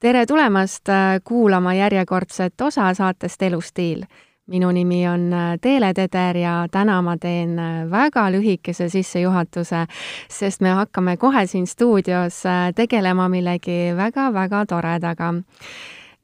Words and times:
tere 0.00 0.26
tulemast 0.26 0.88
äh, 0.88 1.20
kuulama 1.24 1.74
järjekordset 1.74 2.60
osa 2.60 2.94
saatest 2.94 3.42
Elustiil. 3.42 4.04
minu 4.46 4.70
nimi 4.70 5.08
on 5.08 5.32
äh, 5.32 5.58
Teele 5.60 5.94
Teder 5.94 6.36
ja 6.36 6.66
täna 6.70 7.02
ma 7.02 7.16
teen 7.16 7.58
äh, 7.58 7.90
väga 7.90 8.30
lühikese 8.30 8.88
sissejuhatuse, 8.88 9.86
sest 10.28 10.60
me 10.60 10.68
hakkame 10.68 11.16
kohe 11.16 11.46
siin 11.46 11.66
stuudios 11.66 12.42
tegelema 12.76 13.28
millegi 13.28 13.96
väga-väga 13.96 14.66
toredaga 14.66 15.34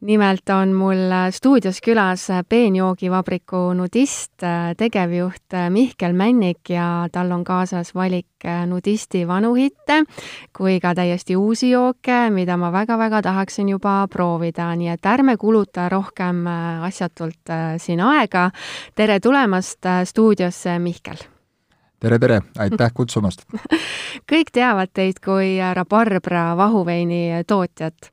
nimelt 0.03 0.48
on 0.50 0.73
mul 0.75 1.11
stuudios 1.30 1.79
külas 1.80 2.27
peenjoogivabriku 2.48 3.73
nudist, 3.79 4.43
tegevjuht 4.77 5.57
Mihkel 5.71 6.12
Männik 6.12 6.71
ja 6.71 7.07
tal 7.12 7.30
on 7.32 7.45
kaasas 7.45 7.95
valik 7.95 8.46
nudisti 8.67 9.23
vanu 9.29 9.54
hitte 9.54 10.03
kui 10.57 10.80
ka 10.80 10.95
täiesti 10.99 11.36
uusi 11.36 11.71
jooke, 11.71 12.30
mida 12.30 12.57
ma 12.57 12.73
väga-väga 12.73 13.23
tahaksin 13.23 13.68
juba 13.68 14.07
proovida, 14.11 14.73
nii 14.77 14.91
et 14.95 15.07
ärme 15.07 15.36
kuluta 15.36 15.89
rohkem 15.89 16.46
asjatult 16.82 17.54
siin 17.79 18.00
aega. 18.00 18.50
tere 18.95 19.21
tulemast 19.21 19.87
stuudiosse, 20.04 20.79
Mihkel! 20.79 21.23
tere, 22.00 22.18
tere, 22.18 22.40
aitäh 22.59 22.90
kutsumast 22.95 23.46
kõik 24.31 24.50
teavad 24.53 24.90
teid 24.95 25.23
kui 25.23 25.54
Rabarbra 25.75 26.57
vahuveini 26.59 27.45
tootjat 27.46 28.11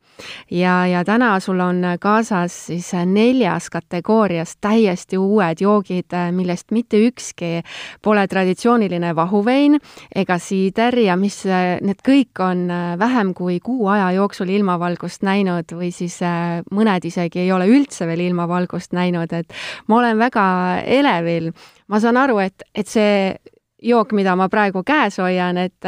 ja, 0.51 0.87
ja 0.87 1.03
täna 1.05 1.31
sul 1.39 1.59
on 1.59 1.83
kaasas 1.99 2.55
siis 2.69 2.91
neljas 3.05 3.69
kategoorias 3.69 4.57
täiesti 4.61 5.17
uued 5.17 5.61
joogid, 5.61 6.15
millest 6.31 6.71
mitte 6.71 6.99
ükski 7.07 7.61
pole 8.01 8.27
traditsiooniline 8.27 9.15
vahuvein 9.15 9.79
ega 10.15 10.37
siider 10.37 10.97
ja 10.99 11.15
mis, 11.19 11.41
need 11.81 12.03
kõik 12.05 12.43
on 12.43 12.67
vähem 12.99 13.33
kui 13.33 13.59
kuu 13.63 13.87
aja 13.87 14.11
jooksul 14.15 14.49
ilmavalgust 14.49 15.23
näinud 15.27 15.71
või 15.75 15.91
siis 15.95 16.19
äh, 16.25 16.59
mõned 16.71 17.05
isegi 17.05 17.43
ei 17.43 17.51
ole 17.51 17.67
üldse 17.69 18.07
veel 18.09 18.25
ilmavalgust 18.29 18.95
näinud, 18.97 19.33
et 19.33 19.53
ma 19.87 19.99
olen 19.99 20.19
väga 20.19 20.45
elevil. 20.85 21.51
ma 21.87 21.99
saan 21.99 22.17
aru, 22.17 22.39
et, 22.39 22.63
et 22.75 22.87
see 22.87 23.35
jook, 23.81 24.13
mida 24.13 24.35
ma 24.35 24.49
praegu 24.49 24.83
käes 24.83 25.17
hoian, 25.21 25.57
et 25.57 25.85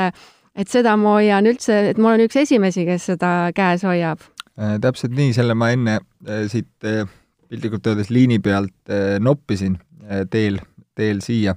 et 0.55 0.71
seda 0.71 0.97
ma 0.99 1.17
hoian 1.17 1.47
üldse, 1.49 1.77
et 1.91 1.99
ma 2.01 2.11
olen 2.11 2.27
üks 2.27 2.41
esimesi, 2.43 2.85
kes 2.87 3.11
seda 3.13 3.51
käes 3.55 3.85
hoiab 3.87 4.23
äh,. 4.59 4.77
täpselt 4.83 5.15
nii, 5.17 5.33
selle 5.37 5.55
ma 5.57 5.71
enne 5.75 5.99
äh, 5.99 6.47
siit 6.51 6.87
äh, 6.87 7.05
piltlikult 7.51 7.87
öeldes 7.91 8.11
liini 8.13 8.39
pealt 8.39 8.75
äh, 8.89 9.19
noppisin 9.19 9.77
äh, 10.07 10.25
teel, 10.29 10.59
teel 10.95 11.23
siia 11.25 11.55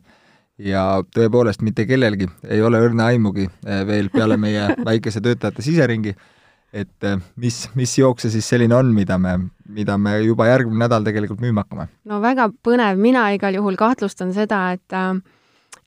ja 0.58 0.84
tõepoolest 1.14 1.64
mitte 1.66 1.86
kellelgi 1.88 2.28
ei 2.46 2.62
ole 2.62 2.80
õrna 2.84 3.10
aimugi 3.12 3.48
äh, 3.48 3.82
veel 3.86 4.10
peale 4.12 4.38
meie 4.40 4.70
väikese 4.88 5.22
töötajate 5.24 5.64
siseringi, 5.66 6.14
et 6.72 7.06
äh, 7.06 7.18
mis, 7.40 7.64
mis 7.74 7.98
jook 7.98 8.22
see 8.22 8.32
siis 8.34 8.48
selline 8.48 8.76
on, 8.76 8.92
mida 8.94 9.18
me, 9.18 9.36
mida 9.68 9.98
me 9.98 10.18
juba 10.22 10.48
järgmine 10.50 10.84
nädal 10.86 11.06
tegelikult 11.06 11.42
müüma 11.42 11.66
hakkame? 11.66 11.88
no 12.10 12.20
väga 12.22 12.50
põnev, 12.66 13.00
mina 13.00 13.26
igal 13.34 13.58
juhul 13.58 13.78
kahtlustan 13.80 14.34
seda, 14.36 14.66
et 14.78 14.94
äh, 14.94 15.14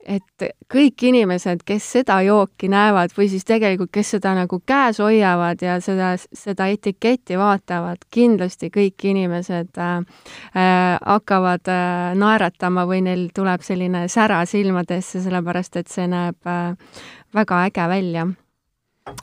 et 0.07 0.45
kõik 0.71 1.03
inimesed, 1.09 1.61
kes 1.67 1.89
seda 1.97 2.19
jooki 2.25 2.69
näevad 2.71 3.11
või 3.17 3.27
siis 3.31 3.45
tegelikult, 3.47 3.91
kes 3.93 4.13
seda 4.15 4.33
nagu 4.37 4.59
käes 4.65 5.01
hoiavad 5.03 5.61
ja 5.61 5.77
seda, 5.83 6.13
seda 6.17 6.69
etiketti 6.71 7.37
vaatavad, 7.39 8.07
kindlasti 8.13 8.71
kõik 8.73 9.07
inimesed 9.11 9.79
äh, 9.83 9.95
äh, 10.55 10.97
hakkavad 11.03 11.71
äh, 11.71 12.15
naeratama 12.19 12.87
või 12.87 13.03
neil 13.07 13.27
tuleb 13.35 13.63
selline 13.65 14.07
sära 14.11 14.43
silmadesse, 14.47 15.21
sellepärast 15.25 15.81
et 15.81 15.91
see 15.91 16.07
näeb 16.11 16.39
äh, 16.47 16.75
väga 17.35 17.63
äge 17.67 17.89
välja. 17.89 18.27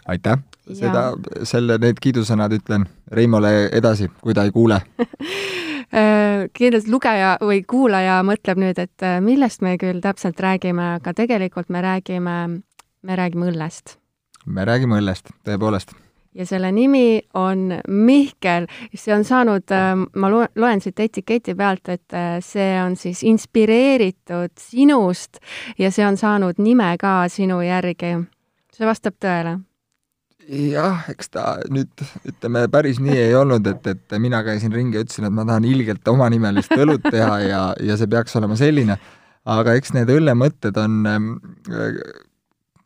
aitäh! 0.07 0.43
seda, 0.65 1.11
selle, 1.45 1.77
need 1.79 1.99
kiidusõnad 2.01 2.53
ütlen 2.57 2.87
Reimole 3.13 3.69
edasi, 3.73 4.09
kui 4.25 4.33
ta 4.35 4.47
ei 4.49 4.53
kuule 4.53 4.81
kindlasti 5.95 6.91
lugeja 6.91 7.35
või 7.43 7.63
kuulaja 7.69 8.21
mõtleb 8.27 8.61
nüüd, 8.61 8.79
et 8.83 9.05
äh, 9.05 9.21
millest 9.23 9.63
me 9.63 9.77
küll 9.79 10.03
täpselt 10.03 10.41
räägime, 10.43 10.95
aga 10.99 11.15
tegelikult 11.15 11.71
me 11.71 11.83
räägime, 11.85 12.39
me 13.03 13.19
räägime 13.21 13.51
õllest. 13.53 13.99
me 14.47 14.65
räägime 14.65 14.99
õllest, 14.99 15.31
tõepoolest. 15.47 15.95
ja 16.35 16.47
selle 16.47 16.73
nimi 16.73 17.23
on 17.35 17.79
Mihkel, 17.89 18.67
see 18.95 19.15
on 19.15 19.25
saanud, 19.25 19.71
äh, 19.71 19.93
ma 20.15 20.31
loen 20.33 20.83
siit 20.83 21.01
etiketi 21.01 21.55
pealt, 21.55 21.89
et 21.89 22.19
see 22.43 22.73
on 22.83 22.97
siis 22.97 23.23
inspireeritud 23.23 24.57
sinust 24.59 25.39
ja 25.79 25.91
see 25.91 26.07
on 26.07 26.17
saanud 26.17 26.59
nime 26.59 26.97
ka 26.99 27.29
sinu 27.29 27.61
järgi. 27.63 28.17
see 28.73 28.87
vastab 28.87 29.21
tõele? 29.23 29.61
Jah, 30.49 31.05
eks 31.13 31.31
ta 31.33 31.45
nüüd 31.73 32.05
ütleme, 32.29 32.67
päris 32.73 33.01
nii 33.03 33.17
ei 33.17 33.35
olnud, 33.39 33.67
et, 33.71 33.87
et 33.87 34.17
mina 34.23 34.43
käisin 34.47 34.73
ringi 34.75 34.99
ja 34.99 35.05
ütlesin, 35.05 35.29
et 35.29 35.35
ma 35.35 35.47
tahan 35.49 35.67
ilgelt 35.69 36.09
omanimelist 36.09 36.75
õlut 36.77 37.05
teha 37.11 37.39
ja, 37.45 37.63
ja 37.81 37.99
see 38.01 38.11
peaks 38.11 38.37
olema 38.41 38.59
selline, 38.61 38.99
aga 39.45 39.77
eks 39.79 39.95
need 39.97 40.13
õllemõtted 40.13 40.79
on 40.81 41.01
äh, 41.09 41.99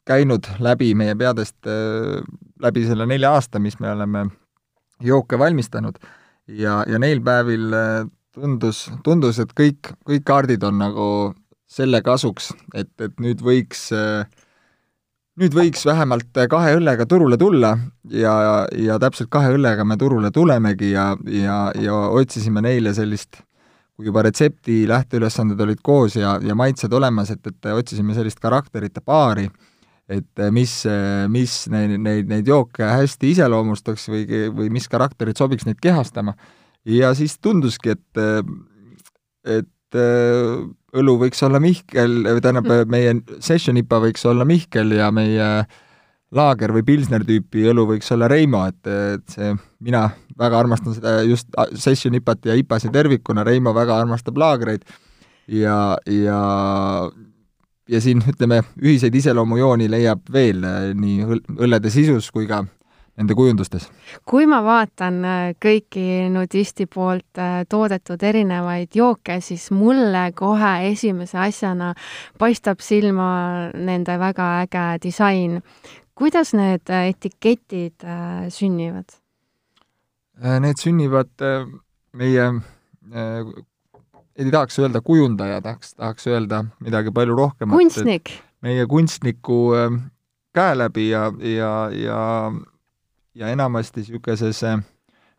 käinud 0.09 0.49
läbi 0.65 0.93
meie 0.99 1.17
peadest 1.19 1.69
äh, 1.69 2.23
läbi 2.63 2.85
selle 2.89 3.07
nelja 3.09 3.35
aasta, 3.37 3.61
mis 3.63 3.79
me 3.83 3.91
oleme 3.93 4.29
jooke 5.05 5.39
valmistanud. 5.39 5.99
Ja, 6.49 6.81
ja 6.89 6.99
neil 7.01 7.21
päevil 7.25 7.75
äh, 7.77 8.07
tundus, 8.35 8.87
tundus, 9.05 9.41
et 9.43 9.53
kõik, 9.57 9.93
kõik 10.09 10.25
kaardid 10.27 10.65
on 10.67 10.81
nagu 10.81 11.09
selle 11.69 12.01
kasuks, 12.03 12.53
et, 12.75 12.93
et 13.05 13.19
nüüd 13.21 13.43
võiks 13.45 13.89
äh, 13.93 14.25
nüüd 15.39 15.55
võiks 15.55 15.85
vähemalt 15.87 16.39
kahe 16.51 16.75
õllega 16.79 17.07
turule 17.09 17.39
tulla 17.39 17.75
ja, 18.11 18.33
ja 18.75 18.99
täpselt 19.03 19.31
kahe 19.31 19.53
õllega 19.55 19.85
me 19.87 19.97
turule 20.01 20.31
tulemegi 20.35 20.93
ja, 20.93 21.13
ja, 21.31 21.59
ja 21.79 21.99
otsisime 22.11 22.63
neile 22.65 22.93
sellist, 22.97 23.41
kui 23.97 24.09
juba 24.09 24.25
retsepti 24.27 24.83
lähteülesanded 24.91 25.61
olid 25.63 25.83
koos 25.85 26.19
ja, 26.19 26.37
ja 26.43 26.57
maitsed 26.59 26.93
olemas, 26.95 27.33
et, 27.35 27.47
et 27.47 27.71
otsisime 27.73 28.17
sellist 28.19 28.43
karakterite 28.43 29.03
paari, 29.05 29.47
et 30.09 30.45
mis, 30.55 30.75
mis 31.31 31.57
neid, 31.71 31.97
neid, 32.03 32.31
neid 32.31 32.49
jooke 32.49 32.87
hästi 32.87 33.35
iseloomustaks 33.37 34.09
või, 34.11 34.25
või 34.55 34.71
mis 34.75 34.89
karakterid 34.91 35.39
sobiks 35.39 35.69
neid 35.69 35.79
kehastama. 35.83 36.35
ja 36.89 37.13
siis 37.15 37.39
tunduski, 37.39 37.95
et, 37.95 38.23
et 39.47 39.69
õlu 39.97 41.15
võiks 41.23 41.43
olla 41.47 41.61
Mihkel, 41.63 42.23
tähendab, 42.43 42.69
meie 42.91 43.15
session 43.45 43.79
IPA 43.81 44.01
võiks 44.09 44.25
olla 44.29 44.47
Mihkel 44.49 44.93
ja 44.99 45.11
meie 45.15 45.49
laager 46.35 46.75
või 46.77 46.85
pilsner 46.85 47.25
tüüpi 47.25 47.65
õlu 47.71 47.87
võiks 47.89 48.11
olla 48.13 48.29
Reimo, 48.29 48.65
et, 48.69 48.81
et 48.87 49.25
see, 49.33 49.55
mina 49.85 50.09
väga 50.39 50.59
armastan 50.61 50.97
seda 50.97 51.19
just 51.25 51.49
session 51.75 52.17
IPA-t 52.19 52.51
ja 52.51 52.57
IPA-sid 52.61 52.93
tervikuna, 52.95 53.47
Reimo 53.49 53.73
väga 53.77 53.97
armastab 54.03 54.39
laagreid. 54.39 54.85
Ja, 55.49 55.97
ja 56.05 56.41
ja 57.89 58.01
siin 58.05 58.21
ütleme, 58.29 58.61
ühiseid 58.85 59.15
iseloomujooni 59.17 59.89
leiab 59.89 60.27
veel 60.33 60.61
nii 60.99 61.25
õllede 61.57 61.89
sisus 61.93 62.29
kui 62.35 62.45
ka 62.51 62.67
nende 63.19 63.35
kujundustes? 63.35 63.89
kui 64.29 64.47
ma 64.51 64.61
vaatan 64.65 65.19
äh, 65.27 65.45
kõiki 65.61 66.29
nudisti 66.33 66.87
poolt 66.91 67.41
äh, 67.41 67.63
toodetud 67.69 68.23
erinevaid 68.23 68.95
jooke, 68.95 69.41
siis 69.45 69.69
mulle 69.75 70.29
kohe 70.39 70.75
esimese 70.93 71.41
asjana 71.43 71.93
paistab 72.39 72.83
silma 72.85 73.31
nende 73.75 74.19
väga 74.21 74.51
äge 74.65 74.87
disain. 75.09 75.63
kuidas 76.15 76.55
need 76.55 76.91
äh, 76.91 77.11
etiketid 77.13 78.07
sünnivad? 78.55 79.19
Need 80.39 80.79
sünnivad 80.79 81.33
meie 82.15 82.45
ei 84.39 84.51
tahaks 84.53 84.79
öelda 84.79 85.01
kujundaja, 85.03 85.59
tahaks, 85.63 85.97
tahaks 85.99 86.27
öelda 86.31 86.65
midagi 86.79 87.11
palju 87.11 87.35
rohkemat. 87.35 87.75
kunstnik. 87.75 88.31
meie 88.63 88.87
kunstniku 88.87 89.75
käe 90.55 90.79
läbi 90.79 91.09
ja, 91.11 91.33
ja, 91.43 91.73
ja 91.91 92.21
ja 93.39 93.49
enamasti 93.49 94.01
niisuguses 94.01 94.63
äh, 94.65 94.81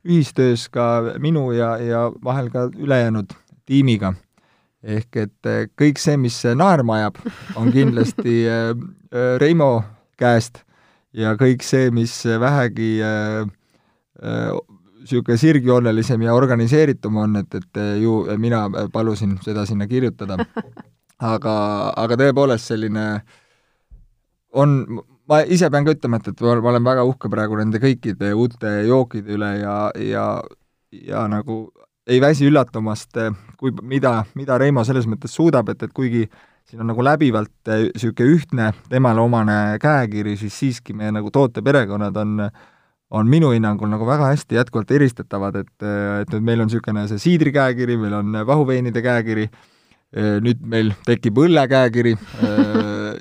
ühistöös 0.06 0.70
ka 0.70 1.02
minu 1.20 1.52
ja, 1.52 1.78
ja 1.78 2.12
vahel 2.24 2.50
ka 2.50 2.70
ülejäänud 2.78 3.36
tiimiga. 3.66 4.14
ehk 4.84 5.16
et 5.16 5.46
äh, 5.46 5.66
kõik 5.82 6.00
see, 6.00 6.18
mis 6.18 6.38
naerma 6.56 6.96
ajab, 6.96 7.18
on 7.56 7.72
kindlasti 7.72 8.46
äh, 8.48 8.72
Reimo 9.42 9.84
käest 10.18 10.62
ja 11.14 11.34
kõik 11.36 11.64
see, 11.66 11.90
mis 11.92 12.14
vähegi 12.40 13.00
niisugune 15.00 15.38
sirgjoonelisem 15.42 16.22
ja 16.22 16.36
organiseeritum 16.38 17.18
on, 17.18 17.36
et, 17.42 17.56
et 17.56 17.80
ju 18.02 18.22
mina 18.38 18.68
palusin 18.94 19.40
seda 19.42 19.66
sinna 19.66 19.88
kirjutada. 19.88 20.38
aga, 21.34 21.56
aga 21.98 22.20
tõepoolest 22.22 22.70
selline 22.70 23.06
on, 24.54 25.02
ma 25.30 25.44
ise 25.46 25.70
pean 25.70 25.86
ka 25.86 25.94
ütlema, 25.96 26.20
et, 26.20 26.32
et 26.32 26.42
ma 26.42 26.72
olen 26.74 26.86
väga 26.86 27.06
uhke 27.08 27.30
praegu 27.32 27.60
nende 27.60 27.82
kõikide 27.82 28.34
uute 28.34 28.80
jookide 28.88 29.36
üle 29.38 29.52
ja, 29.62 29.76
ja, 30.02 30.26
ja 30.92 31.26
nagu 31.32 31.68
ei 32.10 32.18
väsi 32.22 32.48
üllatumast, 32.50 33.20
kui, 33.60 33.74
mida, 33.86 34.24
mida 34.40 34.58
Reimo 34.58 34.84
selles 34.88 35.06
mõttes 35.10 35.36
suudab, 35.36 35.70
et, 35.70 35.84
et 35.86 35.94
kuigi 35.94 36.26
siin 36.70 36.82
on 36.82 36.90
nagu 36.92 37.06
läbivalt 37.06 37.70
niisugune 37.70 38.34
ühtne 38.34 38.72
temale 38.90 39.22
omane 39.22 39.78
käekiri, 39.82 40.36
siis 40.38 40.58
siiski 40.58 40.94
meie 40.98 41.14
nagu 41.14 41.32
tooteperekonnad 41.34 42.18
on, 42.22 42.36
on 43.14 43.30
minu 43.30 43.54
hinnangul 43.54 43.90
nagu 43.90 44.06
väga 44.10 44.32
hästi 44.34 44.58
jätkuvalt 44.58 44.94
eristatavad, 44.98 45.62
et, 45.62 45.74
et 45.86 46.34
nüüd 46.34 46.46
meil 46.46 46.66
on 46.66 46.70
niisugune 46.70 47.08
see 47.10 47.22
siidrikäekiri, 47.26 47.98
meil 48.02 48.18
on 48.22 48.42
vahuveinide 48.50 49.06
käekiri, 49.06 49.50
nüüd 50.46 50.62
meil 50.66 50.94
tekib 51.06 51.38
õllekäekiri 51.46 52.16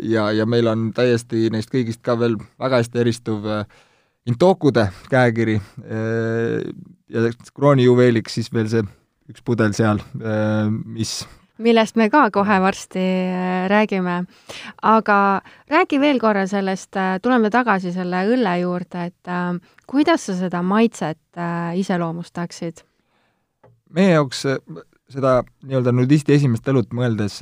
ja, 0.02 0.30
ja 0.32 0.46
meil 0.46 0.66
on 0.70 0.90
täiesti 0.96 1.48
neist 1.54 1.72
kõigist 1.72 2.02
ka 2.04 2.18
veel 2.18 2.38
väga 2.60 2.82
hästi 2.82 3.04
eristuv 3.04 3.52
Intokude 4.28 4.90
käekiri 5.08 5.54
ja 7.08 7.20
kroonijuveeliks 7.56 8.34
siis 8.36 8.50
veel 8.52 8.68
see 8.68 8.82
üks 9.28 9.40
pudel 9.44 9.72
seal, 9.76 10.02
mis 10.84 11.22
millest 11.62 11.98
me 11.98 12.08
ka 12.10 12.28
kohe 12.34 12.58
varsti 12.62 13.02
äh, 13.02 13.66
räägime. 13.70 14.24
aga 14.82 15.42
räägi 15.70 16.00
veel 16.00 16.18
korra 16.18 16.46
sellest, 16.46 16.96
äh, 16.96 17.18
tuleme 17.22 17.50
tagasi 17.50 17.92
selle 17.92 18.24
õlle 18.30 18.58
juurde, 18.60 19.08
et 19.10 19.28
äh, 19.28 19.58
kuidas 19.86 20.26
sa 20.26 20.36
seda 20.38 20.62
maitset 20.62 21.18
iseloomustaksid? 21.74 22.84
meie 23.94 24.12
jaoks 24.12 24.44
seda 25.08 25.42
nii-öelda 25.64 25.92
nudisti 25.92 26.34
esimest 26.34 26.66
õlut 26.68 26.92
mõeldes 26.92 27.40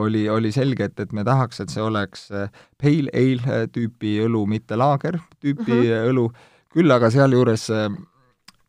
oli, 0.00 0.28
oli 0.28 0.52
selge, 0.52 0.90
et, 0.90 1.00
et 1.00 1.12
me 1.12 1.24
tahaks, 1.24 1.60
et 1.60 1.70
see 1.72 1.82
oleks 1.82 2.28
pale 2.30 3.12
ale 3.14 3.68
tüüpi 3.72 4.18
õlu, 4.26 4.46
mitte 4.50 4.76
laager 4.76 5.20
tüüpi 5.40 5.70
mm 5.70 5.82
-hmm. 5.82 6.10
õlu, 6.10 6.26
küll 6.74 6.90
aga 6.90 7.10
sealjuures 7.10 7.70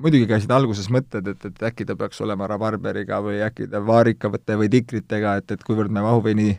muidugi 0.02 0.28
käisid 0.28 0.52
alguses 0.52 0.90
mõtted, 0.92 1.28
et, 1.32 1.46
et 1.48 1.66
äkki 1.70 1.88
ta 1.88 1.96
peaks 2.00 2.22
olema 2.22 2.48
rabarberiga 2.52 3.22
või 3.24 3.40
äkki 3.46 3.70
ta 3.72 3.82
vaarikavõte 3.86 4.58
või 4.60 4.70
tikritega, 4.72 5.38
et, 5.40 5.52
et 5.52 5.64
kuivõrd 5.64 5.94
me 5.94 6.04
vahuveini, 6.04 6.50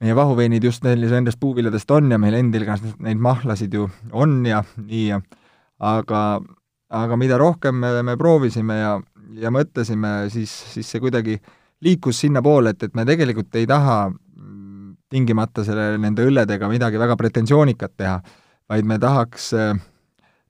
meie 0.00 0.16
vahuveinid 0.16 0.64
just 0.64 0.84
neil 0.84 1.04
nendest 1.10 1.40
puuviljadest 1.40 1.90
on 1.94 2.10
ja 2.14 2.18
meil 2.20 2.38
endil 2.38 2.66
ka 2.68 2.78
neid 3.04 3.20
mahlasid 3.20 3.74
ju 3.74 3.88
on 4.12 4.40
ja 4.48 4.62
nii 4.76 5.06
ja 5.08 5.20
aga, 5.78 6.22
aga 6.88 7.18
mida 7.20 7.38
rohkem 7.40 7.76
me, 7.80 7.92
me 8.02 8.16
proovisime 8.20 8.78
ja, 8.80 8.94
ja 9.40 9.52
mõtlesime, 9.54 10.30
siis, 10.32 10.52
siis 10.72 10.88
see 10.90 11.02
kuidagi 11.04 11.38
liikus 11.84 12.20
sinnapoole, 12.24 12.74
et, 12.74 12.82
et 12.82 12.94
me 12.94 13.04
tegelikult 13.04 13.54
ei 13.60 13.66
taha 13.68 13.98
tingimata 15.12 15.64
selle, 15.64 15.98
nende 16.00 16.24
õlledega 16.26 16.68
midagi 16.70 16.98
väga 16.98 17.16
pretensioonikat 17.16 17.92
teha, 17.96 18.20
vaid 18.68 18.88
me 18.88 18.98
tahaks 18.98 19.52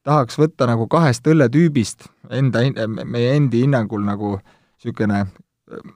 tahaks 0.04 0.38
võtta 0.38 0.68
nagu 0.68 0.86
kahest 0.90 1.26
õlletüübist 1.28 2.08
enda, 2.32 2.62
meie 3.04 3.34
endi 3.38 3.64
hinnangul 3.64 4.04
nagu 4.04 4.36
niisugune 4.36 5.24
äh, 5.24 5.92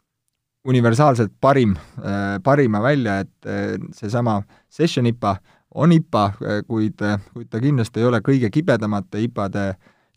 universaalselt 0.68 1.34
parim, 1.40 1.76
äh, 2.00 2.38
parima 2.44 2.80
välja, 2.84 3.20
et 3.24 3.46
äh, 3.46 3.76
seesama 3.92 4.40
Session 4.68 5.06
IPA 5.06 5.36
on 5.78 5.92
IPA, 5.92 6.22
kuid, 6.66 7.02
kuid 7.34 7.48
ta 7.52 7.60
kindlasti 7.60 8.00
ei 8.00 8.06
ole 8.08 8.22
kõige 8.24 8.48
kibedamate 8.50 9.20
IPA-de 9.26 9.66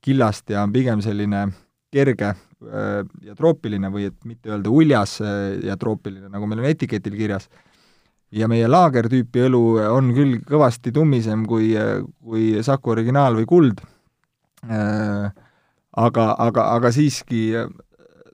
killast 0.02 0.50
ja 0.50 0.64
on 0.64 0.72
pigem 0.72 1.02
selline 1.04 1.50
kerge 1.92 2.32
ja 2.62 3.36
troopiline 3.38 3.90
või 3.90 4.08
et 4.12 4.18
mitte 4.28 4.52
öelda 4.52 4.70
uljas 4.70 5.16
ja 5.66 5.78
troopiline, 5.82 6.28
nagu 6.30 6.46
meil 6.50 6.62
on 6.62 6.68
etiketil 6.70 7.16
kirjas. 7.18 7.48
Ja 8.32 8.48
meie 8.48 8.68
laagertüüpi 8.70 9.48
õlu 9.50 9.64
on 9.92 10.12
küll 10.16 10.38
kõvasti 10.48 10.94
tummisem 10.96 11.44
kui, 11.50 11.74
kui 12.24 12.62
Saku 12.64 12.94
originaal 12.94 13.36
või 13.40 13.48
kuld, 13.50 13.82
äh, 14.70 15.26
aga, 15.92 16.28
aga, 16.40 16.68
aga 16.78 16.92
siiski 16.96 17.42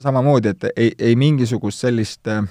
samamoodi, 0.04 0.54
et 0.54 0.68
ei, 0.76 0.92
ei 1.00 1.18
mingisugust 1.18 1.82
sellist 1.82 2.30
äh, 2.30 2.46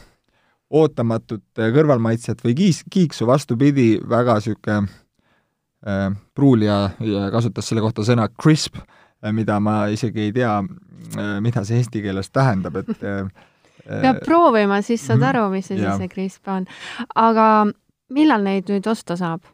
ootamatut 0.70 1.44
kõrvalmaitset 1.54 2.42
või 2.44 2.56
kiis, 2.58 2.82
kiiksu, 2.90 3.26
vastupidi, 3.28 3.96
väga 4.08 4.38
niisugune 4.40 4.78
äh, 5.86 6.10
Pruulija 6.34 6.80
kasutas 7.32 7.70
selle 7.70 7.84
kohta 7.84 8.04
sõna 8.06 8.28
crisp, 8.42 8.80
mida 9.32 9.60
ma 9.60 9.86
isegi 9.92 10.28
ei 10.28 10.32
tea, 10.36 10.52
mida 11.40 11.64
see 11.64 11.80
eesti 11.80 12.02
keeles 12.04 12.30
tähendab, 12.34 12.76
et 12.82 12.92
peab 14.02 14.22
proovima, 14.24 14.80
siis 14.82 15.04
saad 15.06 15.20
mhm. 15.20 15.28
aru, 15.30 15.44
mis 15.54 15.70
asi 15.70 15.90
see 16.00 16.10
krisp 16.12 16.48
on. 16.52 16.66
aga 17.14 17.66
millal 18.14 18.44
neid 18.46 18.70
nüüd 18.70 18.86
osta 18.90 19.16
saab? 19.18 19.44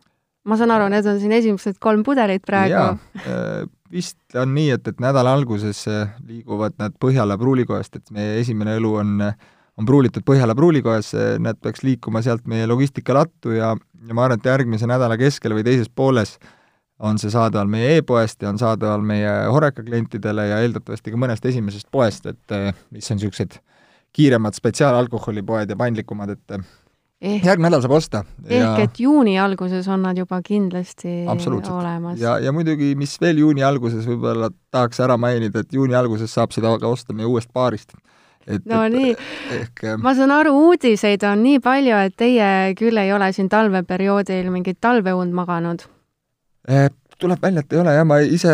ma 0.48 0.58
saan 0.58 0.72
aru, 0.74 0.88
need 0.90 1.06
on 1.06 1.20
siin 1.22 1.32
esimesed 1.36 1.78
kolm 1.82 2.02
pudelit 2.02 2.42
praegu. 2.46 2.96
Äh, 3.22 3.62
vist 3.92 4.38
on 4.38 4.54
nii, 4.56 4.72
et, 4.74 4.88
et 4.90 5.02
nädala 5.02 5.36
alguses 5.36 5.84
äh, 5.90 6.16
liiguvad 6.26 6.74
nad 6.82 6.96
Põhjala 6.98 7.36
pruulikojast, 7.38 8.00
et 8.00 8.10
meie 8.14 8.40
esimene 8.40 8.74
õlu 8.80 8.96
on, 8.98 9.12
on 9.22 9.88
pruulitud 9.88 10.26
Põhjala 10.26 10.56
pruulikojas, 10.58 11.12
nad 11.42 11.60
peaks 11.62 11.86
liikuma 11.86 12.24
sealt 12.26 12.48
meie 12.50 12.66
logistikalattu 12.66 13.54
ja, 13.54 13.70
ja 13.76 14.18
ma 14.18 14.26
arvan, 14.26 14.42
et 14.42 14.50
järgmise 14.50 14.90
nädala 14.90 15.18
keskel 15.20 15.54
või 15.54 15.66
teises 15.68 15.92
pooles 15.94 16.34
on 17.02 17.18
see 17.18 17.32
saadaval 17.32 17.70
meie 17.70 17.96
e-poest 17.98 18.42
ja 18.42 18.50
on 18.52 18.60
saadaval 18.60 19.02
meie 19.06 19.30
Horeca 19.52 19.82
klientidele 19.82 20.46
ja 20.48 20.60
eeldatavasti 20.62 21.14
ka 21.14 21.18
mõnest 21.18 21.46
esimesest 21.50 21.88
poest, 21.90 22.28
et 22.30 22.54
äh, 22.54 22.70
mis 22.94 23.10
on 23.10 23.18
niisugused 23.18 23.58
kiiremad 24.12 24.54
spetsiaalalkoholipoed 24.54 25.72
ja 25.72 25.76
paindlikumad, 25.78 26.34
et 26.36 26.54
ehk, 27.22 27.46
järgmine 27.46 27.70
nädal 27.70 27.82
saab 27.84 27.96
osta. 27.96 28.22
ehk 28.46 28.84
et 28.84 29.00
juuni 29.00 29.38
alguses 29.40 29.88
on 29.88 30.04
nad 30.06 30.18
juba 30.18 30.40
kindlasti 30.44 31.24
olemas. 31.28 32.20
ja, 32.20 32.38
ja 32.38 32.52
muidugi, 32.52 32.94
mis 32.98 33.16
veel 33.20 33.42
juuni 33.42 33.64
alguses 33.66 34.06
võib-olla 34.06 34.52
tahaks 34.70 35.00
ära 35.00 35.16
mainida, 35.16 35.64
et 35.64 35.72
juuni 35.72 35.96
alguses 35.98 36.34
saab 36.34 36.54
seda 36.54 36.76
ka 36.78 36.88
osta 36.88 37.16
meie 37.16 37.26
uuest 37.26 37.50
baarist. 37.52 37.96
et, 38.46 38.62
no 38.66 38.84
et, 38.84 38.92
nii, 38.92 39.16
ehk 39.58 39.82
ma 40.02 40.14
saan 40.18 40.30
aru, 40.34 40.54
uudiseid 40.68 41.24
on 41.26 41.42
nii 41.42 41.58
palju, 41.64 41.98
et 42.06 42.14
teie 42.16 42.52
küll 42.78 43.00
ei 43.00 43.12
ole 43.12 43.32
siin 43.32 43.48
talveperioodil 43.48 44.54
mingit 44.54 44.78
talveund 44.80 45.34
maganud 45.34 45.82
eh,? 45.82 46.01
Tuleb 47.18 47.42
välja, 47.42 47.62
et 47.62 47.72
ei 47.72 47.80
ole 47.82 47.94
jah, 47.96 48.06
ma 48.06 48.18
ise 48.22 48.52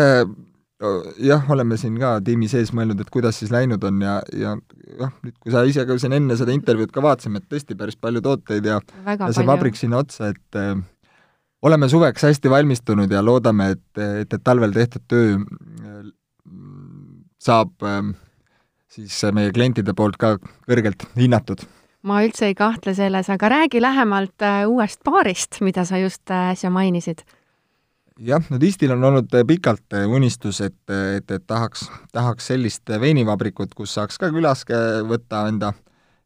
jah, 1.19 1.49
oleme 1.51 1.77
siin 1.77 1.97
ka 1.99 2.17
tiimi 2.23 2.47
sees 2.51 2.71
mõelnud, 2.75 3.01
et 3.03 3.09
kuidas 3.11 3.39
siis 3.41 3.51
läinud 3.51 3.83
on 3.83 3.99
ja, 4.03 4.19
ja 4.31 4.53
jah, 4.99 5.11
nüüd 5.25 5.35
kui 5.41 5.51
sa 5.53 5.65
ise 5.67 5.83
ka 5.87 5.97
siin 5.99 6.15
enne 6.15 6.37
seda 6.39 6.55
intervjuud 6.55 6.93
ka 6.95 7.03
vaatasime, 7.03 7.41
et 7.41 7.49
tõesti 7.51 7.75
päris 7.79 7.99
palju 7.99 8.23
tooteid 8.23 8.69
ja, 8.69 8.79
ja 8.79 9.17
see 9.17 9.41
palju. 9.41 9.49
vabrik 9.51 9.79
sinna 9.79 9.99
otsa, 10.03 10.31
et 10.31 10.59
äh, 10.59 10.77
oleme 11.67 11.89
suveks 11.91 12.23
hästi 12.29 12.51
valmistunud 12.51 13.11
ja 13.11 13.23
loodame, 13.25 13.73
et, 13.75 13.83
et, 13.97 14.31
et 14.31 14.43
talvel 14.43 14.75
tehtud 14.75 15.03
töö 15.11 15.35
äh, 15.35 15.99
saab 17.43 17.75
äh, 17.83 17.99
siis 18.89 19.19
meie 19.35 19.51
klientide 19.55 19.95
poolt 19.95 20.17
ka 20.21 20.37
kõrgelt 20.69 21.03
hinnatud 21.19 21.65
ma 22.07 22.21
üldse 22.23 22.47
ei 22.47 22.55
kahtle 22.55 22.93
selles, 22.95 23.27
aga 23.27 23.51
räägi 23.51 23.83
lähemalt 23.83 24.47
äh, 24.47 24.63
uuest 24.63 25.03
baarist, 25.03 25.59
mida 25.59 25.83
sa 25.83 25.99
just 25.99 26.31
äsja 26.31 26.71
mainisid 26.71 27.25
jah, 28.25 28.43
nudistil 28.51 28.93
on 28.95 29.03
olnud 29.03 29.33
äh, 29.33 29.45
pikalt 29.47 29.93
äh, 29.93 30.07
unistus, 30.09 30.61
et, 30.61 30.79
äh, 30.91 31.17
et, 31.19 31.31
et 31.31 31.45
tahaks, 31.47 31.87
tahaks 32.13 32.51
sellist 32.51 32.89
veinivabrikut, 33.01 33.73
kus 33.77 33.95
saaks 33.97 34.19
ka 34.19 34.31
külas 34.33 34.65
võtta 35.07 35.45
enda, 35.49 35.73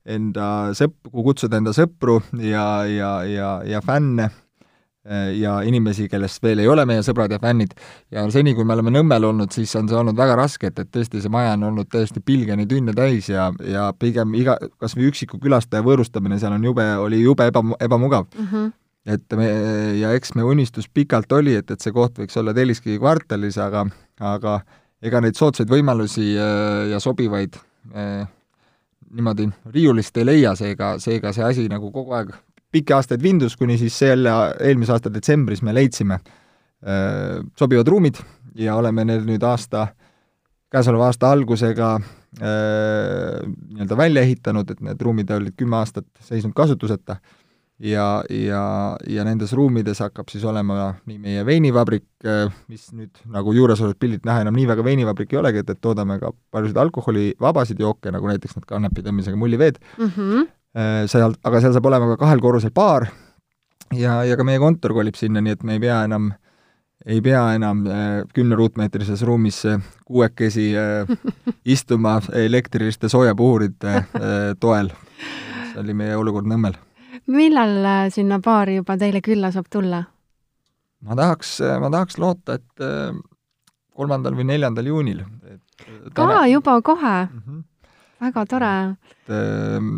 enda 0.05 0.47
sõp-, 0.77 1.11
kutsuda 1.11 1.61
enda 1.61 1.73
sõpru 1.75 2.21
ja, 2.39 2.85
ja, 2.89 3.17
ja, 3.29 3.51
ja 3.67 3.83
fänne 3.85 4.31
ja 5.35 5.57
inimesi, 5.67 6.05
kellest 6.07 6.39
veel 6.39 6.61
ei 6.63 6.67
ole 6.71 6.85
meie 6.87 7.01
sõbrad 7.03 7.33
ja 7.35 7.35
fännid. 7.43 7.73
ja 8.07 8.21
seni, 8.31 8.53
kui 8.55 8.63
me 8.63 8.71
oleme 8.71 8.93
Nõmmel 8.95 9.25
olnud, 9.27 9.51
siis 9.51 9.73
on 9.75 9.89
see 9.91 9.97
olnud 9.99 10.15
väga 10.15 10.37
raske, 10.39 10.69
et, 10.71 10.79
et 10.79 10.87
tõesti 10.95 11.19
see 11.19 11.31
maja 11.33 11.57
on 11.57 11.65
olnud 11.73 11.89
täiesti 11.91 12.23
pilgeni 12.23 12.63
tünne 12.71 12.95
täis 12.95 13.27
ja, 13.27 13.49
ja 13.67 13.89
pigem 13.99 14.31
iga, 14.39 14.55
kas 14.79 14.95
või 14.95 15.09
üksiku 15.11 15.41
külastaja 15.43 15.83
võõrustamine 15.83 16.39
seal 16.39 16.55
on 16.55 16.63
jube, 16.63 16.85
oli 17.03 17.19
jube 17.19 17.49
eba, 17.51 17.65
ebamugav 17.83 18.29
mm. 18.31 18.47
-hmm 18.47 18.71
et 19.05 19.35
me, 19.35 19.47
ja 19.99 20.13
eks 20.15 20.33
me 20.37 20.45
unistus 20.47 20.87
pikalt 20.87 21.31
oli, 21.35 21.57
et, 21.59 21.71
et 21.71 21.83
see 21.83 21.93
koht 21.95 22.21
võiks 22.21 22.37
olla 22.39 22.53
Telliskivi 22.55 22.99
kvartalis, 23.01 23.57
aga, 23.59 23.83
aga 24.23 24.61
ega 25.03 25.21
neid 25.23 25.37
soodsaid 25.39 25.71
võimalusi 25.71 26.29
äh, 26.39 26.87
ja 26.93 27.01
sobivaid 27.03 27.57
eh, 27.91 28.23
niimoodi 29.13 29.49
riiulist 29.73 30.17
ei 30.17 30.27
leia, 30.29 30.55
seega, 30.55 30.95
seega 31.03 31.33
see 31.35 31.45
asi 31.45 31.67
nagu 31.71 31.91
kogu 31.91 32.15
aeg 32.15 32.31
pikki 32.73 32.95
aastaid 32.95 33.21
vindus, 33.21 33.57
kuni 33.59 33.75
siis 33.77 33.97
selle, 33.99 34.31
eelmise 34.63 34.95
aasta 34.95 35.11
detsembris 35.13 35.61
me 35.61 35.75
leidsime 35.75 36.21
eh, 36.23 37.43
sobivad 37.59 37.91
ruumid 37.91 38.23
ja 38.55 38.77
oleme 38.79 39.05
need 39.09 39.27
nüüd 39.27 39.43
aasta, 39.45 39.89
käesoleva 40.71 41.11
aasta 41.11 41.31
algusega 41.33 41.95
nii-öelda 42.33 43.97
välja 43.97 44.23
ehitanud, 44.25 44.71
et 44.73 44.79
need 44.81 45.01
ruumid 45.05 45.29
olid 45.35 45.53
kümme 45.53 45.77
aastat 45.77 46.07
seisnud 46.25 46.55
kasutuseta 46.57 47.19
ja, 47.83 48.23
ja, 48.29 48.63
ja 49.09 49.23
nendes 49.27 49.53
ruumides 49.53 49.99
hakkab 50.03 50.31
siis 50.31 50.43
olema 50.47 50.93
nii 51.09 51.17
meie 51.21 51.45
veinivabrik, 51.47 52.05
äh, 52.27 52.51
mis 52.71 52.87
nüüd 52.95 53.23
nagu 53.31 53.53
juuresolevalt 53.55 53.99
pildilt 53.99 54.27
näha 54.27 54.45
enam 54.45 54.55
nii 54.57 54.67
väga 54.69 54.85
veinivabrik 54.85 55.33
ei 55.33 55.41
olegi, 55.41 55.63
et, 55.63 55.73
et 55.73 55.81
toodame 55.83 56.17
ka 56.21 56.31
paljusid 56.53 56.79
alkoholivabasid 56.79 57.81
jooke, 57.83 58.13
nagu 58.15 58.29
näiteks 58.31 58.55
need 58.57 58.69
kanepi 58.69 59.03
tõmmisega 59.05 59.39
mulliveed 59.39 59.81
mm. 59.97 60.13
-hmm. 60.15 60.47
seal, 61.11 61.35
aga 61.43 61.61
seal 61.61 61.75
saab 61.75 61.91
olema 61.91 62.13
ka 62.13 62.21
kahel 62.23 62.43
korrusel 62.43 62.71
baar 62.75 63.09
ja, 63.97 64.21
ja 64.23 64.39
ka 64.39 64.47
meie 64.47 64.63
kontor 64.63 64.95
kolib 64.95 65.19
sinna, 65.19 65.43
nii 65.43 65.57
et 65.57 65.67
me 65.67 65.77
ei 65.77 65.83
pea 65.83 66.03
enam 66.07 66.31
ei 67.03 67.19
pea 67.21 67.43
enam 67.57 67.83
äh, 67.91 68.23
kümne 68.33 68.55
ruutmeetrises 68.55 69.25
ruumis 69.27 69.59
kuuekesi 70.05 70.71
istuma 71.65 72.21
elektriliste 72.31 73.09
soojapuhurite 73.09 74.05
toel. 74.59 74.89
see 75.73 75.81
oli 75.81 75.93
meie 75.97 76.15
olukord 76.15 76.47
Nõmmel 76.47 76.79
millal 77.27 77.77
äh, 77.85 78.09
sinna 78.11 78.39
baari 78.39 78.75
juba 78.81 78.97
teile 78.97 79.21
külla 79.21 79.51
saab 79.51 79.69
tulla? 79.71 80.03
ma 81.03 81.17
tahaks, 81.19 81.57
äh, 81.61 81.77
ma 81.81 81.91
tahaks 81.93 82.17
loota, 82.21 82.57
et 82.59 82.83
äh, 82.83 83.11
kolmandal 83.93 84.35
või 84.37 84.47
neljandal 84.49 84.89
juunil. 84.89 85.23
ka 86.15 86.45
juba 86.47 86.81
kohe 86.81 87.15
mm? 87.25 87.41
-hmm. 87.47 87.63
väga 88.21 88.45
tore. 88.45 88.73
et 89.11 89.33
äh, 89.33 89.89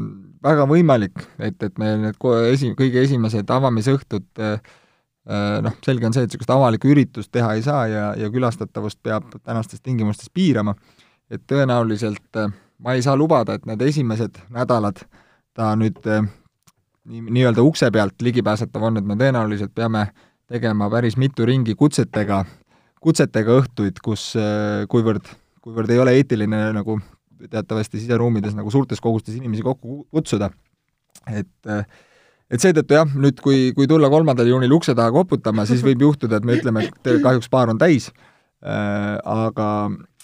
väga 0.43 0.65
võimalik, 0.69 1.27
et, 1.39 1.61
et 1.63 1.77
meil 1.77 2.01
need 2.01 2.27
esi-, 2.51 2.73
kõige 2.77 3.01
esimesed 3.01 3.49
avamisõhtud 3.49 4.27
noh, 5.65 5.73
selge 5.81 6.05
on 6.05 6.13
see, 6.13 6.21
et 6.21 6.29
niisugust 6.29 6.51
avalikku 6.53 6.87
üritust 6.93 7.31
teha 7.33 7.55
ei 7.57 7.63
saa 7.65 7.87
ja, 7.89 8.03
ja 8.13 8.29
külastatavust 8.29 8.99
peab 9.01 9.31
tänastes 9.41 9.81
tingimustes 9.81 10.29
piirama, 10.29 10.75
et 11.31 11.41
tõenäoliselt 11.49 12.37
ma 12.77 12.93
ei 12.93 13.01
saa 13.01 13.17
lubada, 13.17 13.55
et 13.55 13.65
need 13.65 13.81
esimesed 13.81 14.37
nädalad 14.53 15.01
ta 15.57 15.71
nüüd 15.75 15.97
nii, 17.05 17.23
nii-öelda 17.37 17.63
ukse 17.65 17.89
pealt 17.93 18.21
ligipääsetav 18.21 18.89
on, 18.89 18.99
et 18.99 19.07
me 19.07 19.17
tõenäoliselt 19.19 19.73
peame 19.75 20.07
tegema 20.51 20.89
päris 20.93 21.17
mitu 21.17 21.45
ringi 21.47 21.75
kutsetega, 21.77 22.43
kutsetega 23.01 23.59
õhtuid, 23.61 24.01
kus 24.03 24.31
äh, 24.39 24.85
kuivõrd, 24.91 25.29
kuivõrd 25.65 25.93
ei 25.93 26.01
ole 26.01 26.15
eetiline 26.19 26.67
nagu 26.75 26.99
teatavasti 27.49 27.99
siseruumides 27.99 28.55
nagu 28.57 28.71
suurtes 28.71 29.01
kogustes 29.03 29.35
inimesi 29.35 29.65
kokku 29.65 30.05
kutsuda, 30.13 30.49
et 31.29 31.71
et 32.51 32.61
seetõttu 32.61 32.93
jah, 32.93 33.09
nüüd 33.09 33.39
kui, 33.41 33.71
kui 33.75 33.87
tulla 33.89 34.09
kolmandal 34.13 34.47
juunil 34.49 34.73
ukse 34.77 34.93
taha 34.97 35.13
koputama, 35.13 35.65
siis 35.65 35.81
võib 35.85 36.03
juhtuda, 36.07 36.37
et 36.39 36.47
me 36.47 36.57
ütleme, 36.59 36.85
et 36.85 37.09
kahjuks 37.23 37.49
baar 37.51 37.71
on 37.73 37.81
täis, 37.81 38.11
aga, 38.61 39.67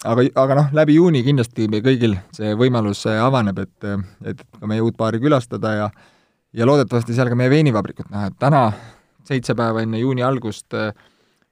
aga, 0.04 0.24
aga 0.44 0.58
noh, 0.58 0.70
läbi 0.78 0.96
juuni 0.98 1.24
kindlasti 1.26 1.68
meil 1.70 1.82
kõigil 1.84 2.16
see 2.34 2.54
võimalus 2.58 3.04
avaneb, 3.10 3.58
et, 3.66 3.90
et 4.32 4.42
ka 4.58 4.70
meie 4.70 4.82
uut 4.84 4.96
baari 4.98 5.20
külastada 5.22 5.74
ja 5.78 5.90
ja 6.52 6.66
loodetavasti 6.68 7.14
seal 7.16 7.30
ka 7.32 7.38
meie 7.38 7.50
veinivabrikut 7.52 8.10
näha, 8.12 8.30
et 8.30 8.38
täna, 8.40 8.66
seitse 9.28 9.56
päeva 9.58 9.82
enne 9.84 10.00
juuni 10.02 10.24
algust, 10.26 10.74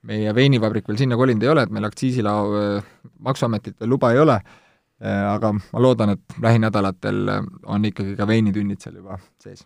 meie 0.07 0.33
veinivabrik 0.35 0.87
veel 0.89 0.99
sinna 1.01 1.17
kolinud 1.17 1.43
ei 1.45 1.51
ole, 1.51 1.65
et 1.65 1.73
meil 1.73 1.85
aktsiisilao 1.87 2.45
Maksuametilt 3.21 3.79
veel 3.81 3.91
luba 3.93 4.11
ei 4.13 4.21
ole, 4.21 4.37
aga 5.01 5.53
ma 5.57 5.81
loodan, 5.81 6.15
et 6.15 6.41
lähinädalatel 6.41 7.21
on 7.65 7.85
ikkagi 7.85 8.15
ka 8.17 8.27
veinitünnid 8.27 8.81
seal 8.81 8.97
juba 9.01 9.19
sees. 9.41 9.65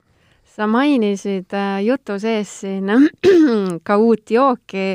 Sa 0.56 0.68
mainisid 0.72 1.52
jutu 1.84 2.16
sees 2.20 2.52
siin 2.62 2.92
ka 3.88 3.98
uut 4.00 4.32
jooki 4.32 4.94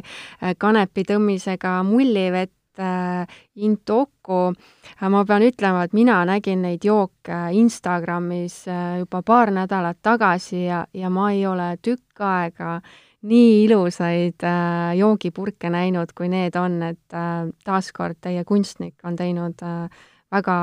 kanepi 0.58 1.04
tõmmisega 1.08 1.80
mullivett 1.84 2.54
äh, 2.80 3.26
Intoko. 3.56 4.52
ma 5.00 5.24
pean 5.24 5.42
ütlema, 5.42 5.84
et 5.84 5.92
mina 5.92 6.24
nägin 6.24 6.62
neid 6.62 6.84
jooke 6.84 7.42
Instagramis 7.52 8.62
äh, 8.68 8.98
juba 9.02 9.22
paar 9.22 9.50
nädalat 9.50 9.98
tagasi 10.02 10.64
ja, 10.64 10.86
ja 10.94 11.10
ma 11.10 11.30
ei 11.32 11.46
ole 11.46 11.76
tükk 11.82 12.20
aega 12.20 12.80
nii 13.22 13.64
ilusaid 13.64 14.44
äh, 14.44 14.96
joogipurke 14.96 15.70
näinud, 15.70 16.14
kui 16.16 16.28
need 16.32 16.56
on, 16.56 16.80
et 16.82 17.16
äh, 17.16 17.44
taaskord 17.64 18.20
teie 18.20 18.44
kunstnik 18.48 19.04
on 19.04 19.16
teinud 19.16 19.60
äh, 19.62 20.02
väga 20.32 20.56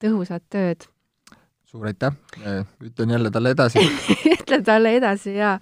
tõhusat 0.00 0.46
tööd. 0.52 0.86
Suur 1.70 1.86
aitäh, 1.86 2.14
äh, 2.42 2.64
ütlen 2.82 3.14
jälle 3.14 3.30
talle 3.30 3.54
edasi. 3.54 3.82
Ütle 4.34 4.62
talle 4.66 4.96
edasi 4.98 5.34
jaa, 5.36 5.56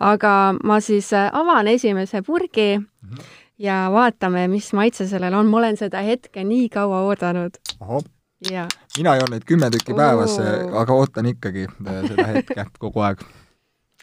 aga 0.00 0.32
ma 0.64 0.80
siis 0.84 1.12
äh, 1.16 1.28
avan 1.32 1.68
esimese 1.68 2.22
purgi. 2.26 2.76
Mm. 2.78 3.08
-hmm 3.08 3.36
ja 3.60 3.90
vaatame, 3.92 4.46
mis 4.48 4.72
maitse 4.76 5.06
sellel 5.08 5.34
on, 5.36 5.50
ma 5.50 5.60
olen 5.60 5.76
seda 5.80 6.02
hetke 6.04 6.44
nii 6.44 6.68
kaua 6.72 7.02
oodanud. 7.08 7.60
mina 8.96 9.16
joon 9.16 9.34
neid 9.34 9.44
kümme 9.46 9.68
tükki 9.70 9.94
päevas, 9.94 10.38
aga 10.82 10.96
ootan 10.96 11.28
ikkagi 11.28 11.66
äh, 11.68 12.00
seda 12.08 12.26
hetke 12.32 12.64
kogu 12.84 13.04
aeg 13.04 13.20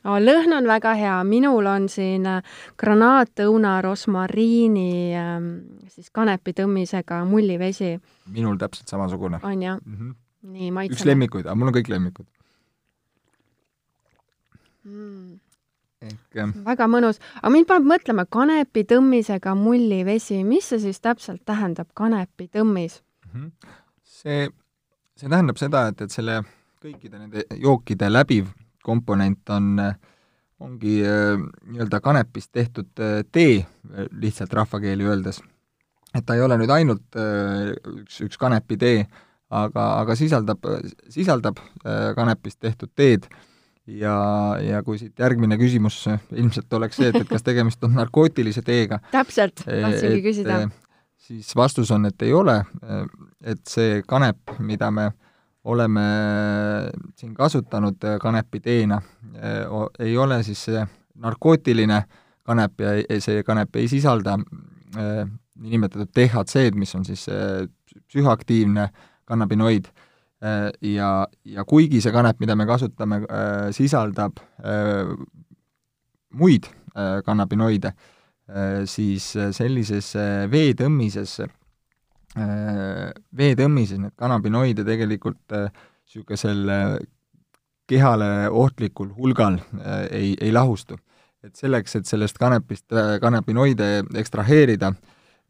oh,. 0.04 0.20
lõhn 0.22 0.54
on 0.60 0.70
väga 0.70 0.94
hea, 1.00 1.16
minul 1.24 1.66
on 1.66 1.90
siin 1.90 2.28
äh, 2.30 2.44
granaatõuna 2.78 3.80
rosmariini 3.82 4.92
ähm, 5.18 5.50
siis 5.90 6.14
kanepi 6.14 6.54
tõmmisega 6.62 7.24
mullivesi. 7.26 7.96
minul 8.30 8.62
täpselt 8.62 8.94
samasugune. 8.94 9.42
on 9.44 9.62
jah 9.62 9.82
mm? 9.82 9.98
-hmm. 9.98 10.16
nii, 10.54 10.72
maitseme. 10.72 11.00
üks 11.00 11.06
lemmikuid, 11.06 11.46
aga 11.50 11.56
mul 11.56 11.74
on 11.74 11.80
kõik 11.82 11.90
lemmikud 11.96 12.30
mm 14.84 15.47
ehk 16.02 16.38
väga 16.66 16.88
mõnus, 16.92 17.20
aga 17.42 17.52
mind 17.54 17.68
paneb 17.70 17.90
mõtlema, 17.90 18.28
kanepi 18.30 18.84
tõmmisega 18.90 19.56
mullivesi, 19.58 20.44
mis 20.46 20.70
see 20.70 20.84
siis 20.84 21.02
täpselt 21.02 21.42
tähendab, 21.46 21.90
kanepi 21.98 22.50
tõmmis 22.54 23.02
mm? 23.34 23.34
-hmm. 23.34 23.74
see, 24.04 24.50
see 25.18 25.30
tähendab 25.30 25.58
seda, 25.58 25.88
et, 25.92 26.02
et 26.02 26.14
selle 26.14 26.44
kõikide 26.84 27.18
nende 27.20 27.44
jookide 27.58 28.10
läbiv 28.12 28.52
komponent 28.88 29.50
on, 29.50 29.76
ongi 30.64 31.02
äh, 31.06 31.36
nii-öelda 31.68 32.02
kanepist 32.02 32.52
tehtud 32.56 33.02
äh, 33.04 33.22
tee, 33.32 33.66
lihtsalt 34.12 34.54
rahvakeeli 34.54 35.06
öeldes. 35.06 35.42
et 36.16 36.26
ta 36.26 36.36
ei 36.36 36.42
ole 36.42 36.58
nüüd 36.58 36.72
ainult 36.74 37.18
äh, 37.20 37.74
üks, 38.02 38.22
üks 38.26 38.38
kanepitee, 38.38 39.08
aga, 39.50 39.84
aga 40.02 40.16
sisaldab, 40.16 40.66
sisaldab 41.10 41.60
kanepist 42.16 42.60
tehtud 42.60 42.92
teed 42.96 43.28
ja, 43.88 44.18
ja 44.62 44.82
kui 44.84 45.00
siit 45.00 45.20
järgmine 45.20 45.58
küsimus 45.60 46.02
ilmselt 46.36 46.74
oleks 46.74 47.00
see, 47.00 47.12
et, 47.12 47.22
et 47.22 47.30
kas 47.30 47.46
tegemist 47.46 47.84
on 47.88 47.96
narkootilise 47.98 48.64
teega. 48.66 49.00
täpselt, 49.16 49.64
tahtsingi 49.64 50.22
küsida. 50.26 50.60
siis 51.28 51.54
vastus 51.56 51.92
on, 51.96 52.06
et 52.10 52.28
ei 52.28 52.34
ole, 52.36 52.60
et 53.44 53.64
see 53.68 54.02
kanep, 54.08 54.58
mida 54.60 54.92
me 54.92 55.10
oleme 55.68 56.06
siin 57.20 57.34
kasutanud 57.36 58.06
kanepiteena, 58.22 59.02
ei 60.00 60.16
ole 60.18 60.40
siis 60.44 60.64
see 60.70 60.86
narkootiline 61.20 62.02
kanep 62.48 62.82
ja 62.82 63.20
see 63.24 63.44
kanep 63.44 63.76
ei 63.76 63.90
sisalda 63.92 64.38
niinimetatud 65.58 66.14
DHC-d, 66.16 66.78
mis 66.80 66.96
on 66.96 67.04
siis 67.06 67.26
psühhoaktiivne 68.08 68.88
kannabinoid 69.28 69.90
ja, 70.42 71.12
ja 71.46 71.66
kuigi 71.66 72.02
see 72.02 72.14
kanep, 72.14 72.40
mida 72.40 72.56
me 72.56 72.68
kasutame, 72.70 73.22
äh, 73.26 73.70
sisaldab 73.76 74.42
äh, 74.62 75.16
muid 76.38 76.70
kannabinoide, 76.98 77.92
siis 78.90 79.26
sellises 79.54 80.08
veetõmmises, 80.50 81.36
veetõmmises 83.38 84.00
need 84.02 84.16
kannabinoide 84.18 84.82
tegelikult 84.88 85.54
niisugusel 85.54 86.64
kehale 87.86 88.32
ohtlikul 88.50 89.12
hulgal 89.14 89.60
ei, 90.10 90.34
ei 90.42 90.50
lahustu. 90.50 90.98
et 91.46 91.54
selleks, 91.56 92.00
et 92.00 92.10
sellest 92.10 92.42
kanepist 92.42 92.98
kannabinoide 93.22 94.02
ekstraheerida, 94.18 94.90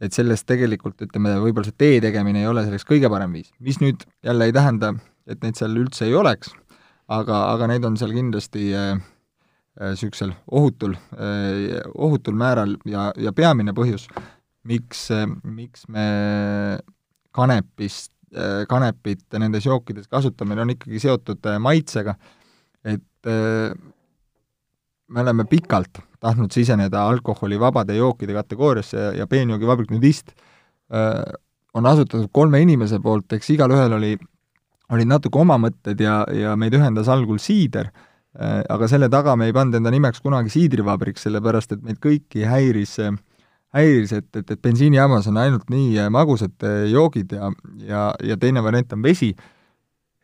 et 0.01 0.13
sellest 0.13 0.45
tegelikult, 0.49 0.99
ütleme, 1.07 1.35
võib-olla 1.41 1.69
see 1.69 1.77
tee 1.81 2.01
tegemine 2.03 2.43
ei 2.43 2.49
ole 2.49 2.63
selleks 2.65 2.85
kõige 2.87 3.09
parem 3.11 3.33
viis, 3.33 3.49
mis 3.63 3.79
nüüd 3.81 4.05
jälle 4.25 4.49
ei 4.49 4.55
tähenda, 4.55 4.93
et 5.27 5.41
neid 5.43 5.57
seal 5.59 5.77
üldse 5.79 6.05
ei 6.07 6.15
oleks, 6.17 6.53
aga, 7.09 7.47
aga 7.53 7.69
neid 7.71 7.85
on 7.87 7.97
seal 7.99 8.13
kindlasti 8.15 8.69
niisugusel 8.73 10.33
äh, 10.33 10.37
äh, 10.37 10.43
ohutul 10.59 10.97
äh,, 11.17 11.79
ohutul 11.95 12.37
määral 12.37 12.77
ja, 12.89 13.09
ja 13.17 13.33
peamine 13.33 13.73
põhjus, 13.77 14.07
miks 14.67 15.07
äh,, 15.15 15.25
miks 15.43 15.87
me 15.89 16.07
kanepist 17.35 18.13
äh,, 18.35 18.65
kanepit 18.69 19.25
nendes 19.41 19.65
jookides 19.65 20.09
kasutame, 20.11 20.59
on 20.61 20.75
ikkagi 20.77 21.01
seotud 21.07 21.49
äh, 21.49 21.57
maitsega, 21.61 22.17
et 22.85 23.33
äh, 23.33 23.73
me 25.07 25.25
oleme 25.25 25.47
pikalt 25.49 26.03
tahtnud 26.23 26.53
siseneda 26.53 27.05
alkoholivabade 27.11 27.97
jookide 27.97 28.35
kategooriasse 28.37 28.97
ja, 28.97 29.11
ja 29.21 29.27
peenjoogivabrik 29.27 29.91
Nudist 29.91 30.33
äh, 30.33 31.21
on 31.73 31.85
asutatud 31.85 32.29
kolme 32.33 32.61
inimese 32.63 32.99
poolt, 33.03 33.31
eks 33.37 33.49
igalühel 33.53 33.97
oli, 33.99 34.13
olid 34.93 35.09
natuke 35.09 35.39
oma 35.39 35.59
mõtted 35.61 35.99
ja, 36.01 36.21
ja 36.33 36.55
meid 36.59 36.75
ühendas 36.77 37.09
algul 37.11 37.39
siider 37.41 37.91
äh,, 37.91 38.61
aga 38.69 38.89
selle 38.89 39.09
taga 39.13 39.35
me 39.37 39.49
ei 39.49 39.55
pannud 39.55 39.77
enda 39.79 39.93
nimeks 39.93 40.23
kunagi 40.25 40.53
siidrivabrik, 40.53 41.19
sellepärast 41.21 41.77
et 41.77 41.83
meid 41.85 42.01
kõiki 42.03 42.47
häiris 42.47 42.97
häiris, 43.75 44.13
et, 44.15 44.29
et, 44.35 44.51
et 44.55 44.61
bensiinijaamas 44.63 45.27
on 45.29 45.37
ainult 45.41 45.69
nii 45.69 46.07
magusad 46.13 46.63
joogid 46.89 47.35
ja, 47.35 47.51
ja, 47.83 48.03
ja 48.23 48.37
teine 48.39 48.63
variant 48.63 48.95
on 48.95 49.03
vesi 49.03 49.33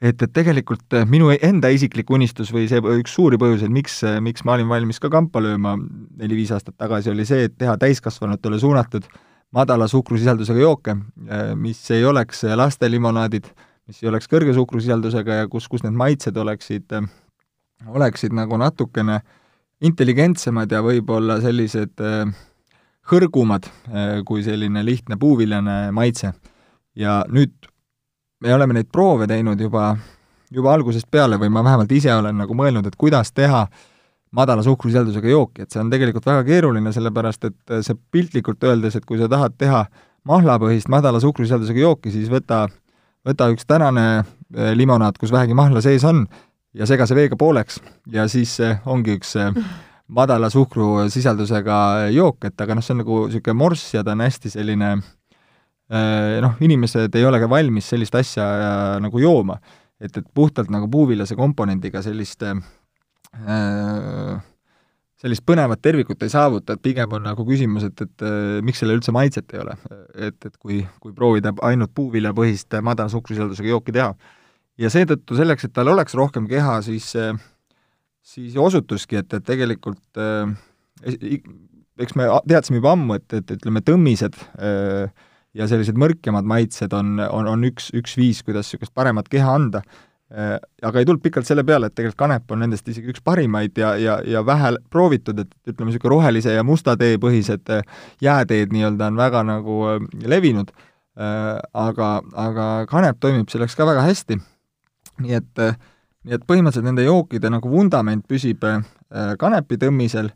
et, 0.04 0.22
et 0.22 0.34
tegelikult 0.36 0.96
äh, 0.98 1.06
minu 1.10 1.32
enda 1.34 1.72
isiklik 1.74 2.12
unistus 2.14 2.52
või 2.54 2.68
see 2.70 2.82
üks 3.00 3.16
suuri 3.16 3.40
põhjuseid, 3.42 3.72
miks, 3.74 4.02
äh, 4.08 4.20
miks 4.24 4.44
ma 4.48 4.58
olin 4.58 4.70
valmis 4.72 5.00
ka 5.04 5.12
kampa 5.14 5.42
lööma 5.44 5.78
neli-viis 6.20 6.52
aastat 6.56 6.76
tagasi, 6.82 7.14
oli 7.14 7.26
see, 7.28 7.48
et 7.48 7.56
teha 7.60 7.76
täiskasvanutele 7.80 8.60
suunatud 8.62 9.08
madala 9.54 9.88
suhkrusisaldusega 9.92 10.64
jooke, 10.64 10.98
äh, 11.28 11.54
mis 11.60 11.82
ei 11.96 12.06
oleks 12.10 12.44
lastelimonaadid, 12.60 13.52
mis 13.88 14.02
ei 14.04 14.12
oleks 14.12 14.30
kõrge 14.32 14.56
suhkrusisaldusega 14.58 15.44
ja 15.44 15.52
kus, 15.52 15.70
kus 15.72 15.86
need 15.86 15.96
maitsed 16.00 16.38
oleksid, 16.40 16.96
oleksid 17.88 18.36
nagu 18.36 18.60
natukene 18.60 19.22
intelligentsemad 19.84 20.72
ja 20.72 20.80
võib-olla 20.84 21.42
sellised 21.44 22.00
hõrgumad 23.12 23.68
kui 24.24 24.40
selline 24.46 24.80
lihtne 24.88 25.18
puuviljane 25.20 25.92
maitse. 25.92 26.32
ja 26.96 27.26
nüüd 27.28 27.52
me 28.44 28.54
oleme 28.54 28.76
neid 28.78 28.92
proove 28.92 29.28
teinud 29.30 29.60
juba, 29.62 29.94
juba 30.52 30.76
algusest 30.76 31.08
peale 31.12 31.40
või 31.40 31.52
ma 31.54 31.64
vähemalt 31.64 31.92
ise 31.96 32.12
olen 32.14 32.42
nagu 32.44 32.56
mõelnud, 32.58 32.88
et 32.88 33.00
kuidas 33.00 33.32
teha 33.32 33.66
madala 34.36 34.64
suhkrusisaldusega 34.66 35.30
jooki, 35.30 35.64
et 35.64 35.72
see 35.72 35.82
on 35.82 35.92
tegelikult 35.94 36.26
väga 36.26 36.44
keeruline, 36.48 36.92
sellepärast 36.94 37.50
et 37.50 37.76
see 37.86 38.00
piltlikult 38.12 38.64
öeldes, 38.66 38.98
et 38.98 39.06
kui 39.06 39.20
sa 39.22 39.30
tahad 39.32 39.56
teha 39.62 39.86
mahlapõhist 40.28 40.90
madala 40.92 41.22
suhkrusisaldusega 41.24 41.86
jooki, 41.86 42.12
siis 42.12 42.32
võta, 42.32 42.66
võta 43.28 43.52
üks 43.54 43.68
tänane 43.70 44.08
äh, 44.20 44.74
limonaad, 44.76 45.20
kus 45.22 45.32
vähegi 45.32 45.56
mahla 45.58 45.84
sees 45.86 46.04
on, 46.10 46.26
ja 46.74 46.90
sega 46.90 47.08
see 47.08 47.18
veega 47.22 47.38
pooleks 47.40 47.80
ja 48.12 48.26
siis 48.32 48.58
ongi 48.90 49.20
üks 49.20 49.36
madala 50.14 50.50
suhkrusisaldusega 50.52 52.10
jook, 52.14 52.50
et 52.50 52.62
aga 52.62 52.76
noh, 52.76 52.86
see 52.86 52.96
on 52.96 53.04
nagu 53.04 53.20
niisugune 53.28 53.58
morss 53.58 53.94
ja 53.94 54.04
ta 54.04 54.18
on 54.18 54.26
hästi 54.26 54.52
selline 54.58 54.96
noh, 55.92 56.54
inimesed 56.64 57.16
ei 57.20 57.26
ole 57.28 57.40
ka 57.42 57.50
valmis 57.52 57.90
sellist 57.92 58.16
asja 58.16 58.46
nagu 59.04 59.20
jooma. 59.20 59.60
et, 60.00 60.16
et 60.18 60.26
puhtalt 60.34 60.72
nagu 60.74 60.88
puuviljase 60.92 61.36
komponendiga 61.36 62.02
sellist 62.04 62.44
äh, 62.44 62.56
sellist 65.24 65.46
põnevat 65.48 65.80
tervikut 65.82 66.24
ei 66.24 66.32
saavuta, 66.32 66.76
et 66.76 66.84
pigem 66.84 67.14
on 67.16 67.24
nagu 67.24 67.46
küsimus, 67.48 67.86
et, 67.88 68.02
et 68.04 68.26
äh, 68.28 68.60
miks 68.66 68.82
sellel 68.84 69.00
üldse 69.00 69.14
maitset 69.16 69.54
ei 69.56 69.62
ole. 69.64 69.78
et, 70.16 70.38
et 70.46 70.58
kui, 70.58 70.82
kui 71.04 71.16
proovida 71.16 71.54
ainult 71.64 71.94
puuviljapõhist 71.96 72.80
madala 72.84 73.12
suhkrusisaldusega 73.14 73.72
jooki 73.72 73.96
teha. 73.96 74.14
ja 74.78 74.90
seetõttu 74.92 75.38
selleks, 75.40 75.68
et 75.68 75.74
tal 75.74 75.92
oleks 75.94 76.16
rohkem 76.20 76.48
keha, 76.50 76.82
siis, 76.86 77.12
siis 78.24 78.58
osutuski, 78.58 79.22
et, 79.22 79.34
et 79.34 79.46
tegelikult 79.46 80.20
äh, 80.20 80.50
eks 82.04 82.16
me 82.18 82.28
teadsime 82.50 82.80
juba 82.80 82.94
ammu, 82.98 83.18
et, 83.20 83.40
et 83.40 83.56
ütleme, 83.58 83.84
tõmmised 83.86 84.38
äh, 84.58 85.08
ja 85.54 85.68
sellised 85.70 86.00
mõrkemad 86.00 86.48
maitsed 86.50 86.94
on, 86.98 87.20
on, 87.30 87.48
on 87.50 87.68
üks, 87.68 87.92
üks 87.96 88.18
viis, 88.18 88.42
kuidas 88.46 88.72
niisugust 88.72 88.94
paremat 88.96 89.30
keha 89.32 89.54
anda. 89.60 89.84
Äh, 90.34 90.56
aga 90.82 90.98
ei 90.98 91.06
tulnud 91.06 91.22
pikalt 91.22 91.46
selle 91.46 91.62
peale, 91.68 91.92
et 91.92 91.94
tegelikult 91.94 92.18
kanep 92.24 92.54
on 92.56 92.64
nendest 92.64 92.88
isegi 92.90 93.12
üks 93.14 93.22
parimaid 93.22 93.78
ja, 93.78 93.92
ja, 94.02 94.16
ja 94.26 94.42
vähe 94.46 94.72
proovitud, 94.90 95.44
et 95.44 95.52
ütleme, 95.70 95.92
niisugune 95.92 96.16
rohelise 96.16 96.56
ja 96.56 96.64
musta 96.66 96.96
tee 96.98 97.20
põhised 97.22 97.70
äh, 97.70 97.84
jääteed 98.24 98.74
nii-öelda 98.74 99.12
on 99.12 99.20
väga 99.20 99.44
nagu 99.46 99.78
äh, 99.92 100.02
levinud, 100.26 100.74
aga, 101.14 102.08
aga 102.42 102.64
kanep 102.90 103.20
toimib 103.22 103.52
selleks 103.54 103.76
ka 103.78 103.86
väga 103.86 104.02
hästi. 104.08 104.40
nii 105.22 105.36
et, 105.38 105.60
nii 106.26 106.34
et 106.34 106.48
põhimõtteliselt 106.50 106.88
nende 106.88 107.06
jookide 107.06 107.52
nagu 107.54 107.70
vundament 107.70 108.26
püsib 108.26 108.66
kanepi 109.38 109.78
tõmmisel, 109.78 110.32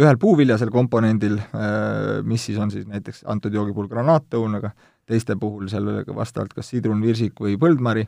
ühel 0.00 0.18
puuviljasel 0.18 0.72
komponendil, 0.74 1.36
mis 2.26 2.44
siis 2.48 2.56
on 2.58 2.70
siis 2.72 2.86
näiteks 2.90 3.22
antud 3.30 3.54
joogi 3.54 3.70
puhul 3.76 3.86
granaatõun, 3.92 4.56
aga 4.58 4.72
teiste 5.06 5.36
puhul 5.38 5.68
seal 5.70 5.86
vastavalt 6.16 6.54
kas 6.56 6.72
sidrun, 6.72 7.02
virsik 7.04 7.38
või 7.38 7.54
põldmari, 7.60 8.02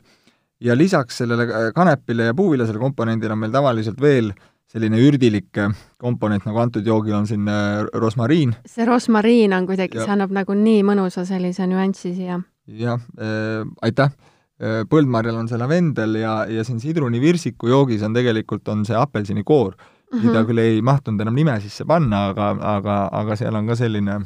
ja 0.59 0.77
lisaks 0.77 1.17
sellele 1.17 1.43
äh, 1.43 1.71
kanepile 1.75 2.31
ja 2.31 2.33
puuviljasele 2.33 2.79
komponendile 2.79 3.33
on 3.33 3.39
meil 3.39 3.53
tavaliselt 3.53 4.01
veel 4.01 4.31
selline 4.67 4.99
ürdilik 4.99 5.57
äh, 5.61 5.75
komponent, 6.01 6.45
nagu 6.47 6.59
antud 6.61 6.85
joogil 6.85 7.15
on 7.15 7.27
siin 7.27 7.47
äh, 7.51 7.83
rosmariin. 7.93 8.55
see 8.65 8.85
rosmariin 8.85 9.53
on 9.53 9.67
kuidagi, 9.69 9.99
see 10.01 10.15
annab 10.15 10.33
nagu 10.35 10.57
nii 10.57 10.81
mõnusa 10.87 11.25
sellise 11.29 11.67
nüansi 11.69 12.15
siia. 12.15 12.41
jah 12.67 12.99
äh,, 13.19 13.67
aitäh 13.81 14.09
äh,! 14.09 14.83
Põldmarjal 14.89 15.37
on 15.37 15.47
see 15.47 15.59
lavendel 15.61 16.17
ja, 16.17 16.39
ja 16.49 16.63
siin 16.65 16.81
sidrunivirsiku 16.81 17.69
joogis 17.69 18.01
on 18.03 18.17
tegelikult, 18.17 18.67
on 18.73 18.85
see 18.85 18.97
apelsinikoor 18.97 19.75
mm, 20.11 20.19
-hmm. 20.19 20.25
mida 20.27 20.43
küll 20.45 20.63
ei 20.63 20.81
mahtunud 20.81 21.21
enam 21.21 21.35
nime 21.35 21.59
sisse 21.61 21.85
panna, 21.85 22.27
aga, 22.31 22.49
aga, 22.77 22.97
aga 23.11 23.35
seal 23.35 23.55
on 23.55 23.67
ka 23.67 23.75
selline 23.75 24.19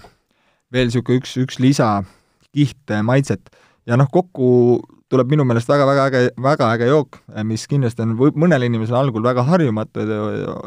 veel 0.71 0.87
niisugune 0.87 1.19
üks, 1.19 1.35
üks 1.37 1.59
lisakiht 1.59 2.97
maitset. 3.03 3.49
ja 3.85 3.97
noh, 3.97 4.07
kokku 4.11 4.81
tuleb 5.11 5.31
minu 5.31 5.43
meelest 5.47 5.69
väga-väga 5.69 6.05
äge, 6.07 6.19
väga 6.41 6.69
äge 6.75 6.87
jook, 6.87 7.17
mis 7.47 7.65
kindlasti 7.67 8.05
on 8.05 8.15
või 8.19 8.31
mõnel 8.39 8.63
inimesel 8.67 8.95
algul 8.95 9.23
väga 9.25 9.43
harjumatu, 9.43 10.05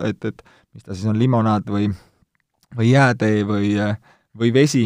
et, 0.05 0.25
et 0.25 0.43
mis 0.75 0.85
ta 0.85 0.93
siis 0.93 1.07
on, 1.09 1.19
limonaad 1.19 1.71
või, 1.71 1.89
või 2.77 2.91
jäätee 2.91 3.45
või, 3.49 3.71
või 4.37 4.53
vesi 4.53 4.85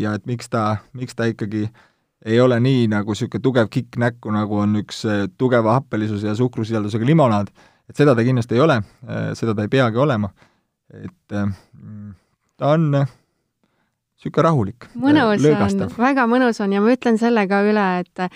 ja 0.00 0.14
et 0.16 0.24
miks 0.30 0.48
ta, 0.48 0.78
miks 0.96 1.18
ta 1.18 1.28
ikkagi 1.28 1.66
ei 2.24 2.40
ole 2.40 2.56
nii 2.64 2.86
nagu 2.88 3.12
niisugune 3.12 3.44
tugev 3.44 3.68
kikk 3.68 3.98
näkku, 4.00 4.32
nagu 4.32 4.62
on 4.62 4.80
üks 4.80 5.02
tugeva 5.36 5.76
happelisuse 5.76 6.30
ja 6.30 6.36
suhkrusisaldusega 6.38 7.04
limonaad, 7.10 7.52
et 7.88 7.96
seda 7.96 8.14
ta 8.14 8.24
kindlasti 8.24 8.56
ei 8.56 8.60
ole, 8.64 8.80
seda 9.34 9.54
ta 9.54 9.62
ei 9.62 9.68
peagi 9.72 10.00
olema. 10.00 10.30
et 10.94 11.32
mm, 11.34 12.14
ta 12.56 12.74
on 12.76 13.04
niisugune 14.24 14.42
rahulik. 14.42 14.86
mõnus 14.94 15.44
on, 15.44 15.90
väga 15.98 16.26
mõnus 16.26 16.60
on 16.62 16.72
ja 16.72 16.80
ma 16.80 16.92
ütlen 16.92 17.18
selle 17.18 17.46
ka 17.48 17.60
üle, 17.62 18.00
et 18.00 18.30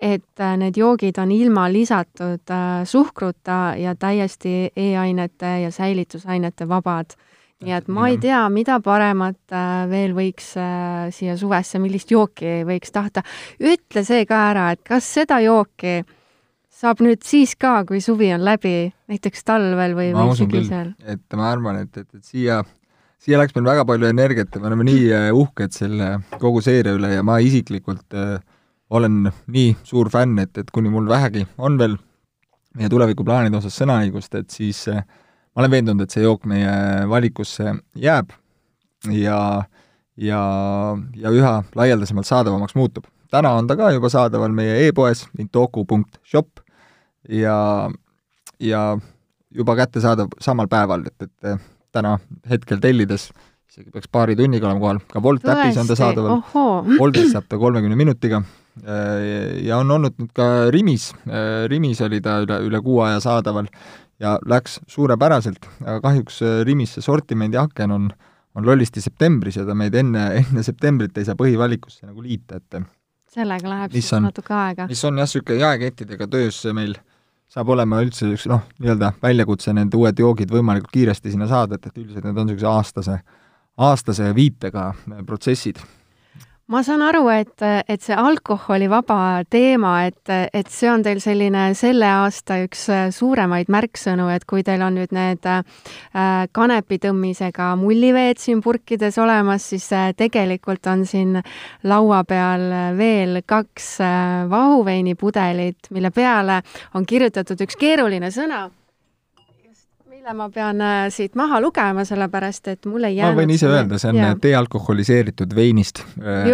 et 0.00 0.44
need 0.58 0.76
joogid 0.76 1.18
on 1.18 1.30
ilma 1.32 1.68
lisatud 1.68 2.50
äh, 2.50 2.84
suhkruta 2.84 3.76
ja 3.76 3.94
täiesti 3.94 4.72
E-ainete 4.76 5.60
ja 5.62 5.70
säilitusainete 5.70 6.68
vabad. 6.68 7.16
nii 7.64 7.72
et 7.72 7.88
ma 7.88 8.08
ei 8.08 8.18
tea, 8.18 8.48
mida 8.52 8.80
paremat 8.80 9.52
äh, 9.52 9.88
veel 9.88 10.12
võiks 10.12 10.56
äh, 10.56 11.10
siia 11.10 11.36
suvesse, 11.36 11.78
millist 11.78 12.10
jooki 12.10 12.64
võiks 12.64 12.92
tahta. 12.92 13.22
ütle 13.60 14.04
see 14.04 14.26
ka 14.26 14.50
ära, 14.50 14.70
et 14.72 14.82
kas 14.82 15.04
seda 15.04 15.40
jooki 15.40 16.02
saab 16.76 17.00
nüüd 17.04 17.22
siis 17.24 17.54
ka, 17.56 17.78
kui 17.88 18.02
suvi 18.04 18.28
on 18.36 18.44
läbi, 18.44 18.90
näiteks 19.08 19.46
talvel 19.48 19.94
või, 19.96 20.10
või 20.16 20.34
sügisel? 20.36 20.92
et 21.08 21.38
ma 21.38 21.52
arvan, 21.54 21.80
et, 21.86 21.96
et, 21.96 22.08
et 22.18 22.24
siia 22.24 22.60
siia 23.22 23.40
läks 23.40 23.56
meil 23.56 23.66
väga 23.70 23.86
palju 23.88 24.08
energiat 24.10 24.54
ja 24.54 24.60
me 24.62 24.70
oleme 24.70 24.86
nii 24.86 25.06
äh, 25.14 25.28
uhked 25.34 25.74
selle 25.74 26.10
kogu 26.40 26.60
seeria 26.64 26.96
üle 26.96 27.14
ja 27.14 27.24
ma 27.26 27.38
isiklikult 27.42 28.16
äh, 28.16 28.36
olen 28.90 29.30
nii 29.50 29.70
suur 29.86 30.10
fänn, 30.12 30.38
et, 30.38 30.52
et 30.60 30.68
kuni 30.70 30.92
mul 30.92 31.08
vähegi 31.10 31.46
on 31.58 31.78
veel 31.80 31.96
meie 32.76 32.90
tulevikuplaanide 32.92 33.56
osas 33.58 33.78
sõnaõigust, 33.80 34.36
et 34.38 34.52
siis 34.52 34.84
äh, 34.92 35.00
ma 35.00 35.64
olen 35.64 35.72
veendunud, 35.72 36.04
et 36.04 36.12
see 36.12 36.26
jook 36.26 36.44
meie 36.50 36.76
valikusse 37.08 37.72
jääb 37.96 38.36
ja, 39.16 39.40
ja, 40.20 40.42
ja 41.16 41.32
üha 41.32 41.56
laialdasemalt 41.74 42.28
saadavamaks 42.28 42.76
muutub. 42.76 43.08
täna 43.32 43.56
on 43.56 43.66
ta 43.66 43.78
ka 43.80 43.90
juba 43.96 44.12
saadaval 44.12 44.52
meie 44.54 44.86
e-poes 44.86 45.24
intoku.shop 45.40 46.65
ja, 47.28 47.58
ja 48.60 48.82
juba 49.54 49.76
kättesaadav 49.78 50.32
samal 50.42 50.68
päeval, 50.70 51.06
et, 51.08 51.28
et 51.28 51.60
täna 51.94 52.16
hetkel 52.50 52.80
tellides, 52.82 53.30
isegi 53.70 53.90
peaks 53.94 54.10
paari 54.12 54.36
tunniga 54.38 54.68
olema 54.68 54.82
kohal, 54.82 55.02
ka 55.10 55.22
Wolt 55.24 55.46
äpis 55.52 55.78
on 55.80 55.88
ta 55.88 55.96
saadaval, 55.98 56.42
Woltis 57.00 57.32
saab 57.34 57.48
ta 57.48 57.58
kolmekümne 57.60 57.98
minutiga. 57.98 58.42
Ja 59.64 59.78
on 59.80 59.90
olnud 59.90 60.18
nüüd 60.20 60.32
ka 60.36 60.68
Rimis, 60.72 61.08
Rimis 61.72 62.02
oli 62.04 62.20
ta 62.24 62.42
üle, 62.44 62.60
üle 62.66 62.80
kuu 62.84 63.00
aja 63.06 63.22
saadaval 63.24 63.70
ja 64.20 64.34
läks 64.48 64.80
suurepäraselt, 64.92 65.64
aga 65.84 66.00
kahjuks 66.04 66.42
Rimis 66.68 66.96
see 66.96 67.04
sortimendi 67.04 67.56
aken 67.60 67.94
on, 67.96 68.10
on 68.56 68.68
lollisti 68.68 69.00
septembris 69.04 69.56
ja 69.56 69.64
ta 69.68 69.76
meid 69.76 69.96
enne, 69.96 70.28
enne 70.42 70.64
septembrit 70.64 71.16
ei 71.16 71.24
saa 71.28 71.38
põhivalikusse 71.40 72.04
nagu 72.08 72.24
liita, 72.24 72.60
et 72.60 72.84
sellega 73.36 73.72
läheb 73.72 73.96
siis 73.96 74.12
on, 74.16 74.28
natuke 74.28 74.54
aega. 74.56 74.86
mis 74.90 75.02
on 75.04 75.20
jah, 75.20 75.28
niisugune 75.28 75.60
jaekettidega 75.60 76.28
töös 76.32 76.60
meil 76.76 76.96
saab 77.52 77.68
olema 77.74 78.00
üldse 78.04 78.28
üks 78.34 78.46
noh, 78.50 78.64
nii-öelda 78.80 79.12
väljakutse 79.22 79.74
need 79.76 79.94
uued 79.94 80.18
joogid 80.18 80.50
võimalikult 80.52 80.92
kiiresti 80.94 81.34
sinna 81.34 81.48
saada, 81.50 81.78
et, 81.78 81.86
et 81.86 82.00
üldiselt 82.02 82.26
need 82.26 82.40
on 82.40 82.50
niisuguse 82.50 82.70
aastase, 82.72 83.20
aastase 83.88 84.32
viitega 84.36 84.90
protsessid 85.28 85.80
ma 86.66 86.82
saan 86.82 87.02
aru, 87.06 87.28
et, 87.30 87.62
et 87.86 88.02
see 88.02 88.16
alkoholivaba 88.18 89.44
teema, 89.50 89.92
et, 90.08 90.32
et 90.52 90.70
see 90.72 90.88
on 90.90 91.04
teil 91.04 91.20
selline 91.22 91.68
selle 91.78 92.08
aasta 92.10 92.58
üks 92.64 92.86
suuremaid 93.14 93.70
märksõnu, 93.70 94.26
et 94.34 94.46
kui 94.50 94.64
teil 94.66 94.82
on 94.82 94.96
nüüd 94.98 95.14
need 95.14 95.46
äh, 95.46 95.62
kanepitõmmisega 96.56 97.70
mulliveed 97.78 98.42
siin 98.42 98.62
purkides 98.64 99.18
olemas, 99.22 99.68
siis 99.70 99.86
äh, 99.94 100.10
tegelikult 100.18 100.90
on 100.90 101.06
siin 101.06 101.38
laua 101.86 102.24
peal 102.26 102.66
veel 102.98 103.44
kaks 103.46 103.92
äh, 104.02 104.42
vahuveinipudelit, 104.50 105.92
mille 105.94 106.10
peale 106.10 106.62
on 106.98 107.06
kirjutatud 107.06 107.62
üks 107.62 107.78
keeruline 107.78 108.32
sõna 108.34 108.66
mille 110.26 110.42
ma 110.42 110.48
pean 110.50 110.80
äh, 110.82 111.06
siit 111.14 111.36
maha 111.38 111.60
lugema, 111.62 112.02
sellepärast 112.04 112.68
et 112.72 112.86
mul 112.90 113.06
ei 113.06 113.14
jäänud 113.14 113.36
ma 113.36 113.42
võin 113.44 113.52
ise 113.54 113.68
öelda, 113.70 113.98
see 114.02 114.10
on 114.10 114.18
yeah. 114.18 114.34
dealkoholiseeritud 114.42 115.54
veinist 115.54 116.02
äh,, 116.18 116.48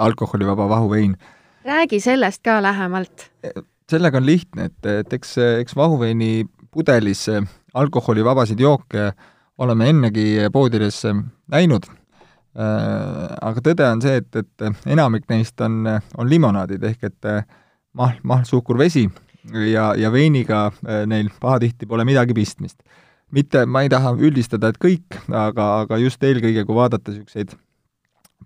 alkoholivaba 0.00 0.68
vahuvein. 0.68 1.16
räägi 1.64 2.00
sellest 2.00 2.40
ka 2.42 2.62
lähemalt. 2.62 3.30
sellega 3.90 4.16
on 4.16 4.26
lihtne, 4.26 4.70
et, 4.70 4.86
et 4.86 5.12
eks, 5.12 5.36
eks 5.60 5.76
vahuveini 5.76 6.46
pudelis 6.70 7.26
alkoholivabasid 7.74 8.60
jooke 8.60 9.12
oleme 9.58 9.90
ennegi 9.92 10.48
poodides 10.52 11.02
näinud 11.52 11.90
äh,, 11.90 13.36
aga 13.42 13.60
tõde 13.68 13.90
on 13.90 14.00
see, 14.00 14.16
et, 14.22 14.36
et 14.36 14.86
enamik 14.86 15.28
neist 15.28 15.60
on, 15.60 15.82
on 16.16 16.30
limonaadid 16.30 16.88
ehk 16.88 17.10
et 17.12 17.34
mahl, 17.92 18.16
mahl, 18.22 18.48
suhkur, 18.48 18.80
vesi 18.80 19.10
ja, 19.72 19.92
ja 19.96 20.12
veiniga 20.12 20.70
äh, 20.72 21.04
neil 21.06 21.28
pahatihti 21.40 21.86
pole 21.86 22.04
midagi 22.08 22.34
pistmist 22.34 22.80
mitte, 23.34 23.64
ma 23.66 23.82
ei 23.84 23.90
taha 23.92 24.14
üldistada, 24.18 24.70
et 24.70 24.78
kõik, 24.80 25.18
aga, 25.28 25.66
aga 25.84 25.98
just 26.02 26.22
eelkõige, 26.24 26.64
kui 26.66 26.76
vaadata 26.76 27.12
niisuguseid 27.12 27.54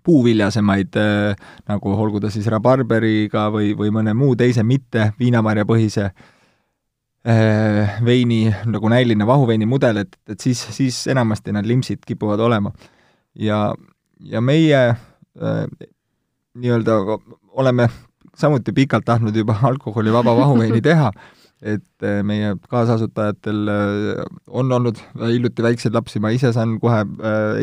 puuviljasemaid 0.05 0.97
äh, 1.01 1.49
nagu 1.69 1.93
olgu 1.95 2.21
ta 2.21 2.29
siis 2.33 2.47
rabarberiga 2.51 3.47
või, 3.53 3.73
või 3.77 3.91
mõne 3.95 4.13
muu 4.17 4.35
teise 4.37 4.63
mitte 4.63 5.11
viinamarjapõhise 5.19 6.05
äh, 6.05 7.99
veini 8.05 8.53
nagu 8.69 8.91
näiline 8.91 9.27
vahuveini 9.27 9.65
mudel, 9.69 10.03
et, 10.03 10.17
et 10.29 10.39
siis, 10.39 10.61
siis 10.75 11.05
enamasti 11.11 11.55
need 11.55 11.69
limpsid 11.69 12.05
kipuvad 12.05 12.39
olema. 12.39 12.71
ja, 13.35 13.73
ja 14.19 14.41
meie 14.41 14.83
nii-öelda 16.55 16.93
oleme 17.51 17.89
samuti 18.35 18.71
pikalt 18.71 19.05
tahtnud 19.05 19.35
juba 19.35 19.57
alkoholivaba 19.63 20.35
vahuveini 20.37 20.81
teha, 20.81 21.11
et 21.65 22.05
meie 22.23 22.51
kaasasutajatel 22.69 23.69
on 24.47 24.71
olnud 24.71 24.99
hiljuti 25.17 25.65
väikseid 25.65 25.95
lapsi, 25.97 26.21
ma 26.21 26.29
ise 26.29 26.51
saan 26.53 26.75
kohe 26.81 27.01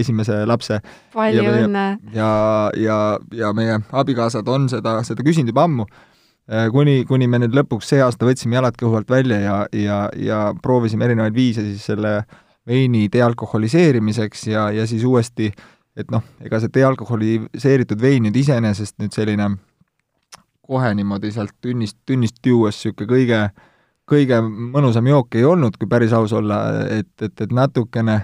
esimese 0.01 0.41
lapse. 0.49 0.81
palju 1.15 1.45
õnne! 1.47 1.85
ja, 2.15 2.33
ja, 2.77 2.97
ja 3.31 3.53
meie 3.55 3.79
abikaasad 3.93 4.49
on 4.51 4.67
seda, 4.73 4.99
seda 5.07 5.23
küsinud 5.23 5.55
juba 5.55 5.69
ammu 5.69 5.87
kuni, 6.75 7.03
kuni 7.09 7.29
me 7.31 7.39
nüüd 7.43 7.55
lõpuks 7.57 7.93
see 7.93 8.03
aasta 8.03 8.27
võtsime 8.27 8.59
jalad 8.59 8.79
kõhu 8.79 8.99
alt 8.99 9.11
välja 9.11 9.39
ja, 9.41 9.59
ja, 9.73 9.99
ja 10.19 10.41
proovisime 10.63 11.07
erinevaid 11.07 11.37
viise 11.37 11.65
siis 11.67 11.87
selle 11.93 12.23
veini 12.67 13.09
dealkoholiseerimiseks 13.13 14.47
ja, 14.51 14.71
ja 14.71 14.87
siis 14.87 15.05
uuesti, 15.05 15.51
et 15.97 16.11
noh, 16.11 16.25
ega 16.43 16.61
see 16.63 16.73
dealkoholiseeritud 16.75 18.01
vein 18.01 18.27
nüüd 18.27 18.39
iseenesest 18.39 18.99
nüüd 19.03 19.15
selline 19.15 19.51
kohe 20.67 20.93
niimoodi 20.95 21.33
sealt 21.35 21.55
tünnist, 21.61 21.99
tünnist 22.07 22.39
juues 22.47 22.79
niisugune 22.79 23.11
kõige, 23.11 23.41
kõige 24.09 24.41
mõnusam 24.45 25.07
jook 25.07 25.35
ei 25.39 25.45
olnud, 25.45 25.77
kui 25.79 25.89
päris 25.89 26.13
aus 26.13 26.33
olla, 26.33 26.63
et, 26.91 27.11
et, 27.23 27.35
et 27.41 27.53
natukene, 27.53 28.19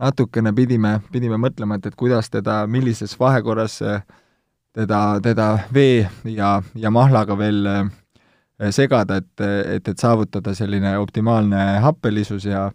natukene 0.00 0.52
pidime, 0.56 0.98
pidime 1.12 1.38
mõtlema, 1.40 1.78
et, 1.78 1.86
et 1.86 1.96
kuidas 1.98 2.30
teda, 2.30 2.62
millises 2.66 3.14
vahekorras 3.20 3.80
teda, 4.72 5.00
teda 5.22 5.48
vee 5.74 6.08
ja, 6.24 6.58
ja 6.74 6.90
mahlaga 6.90 7.38
veel 7.38 7.66
eh, 7.66 8.70
segada, 8.70 9.20
et, 9.22 9.32
et, 9.40 9.88
et 9.88 9.98
saavutada 9.98 10.54
selline 10.54 10.96
optimaalne 10.98 11.64
happelisus 11.84 12.48
ja 12.48 12.70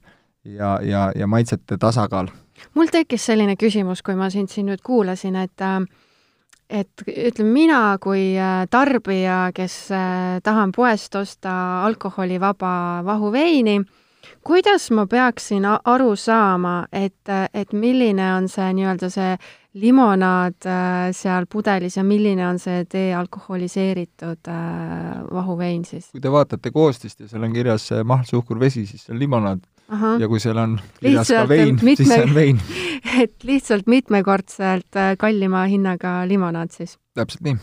ja, 0.45 0.79
ja, 0.81 1.11
ja 1.15 1.27
maitsete 1.27 1.77
tasakaal. 1.77 2.27
mul 2.73 2.87
tekkis 2.91 3.25
selline 3.25 3.55
küsimus, 3.55 4.01
kui 4.03 4.15
ma 4.15 4.29
sind 4.29 4.49
siin 4.49 4.67
nüüd 4.67 4.83
kuulasin, 4.83 5.35
et 5.35 5.61
äh, 5.61 5.79
et 6.73 7.03
ütleme, 7.07 7.51
mina 7.53 7.81
kui 8.01 8.33
äh, 8.39 8.63
tarbija, 8.71 9.51
kes 9.55 9.75
äh, 9.93 10.39
tahan 10.43 10.73
poest 10.75 11.15
osta 11.15 11.55
alkoholivaba 11.85 13.03
vahuveini, 13.05 13.79
kuidas 14.45 14.89
ma 14.95 15.05
peaksin 15.09 15.67
aru 15.67 16.15
saama, 16.19 16.83
et, 16.91 17.29
et 17.53 17.73
milline 17.73 18.29
on 18.37 18.47
see 18.51 18.71
nii-öelda 18.79 19.11
see 19.13 19.35
limonaad 19.83 20.69
äh, 20.69 21.11
seal 21.17 21.47
pudelis 21.49 21.97
ja 21.97 22.05
milline 22.05 22.45
on 22.47 22.59
see 22.61 22.83
dealkoholiseeritud 22.93 24.49
vahuvein 25.33 25.85
siis? 25.85 26.11
kui 26.13 26.21
te 26.21 26.31
vaatate 26.31 26.71
koostist 26.71 27.25
ja 27.25 27.29
seal 27.29 27.45
on 27.45 27.53
kirjas 27.53 27.89
mahl, 28.05 28.25
suhkur, 28.29 28.59
vesi, 28.61 28.85
siis 28.89 29.05
see 29.05 29.15
on 29.15 29.21
limonaad 29.21 29.65
Aha. 29.91 30.15
ja 30.21 30.29
kui 30.31 30.39
seal 30.39 30.57
on 30.61 30.77
kirjas 31.01 31.29
ka 31.33 31.43
vein 31.49 31.77
siis 31.81 32.07
see 32.07 32.23
on 32.23 32.33
vein 32.35 32.59
et 33.23 33.43
lihtsalt 33.43 33.89
mitmekordselt 33.91 34.99
äh, 34.99 35.13
kallima 35.19 35.65
hinnaga 35.69 36.21
limonaad 36.29 36.71
siis? 36.75 36.97
täpselt 37.17 37.43
nii 37.45 37.57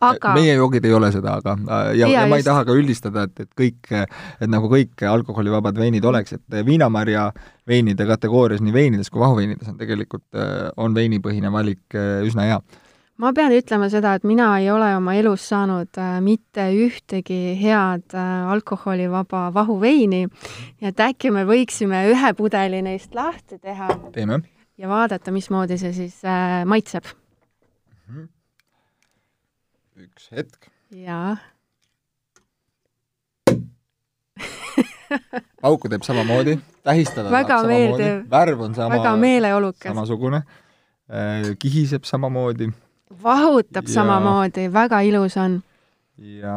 aga 0.00 0.34
meie 0.34 0.56
joogid 0.56 0.84
ei 0.88 0.94
ole 0.96 1.12
seda, 1.14 1.36
aga 1.40 1.54
äh, 1.60 1.86
ja, 2.00 2.08
ja, 2.08 2.10
ja 2.22 2.26
ma 2.30 2.40
ei 2.40 2.46
taha 2.46 2.64
ka 2.68 2.76
üldistada, 2.76 3.26
et, 3.28 3.46
et 3.46 3.50
kõik, 3.58 3.90
et 3.92 4.50
nagu 4.50 4.70
kõik 4.72 5.06
alkoholivabad 5.08 5.78
veinid 5.78 6.04
oleks, 6.08 6.38
et 6.38 6.60
viinamarja 6.66 7.28
veinide 7.68 8.06
kategoorias 8.08 8.64
nii 8.64 8.74
veinides 8.74 9.12
kui 9.12 9.22
vahuveinides 9.22 9.72
on 9.72 9.80
tegelikult, 9.80 10.26
äh, 10.34 10.70
on 10.80 10.96
veinipõhine 10.96 11.52
valik 11.52 12.00
üsna 12.26 12.48
hea 12.48 12.62
ma 13.20 13.32
pean 13.36 13.52
ütlema 13.52 13.88
seda, 13.92 14.14
et 14.16 14.24
mina 14.28 14.46
ei 14.60 14.70
ole 14.72 14.88
oma 14.96 15.14
elus 15.18 15.44
saanud 15.50 15.98
äh, 16.00 16.18
mitte 16.24 16.68
ühtegi 16.72 17.56
head 17.60 18.14
äh, 18.16 18.48
alkoholivaba 18.52 19.48
vahuveini 19.54 20.22
ja 20.80 20.92
et 20.92 21.02
äkki 21.04 21.32
me 21.34 21.44
võiksime 21.48 22.06
ühe 22.12 22.32
pudeli 22.38 22.80
neist 22.86 23.14
lahti 23.16 23.58
teha. 23.58 23.88
teeme. 24.14 24.40
ja 24.80 24.88
vaadata, 24.88 25.32
mismoodi 25.34 25.78
see 25.80 25.92
siis 25.96 26.16
äh, 26.24 26.64
maitseb. 26.64 27.04
-hmm. 28.08 28.26
üks 30.06 30.30
hetk. 30.32 30.70
jaa 30.90 31.36
pauku 35.62 35.88
teeb 35.92 36.02
samamoodi, 36.06 36.58
tähistada 36.86 37.30
väga 37.30 37.62
samamoodi, 37.66 38.12
värv 38.30 38.60
on 38.60 38.74
sama, 38.74 38.96
väga 38.96 39.16
meeleolukas. 39.16 39.90
samasugune, 39.90 40.42
kihiseb 41.58 42.04
samamoodi 42.06 42.70
vahutab 43.10 43.88
ja... 43.88 43.94
samamoodi, 43.94 44.68
väga 44.72 45.00
ilus 45.06 45.36
on. 45.36 45.60
ja 46.18 46.56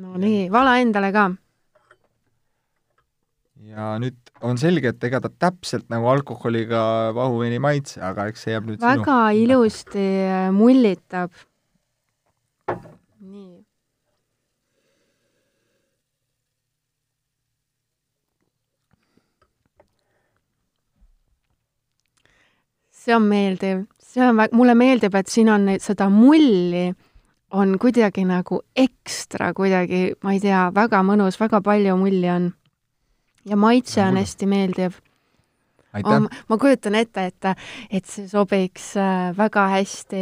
no 0.00 0.16
nii, 0.18 0.48
vala 0.52 0.78
endale 0.80 1.12
ka. 1.12 1.28
ja 3.70 3.92
nüüd 4.02 4.16
on 4.40 4.58
selge, 4.58 4.94
et 4.94 5.04
ega 5.04 5.20
ta 5.20 5.30
täpselt 5.30 5.90
nagu 5.92 6.08
alkoholiga 6.08 7.12
vahuveini 7.14 7.60
ei 7.60 7.64
maitse, 7.66 8.00
aga 8.02 8.30
eks 8.30 8.46
see 8.46 8.56
jääb 8.56 8.70
nüüd 8.70 8.82
väga 8.82 9.20
sinu. 9.30 9.44
ilusti 9.44 10.08
mullitab. 10.56 11.30
nii. 13.20 13.60
see 23.00 23.16
on 23.16 23.24
meeldiv 23.28 23.86
see 24.10 24.26
on, 24.26 24.40
mulle 24.56 24.74
meeldib, 24.78 25.14
et 25.18 25.30
siin 25.30 25.50
on 25.52 25.68
neid, 25.70 25.84
seda 25.84 26.08
mulli 26.12 26.88
on 27.56 27.74
kuidagi 27.82 28.24
nagu 28.28 28.60
ekstra 28.78 29.50
kuidagi, 29.56 30.14
ma 30.24 30.34
ei 30.36 30.42
tea, 30.42 30.68
väga 30.74 31.02
mõnus, 31.06 31.38
väga 31.40 31.62
palju 31.64 31.96
mulli 31.98 32.30
on. 32.30 32.50
ja 33.48 33.56
maitse 33.56 34.02
on 34.04 34.18
hästi 34.20 34.46
meeldiv. 34.46 34.98
Oh, 36.04 36.26
ma 36.46 36.56
kujutan 36.60 36.94
ette, 36.94 37.24
et, 37.32 37.46
et 37.90 38.06
see 38.06 38.28
sobiks 38.30 38.92
äh, 39.00 39.32
väga 39.34 39.64
hästi 39.72 40.20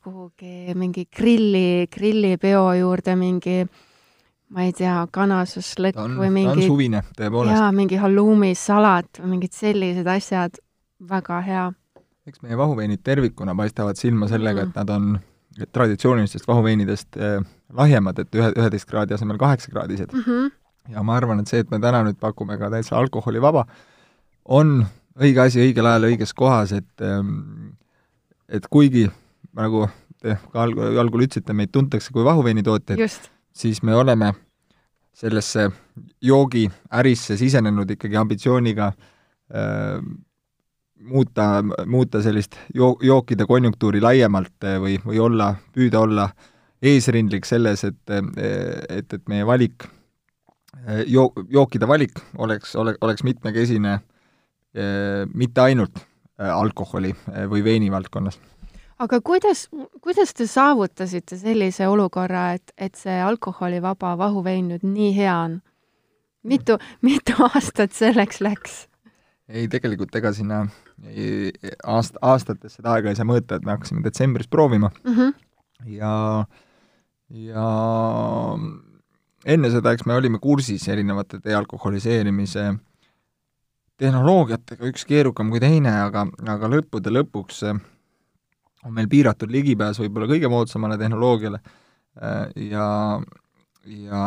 kuhugi 0.00 0.72
mingi 0.78 1.04
grilli, 1.12 1.84
grillipeo 1.92 2.62
juurde, 2.78 3.16
mingi 3.20 3.58
ma 4.56 4.64
ei 4.64 4.72
tea, 4.76 4.94
kanašašlõkk 5.12 6.16
või 6.16 6.30
mingi 6.32 6.64
suvine, 6.64 7.02
tõepoolest. 7.18 7.58
jaa, 7.58 7.68
mingi 7.76 8.00
halloumisalat 8.00 9.20
või 9.20 9.34
mingid 9.34 9.52
sellised 9.56 10.08
asjad, 10.08 10.56
väga 11.12 11.44
hea 11.44 11.68
eks 12.26 12.42
meie 12.44 12.56
vahuveinid 12.58 13.02
tervikuna 13.04 13.54
paistavad 13.58 13.98
silma 13.98 14.28
sellega, 14.30 14.66
et 14.68 14.76
nad 14.78 14.90
on 14.94 15.12
traditsioonilistest 15.74 16.46
vahuveinidest 16.48 17.18
eh, 17.18 17.38
lahjemad, 17.76 18.18
et 18.22 18.38
ühe, 18.38 18.50
üheteist 18.56 18.88
kraadi 18.88 19.16
asemel 19.16 19.40
kaheksakraadised 19.40 20.14
mm. 20.14 20.22
-hmm. 20.26 20.52
ja 20.94 21.02
ma 21.02 21.16
arvan, 21.16 21.40
et 21.40 21.50
see, 21.50 21.60
et 21.64 21.70
me 21.70 21.80
täna 21.82 22.04
nüüd 22.06 22.20
pakume 22.20 22.58
ka 22.58 22.70
täitsa 22.70 22.96
alkoholivaba, 22.96 23.66
on 24.44 24.86
õige 25.18 25.44
asi 25.44 25.60
õigel 25.60 25.86
ajal 25.86 26.08
õiges 26.12 26.34
kohas, 26.34 26.72
et 26.72 27.04
ehm, 27.04 27.74
et 28.48 28.66
kuigi 28.70 29.10
nagu 29.56 29.86
te 30.22 30.36
ka 30.52 30.62
algul, 30.62 30.98
algul 30.98 31.26
ütlesite, 31.26 31.52
meid 31.52 31.72
tuntakse 31.72 32.12
kui 32.12 32.24
vahuveinitootjaid, 32.24 33.30
siis 33.52 33.82
me 33.82 33.94
oleme 33.94 34.32
sellesse 35.12 35.70
joogiärisse 36.22 37.36
sisenenud 37.36 37.90
ikkagi 37.90 38.16
ambitsiooniga 38.16 38.92
äh, 38.92 39.98
muuta, 41.02 41.64
muuta 41.86 42.22
sellist 42.22 42.56
joo-, 42.74 42.98
jookide 43.02 43.46
konjunktuuri 43.46 44.00
laiemalt 44.00 44.64
eh, 44.64 44.78
või, 44.80 44.98
või 45.06 45.18
olla, 45.20 45.54
püüda 45.74 46.00
olla 46.00 46.28
eesrindlik 46.82 47.46
selles, 47.46 47.84
et, 47.84 48.00
et, 48.10 49.12
et 49.12 49.28
meie 49.30 49.46
valik, 49.46 49.86
eh, 50.86 51.04
joo-, 51.06 51.32
jookide 51.50 51.88
valik 51.88 52.18
oleks, 52.38 52.76
ole, 52.76 52.96
oleks 53.00 53.24
mitmekesine 53.26 53.98
eh, 53.98 55.26
mitte 55.34 55.60
ainult 55.60 56.06
alkoholi 56.42 57.12
või 57.46 57.60
veini 57.62 57.90
valdkonnas. 57.92 58.38
aga 58.98 59.20
kuidas, 59.20 59.68
kuidas 60.02 60.32
te 60.34 60.46
saavutasite 60.46 61.36
sellise 61.38 61.86
olukorra, 61.88 62.52
et, 62.56 62.72
et 62.78 62.94
see 62.98 63.20
alkoholivaba 63.22 64.16
vahuvein 64.18 64.72
nüüd 64.72 64.86
nii 64.86 65.12
hea 65.16 65.36
on? 65.36 65.60
mitu, 66.42 66.78
mitu 67.02 67.36
aastat 67.46 67.92
selleks 67.92 68.40
läks? 68.40 68.86
Ei, 69.52 69.68
tegelikult 69.72 70.14
ega 70.18 70.32
sinna 70.34 70.62
aast-, 71.84 72.18
aastates 72.24 72.78
seda 72.78 72.96
aega 72.96 73.12
ei 73.12 73.18
saa 73.18 73.28
mõõta, 73.28 73.58
et 73.58 73.66
me 73.66 73.74
hakkasime 73.76 74.04
detsembris 74.04 74.48
proovima 74.50 74.90
mm 75.04 75.16
-hmm. 75.16 75.34
ja, 75.98 76.14
ja 77.48 77.66
enne 79.54 79.70
seda, 79.74 79.92
eks 79.92 80.06
me 80.08 80.16
olime 80.16 80.40
kursis 80.42 80.88
erinevate 80.88 81.40
dealkoholiseerimise 81.44 82.72
tehnoloogiatega, 84.02 84.88
üks 84.88 85.04
keerukam 85.06 85.50
kui 85.50 85.60
teine, 85.62 85.92
aga, 86.08 86.26
aga 86.48 86.70
lõppude 86.76 87.12
lõpuks 87.12 87.62
on 88.82 88.94
meil 88.94 89.08
piiratud 89.08 89.50
ligipääs 89.52 90.00
võib-olla 90.02 90.26
kõige 90.30 90.48
moodsamale 90.50 90.98
tehnoloogiale 90.98 91.60
ja, 92.56 92.86
ja 93.86 94.22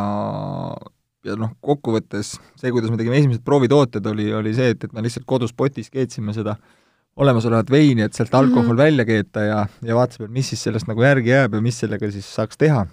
ja 1.26 1.36
noh, 1.40 1.54
kokkuvõttes 1.62 2.36
see, 2.56 2.72
kuidas 2.72 2.92
me 2.94 2.98
tegime 3.00 3.20
esimesed 3.20 3.44
proovitooted, 3.46 4.06
oli, 4.12 4.32
oli 4.34 4.54
see, 4.56 4.74
et, 4.76 4.84
et 4.88 4.94
me 4.94 5.04
lihtsalt 5.06 5.26
kodus 5.30 5.54
potis 5.54 5.90
keetsime 5.94 6.34
seda 6.36 6.56
olemasolevat 7.16 7.72
veini, 7.72 8.04
et 8.06 8.14
sealt 8.14 8.34
alkohol 8.36 8.64
mm 8.64 8.72
-hmm. 8.72 8.78
välja 8.78 9.06
keeta 9.06 9.40
ja, 9.40 9.60
ja 9.82 9.96
vaatasime, 9.96 10.28
mis 10.28 10.50
siis 10.50 10.64
sellest 10.64 10.88
nagu 10.88 11.02
järgi 11.02 11.30
jääb 11.30 11.54
ja 11.54 11.62
mis 11.62 11.80
sellega 11.80 12.12
siis 12.12 12.36
saaks 12.36 12.58
teha. 12.58 12.86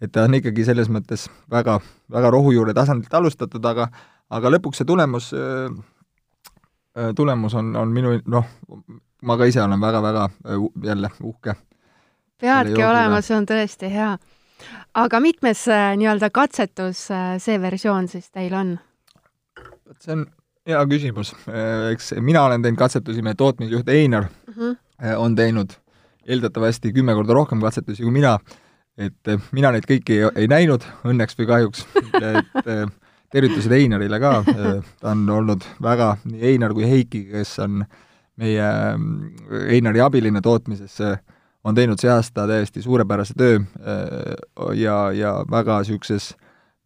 et 0.00 0.12
ta 0.12 0.22
on 0.22 0.34
ikkagi 0.34 0.64
selles 0.64 0.88
mõttes 0.88 1.26
väga, 1.50 1.80
väga 2.10 2.30
rohujuure 2.30 2.74
tasandilt 2.74 3.14
alustatud, 3.14 3.64
aga 3.64 3.88
aga 4.30 4.50
lõpuks 4.50 4.82
see 4.82 4.88
tulemus, 4.88 5.32
tulemus 7.16 7.54
on, 7.54 7.76
on 7.76 7.92
minu 7.94 8.18
noh, 8.26 8.46
ma 9.22 9.36
ka 9.38 9.48
ise 9.48 9.62
olen 9.62 9.80
väga-väga 9.80 10.28
jälle 10.84 11.10
uhke. 11.22 11.54
peadki 12.40 12.84
olema, 12.84 13.20
see 13.20 13.36
on 13.36 13.46
tõesti 13.48 13.90
hea. 13.92 14.16
Aga 14.94 15.20
mitmes 15.20 15.66
nii-öelda 15.68 16.30
katsetus 16.30 17.08
see 17.38 17.60
versioon 17.60 18.08
siis 18.08 18.30
teil 18.30 18.54
on? 18.54 18.76
vot 19.58 20.02
see 20.02 20.12
on 20.16 20.26
hea 20.68 20.84
küsimus. 20.90 21.34
eks 21.92 22.14
mina 22.20 22.44
olen 22.44 22.62
teinud 22.62 22.78
katsetusi, 22.78 23.22
meie 23.24 23.34
tootmisjuht 23.38 23.88
Einar 23.88 24.28
mm 24.28 24.54
-hmm. 24.54 24.76
on 25.16 25.36
teinud 25.36 25.76
eeldatavasti 26.26 26.92
kümme 26.92 27.14
korda 27.14 27.34
rohkem 27.34 27.60
katsetusi 27.60 28.02
kui 28.02 28.12
mina, 28.12 28.38
et 28.98 29.30
mina 29.52 29.72
neid 29.72 29.86
kõiki 29.88 30.18
ei, 30.18 30.30
ei 30.42 30.48
näinud, 30.48 30.84
õnneks 31.04 31.38
või 31.38 31.46
kahjuks, 31.46 31.86
et 32.20 32.92
tervitused 33.32 33.72
Einarile 33.72 34.20
ka, 34.20 34.44
ta 35.00 35.10
on 35.10 35.24
olnud 35.30 35.64
väga, 35.82 36.16
nii 36.24 36.44
Einar 36.52 36.74
kui 36.76 36.88
Heiki, 36.88 37.24
kes 37.32 37.58
on 37.64 37.84
meie 38.36 38.68
Einari 39.68 40.00
abiline 40.00 40.40
tootmises, 40.40 41.00
on 41.68 41.76
teinud 41.76 42.00
see 42.00 42.10
aasta 42.12 42.46
täiesti 42.48 42.82
suurepärase 42.82 43.34
töö 43.38 43.58
ja, 44.78 44.96
ja 45.12 45.32
väga 45.50 45.80
niisuguses, 45.82 46.32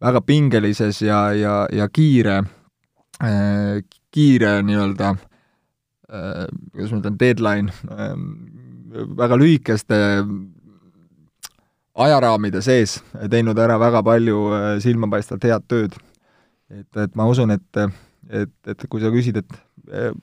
väga 0.01 0.21
pingelises 0.21 1.01
ja, 1.01 1.25
ja, 1.37 1.55
ja 1.71 1.87
kiire, 1.89 2.41
kiire 4.11 4.55
nii-öelda, 4.67 5.13
kuidas 6.73 6.91
ma 6.91 6.99
ütlen, 6.99 7.19
deadline, 7.19 7.73
väga 9.17 9.39
lühikeste 9.39 9.99
ajaraamide 11.93 12.61
sees 12.65 12.99
teinud 13.31 13.59
ära 13.61 13.79
väga 13.81 14.03
palju 14.05 14.39
silmapaistvalt 14.83 15.49
head 15.49 15.67
tööd. 15.69 15.97
Et, 16.73 16.89
et 16.97 17.15
ma 17.15 17.27
usun, 17.29 17.53
et, 17.53 17.83
et, 18.29 18.53
et 18.67 18.87
kui 18.89 19.01
sa 19.01 19.11
küsid, 19.13 19.37
et 19.43 20.13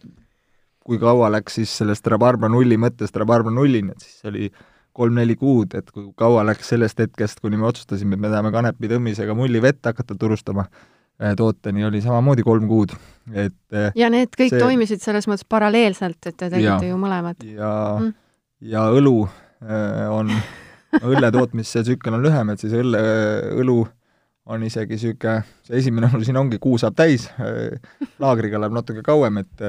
kui 0.90 0.98
kaua 0.98 1.30
läks 1.30 1.60
siis 1.60 1.72
sellest 1.82 2.06
rabarbra 2.10 2.50
nulli 2.50 2.78
mõttest 2.80 3.14
rabarbra 3.20 3.52
nullini, 3.54 3.94
et 3.94 4.06
siis 4.06 4.22
see 4.22 4.30
oli 4.32 4.48
kolm-neli 4.96 5.36
kuud, 5.38 5.76
et 5.78 5.90
kui 5.94 6.08
kaua 6.18 6.42
läks 6.48 6.72
sellest 6.72 6.98
hetkest, 6.98 7.38
kuni 7.44 7.60
me 7.60 7.68
otsustasime, 7.68 8.16
et 8.16 8.24
me 8.24 8.30
tahame 8.32 8.50
kanepi 8.54 8.90
tõmmisega 8.90 9.36
mullivett 9.38 9.86
hakata 9.86 10.16
turustama 10.18 10.64
eh, 10.66 11.36
tooteni, 11.38 11.86
oli 11.86 12.02
samamoodi 12.02 12.46
kolm 12.46 12.66
kuud, 12.70 12.96
et 13.30 13.76
eh, 13.76 13.92
ja 13.98 14.10
need 14.10 14.34
kõik 14.34 14.56
see... 14.56 14.62
toimisid 14.62 15.04
selles 15.04 15.30
mõttes 15.30 15.46
paralleelselt, 15.48 16.18
et 16.26 16.34
te 16.34 16.50
tegite 16.50 16.90
ju 16.90 16.98
mõlemat? 16.98 17.46
ja 17.46 17.70
mm., 18.00 18.10
ja 18.74 18.88
õlu 18.90 19.14
äh, 19.28 20.04
on, 20.10 20.34
õlle 21.14 21.30
tootmise 21.38 21.86
tsükkel 21.86 22.18
on 22.18 22.26
lühem, 22.26 22.50
et 22.50 22.66
siis 22.66 22.74
õlle, 22.82 23.06
õlu 23.62 23.78
on 24.50 24.66
isegi 24.66 24.96
niisugune, 24.96 25.38
see 25.68 25.78
esimene 25.78 26.10
mul 26.10 26.26
siin 26.26 26.38
ongi, 26.40 26.58
kuu 26.58 26.74
saab 26.82 26.96
täis, 26.98 27.28
laagriga 28.18 28.58
läheb 28.58 28.74
natuke 28.74 29.04
kauem, 29.06 29.44
et 29.44 29.68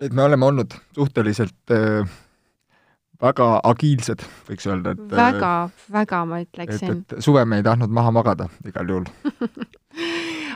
et 0.00 0.12
me 0.12 0.22
oleme 0.22 0.46
olnud 0.46 0.74
suhteliselt 0.94 1.74
väga 3.22 3.48
agiilsed, 3.66 4.22
võiks 4.48 4.68
öelda, 4.70 4.94
et 4.94 5.14
väga, 5.16 5.52
väga 5.92 6.24
ma 6.28 6.42
ütleksin. 6.44 7.00
et, 7.00 7.18
et 7.18 7.24
suve 7.24 7.44
me 7.44 7.58
ei 7.58 7.66
tahtnud 7.66 7.90
maha 7.90 8.14
magada 8.14 8.46
igal 8.68 8.94
juhul 8.94 9.08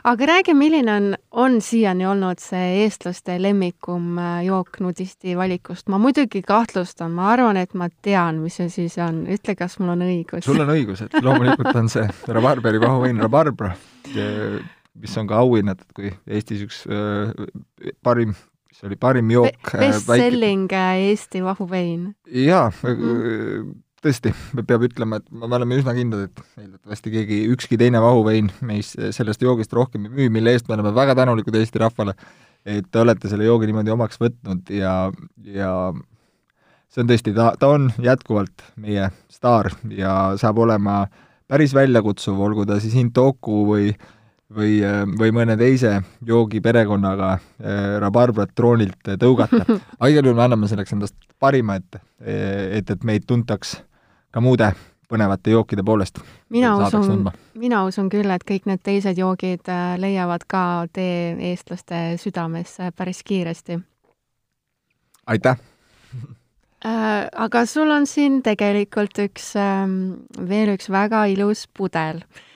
aga 0.05 0.26
räägi, 0.26 0.55
milline 0.55 0.92
on, 0.94 1.14
on 1.31 1.61
siiani 1.61 2.07
olnud 2.07 2.40
see 2.42 2.83
eestlaste 2.83 3.37
lemmikum 3.42 4.18
äh, 4.18 4.44
jook 4.46 4.81
nudisti 4.81 5.37
valikust? 5.38 5.88
ma 5.92 5.98
muidugi 6.02 6.42
kahtlustan, 6.46 7.14
ma 7.14 7.31
arvan, 7.33 7.59
et 7.61 7.74
ma 7.78 7.88
tean, 8.02 8.40
mis 8.42 8.59
see 8.61 8.70
siis 8.72 8.98
on. 9.02 9.24
ütle, 9.31 9.57
kas 9.59 9.78
mul 9.81 9.94
on 9.96 10.07
õigus? 10.07 10.46
sul 10.46 10.62
on 10.62 10.72
õigus, 10.74 11.05
et 11.07 11.18
loomulikult 11.22 11.74
on 11.74 11.90
see 11.92 12.07
rabarberi 12.38 12.83
vahuvein 12.83 13.20
Rabarbra, 13.22 13.74
mis 14.12 15.18
on 15.18 15.31
ka 15.31 15.42
auhinnatud 15.42 15.94
kui 15.96 16.14
Eestis 16.26 16.66
üks 16.66 16.83
äh, 16.90 17.31
parim 18.02 18.35
mis 18.72 18.85
oli 18.88 18.96
parim 18.96 19.30
jook. 19.32 19.72
Äh, 19.74 19.80
Best-selling 19.85 20.68
väike... 20.70 21.08
Eesti 21.12 21.42
vahuvein. 21.44 22.12
jaa 22.48 22.70
mm., 22.72 23.72
tõesti, 24.02 24.32
peab 24.66 24.87
ütlema, 24.88 25.20
et 25.20 25.28
me 25.30 25.46
oleme 25.46 25.76
üsna 25.78 25.94
kindlad, 25.94 26.30
et 26.30 26.62
eeldatavasti 26.64 27.12
keegi, 27.12 27.42
ükski 27.54 27.78
teine 27.78 28.00
vahuvein 28.02 28.48
meis 28.66 28.94
sellest 29.14 29.44
joogist 29.44 29.74
rohkem 29.76 30.08
ei 30.08 30.14
müü, 30.16 30.30
mille 30.35 30.56
eest 30.56 30.66
me 30.68 30.74
oleme 30.74 30.94
väga 30.96 31.14
tänulikud 31.20 31.54
Eesti 31.58 31.82
rahvale, 31.85 32.16
et 32.66 32.88
te 32.90 33.02
olete 33.02 33.30
selle 33.30 33.46
joogi 33.46 33.68
niimoodi 33.70 33.94
omaks 33.94 34.18
võtnud 34.22 34.72
ja, 34.74 34.96
ja 35.46 35.74
see 36.90 37.04
on 37.04 37.12
tõesti, 37.12 37.35
ta, 37.37 37.52
ta 37.58 37.70
on 37.76 37.92
jätkuvalt 38.02 38.66
meie 38.80 39.12
staar 39.30 39.70
ja 39.94 40.16
saab 40.40 40.58
olema 40.64 41.04
päris 41.50 41.74
väljakutsuv, 41.76 42.40
olgu 42.42 42.66
ta 42.66 42.80
siis 42.82 42.96
Intoku 42.98 43.62
või 43.68 43.92
või, 44.54 44.78
või 45.18 45.32
mõne 45.34 45.56
teise 45.58 45.98
joogiperekonnaga 46.26 47.32
äh, 47.32 47.40
rabarbrat 48.02 48.54
troonilt 48.54 49.12
tõugata. 49.20 49.64
aga 49.66 50.10
igal 50.12 50.28
juhul 50.28 50.38
me 50.38 50.46
anname 50.46 50.70
selleks 50.70 50.94
endast 50.96 51.16
parima, 51.40 51.76
et, 51.80 52.00
et, 52.20 52.90
et 52.90 53.04
meid 53.04 53.26
tuntaks 53.26 53.76
ka 54.32 54.40
muude 54.40 54.72
põnevate 55.12 55.52
jookide 55.52 55.84
poolest. 55.84 56.20
mina 56.48 56.76
usun, 56.76 57.30
mina 57.54 57.84
usun 57.84 58.08
küll, 58.12 58.30
et 58.32 58.44
kõik 58.48 58.68
need 58.70 58.82
teised 58.84 59.18
joogid 59.18 59.68
äh, 59.68 59.96
leiavad 60.00 60.46
ka 60.48 60.86
tee 60.92 61.34
eestlaste 61.52 62.04
südamesse 62.20 62.92
päris 62.96 63.22
kiiresti. 63.22 63.80
aitäh 65.26 65.58
äh, 66.86 67.28
aga 67.32 67.66
sul 67.66 67.90
on 67.90 68.06
siin 68.06 68.40
tegelikult 68.42 69.20
üks, 69.26 69.52
ähm, 69.56 69.98
veel 70.48 70.76
üks 70.76 70.90
väga 70.90 71.26
ilus 71.34 71.68
pudel 71.76 72.24
äh, 72.24 72.48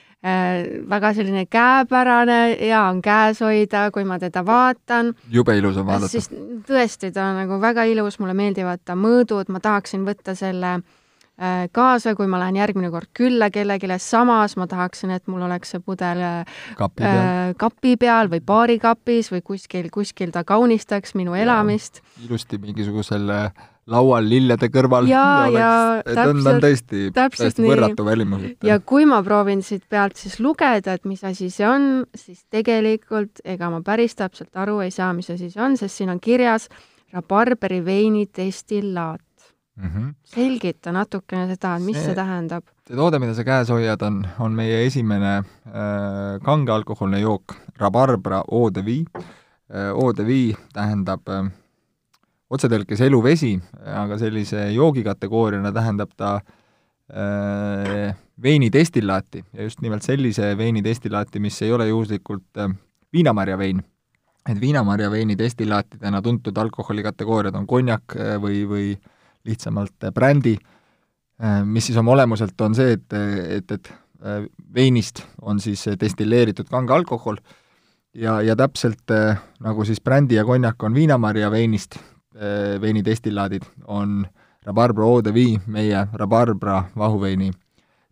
väga 0.91 1.13
selline 1.15 1.45
käepärane, 1.47 2.41
hea 2.59 2.83
on 2.89 2.99
käes 3.05 3.41
hoida, 3.45 3.85
kui 3.95 4.05
ma 4.05 4.19
teda 4.19 4.43
vaatan. 4.47 5.13
jube 5.31 5.55
ilus 5.59 5.77
on 5.79 5.87
vaadata. 5.87 6.11
siis 6.11 6.31
tõesti, 6.67 7.13
ta 7.15 7.31
on 7.31 7.43
nagu 7.45 7.61
väga 7.63 7.85
ilus, 7.87 8.19
mulle 8.19 8.35
meeldivad 8.35 8.83
ta 8.85 8.99
mõõdud, 8.99 9.53
ma 9.55 9.63
tahaksin 9.63 10.03
võtta 10.09 10.35
selle 10.35 10.79
äh, 10.81 10.87
Äh, 11.37 11.69
kaasa, 11.69 12.15
kui 12.17 12.25
ma 12.33 12.39
lähen 12.41 12.57
järgmine 12.57 12.89
kord 12.89 13.11
külla 13.13 13.51
kellelegi, 13.53 13.91
samas 14.01 14.55
ma 14.57 14.65
tahaksin, 14.67 15.11
et 15.13 15.27
mul 15.29 15.43
oleks 15.45 15.75
see 15.75 15.83
pudel 15.85 16.23
äh, 16.25 16.55
kapi 16.79 17.03
peal, 17.03 17.19
äh, 17.21 17.51
kapi 17.61 17.93
peal 18.01 18.31
või 18.33 18.41
baarikapis 18.41 19.29
või 19.35 19.43
kuskil, 19.45 19.91
kuskil 19.93 20.33
ta 20.33 20.47
kaunistaks 20.49 21.13
minu 21.13 21.37
ja, 21.37 21.43
elamist. 21.45 22.01
ilusti 22.25 22.57
mingisugusel 22.57 23.29
laual 23.91 24.27
lillede 24.29 24.69
kõrval. 24.73 25.09
ja, 25.11 25.25
ja, 25.55 25.71
täpselt, 26.03 26.43
ta 26.43 26.55
on 26.55 26.63
tõesti, 26.65 27.03
täiesti 27.15 27.67
võrratu 27.67 28.07
välimus. 28.07 28.49
ja 28.67 28.79
kui 28.81 29.07
ma 29.09 29.23
proovin 29.27 29.63
siit 29.67 29.87
pealt 29.89 30.19
siis 30.21 30.39
lugeda, 30.43 30.97
et 30.97 31.07
mis 31.09 31.23
asi 31.25 31.51
see 31.55 31.69
on, 31.69 32.05
siis 32.15 32.45
tegelikult 32.53 33.43
ega 33.45 33.71
ma 33.73 33.83
päris 33.87 34.19
täpselt 34.19 34.55
aru 34.57 34.81
ei 34.85 34.95
saa, 34.95 35.13
mis 35.17 35.31
asi 35.31 35.51
see 35.53 35.63
on, 35.63 35.79
sest 35.79 36.03
siin 36.03 36.13
on 36.13 36.21
kirjas 36.23 36.69
rabarberi 37.15 37.85
veini 37.85 38.27
destillaat 38.37 39.23
mm. 39.77 39.89
-hmm. 39.89 40.15
selgita 40.25 40.93
natukene 40.93 41.47
seda, 41.55 41.79
mis 41.79 41.97
see, 41.97 42.05
see 42.11 42.15
tähendab. 42.15 42.65
see 42.87 42.97
toode, 42.97 43.19
mida 43.19 43.35
sa 43.35 43.45
käes 43.45 43.71
hoiad, 43.71 44.03
on, 44.03 44.27
on 44.39 44.53
meie 44.53 44.87
esimene 44.87 45.37
äh, 45.37 45.45
kange 46.45 46.73
alkoholne 46.73 47.21
jook, 47.21 47.55
Rabarbra 47.79 48.43
Eau 48.53 48.71
de 48.75 48.85
Vie 48.85 49.05
äh,. 49.15 49.89
Eau 49.91 50.13
de 50.17 50.27
Vie 50.27 50.57
tähendab 50.73 51.29
äh, 51.29 51.51
otsetõlkes 52.51 53.01
eluvesi, 53.07 53.57
aga 53.91 54.19
sellise 54.19 54.69
joogikategooriana 54.75 55.73
tähendab 55.75 56.13
ta 56.17 56.37
äh, 56.37 58.15
veinidestillaati 58.43 59.45
ja 59.53 59.67
just 59.67 59.81
nimelt 59.83 60.07
sellise 60.07 60.53
veinidestillaati, 60.59 61.41
mis 61.43 61.59
ei 61.63 61.73
ole 61.73 61.89
juhuslikult 61.89 62.63
äh, 62.63 62.71
viinamarjavein. 63.13 63.83
et 64.49 64.61
viinamarjaveini 64.61 65.35
destillaatidena 65.39 66.21
tuntud 66.23 66.57
alkoholi 66.57 67.03
kategooriad 67.03 67.55
on 67.59 67.67
konjak 67.67 68.15
äh, 68.17 68.37
või, 68.43 68.63
või 68.69 68.97
lihtsamalt 69.45 70.05
äh, 70.05 70.13
brändi, 70.15 70.55
äh, 71.43 71.65
mis 71.65 71.87
siis 71.87 71.99
oma 71.99 72.13
olemuselt 72.15 72.61
on 72.61 72.75
see, 72.75 72.93
et, 72.93 73.13
et, 73.59 73.73
et 73.73 73.93
veinist 74.75 75.25
on 75.43 75.59
siis 75.61 75.83
destilleeritud 76.01 76.71
kange 76.71 76.95
alkohol 76.95 77.37
ja, 78.15 78.41
ja 78.43 78.57
täpselt 78.57 79.13
nagu 79.61 79.85
siis 79.85 80.01
brändi 80.01 80.39
ja 80.39 80.45
konjak 80.45 80.83
on 80.83 80.95
viinamarja 80.95 81.51
veinist, 81.53 81.99
veinidestillaadid, 82.81 83.65
on 83.89 84.21
Rabarbra 84.67 85.07
Eau 85.07 85.23
de 85.25 85.33
Vie, 85.33 85.61
meie 85.67 86.03
Rabarbra 86.13 86.83
vahuveini 86.99 87.51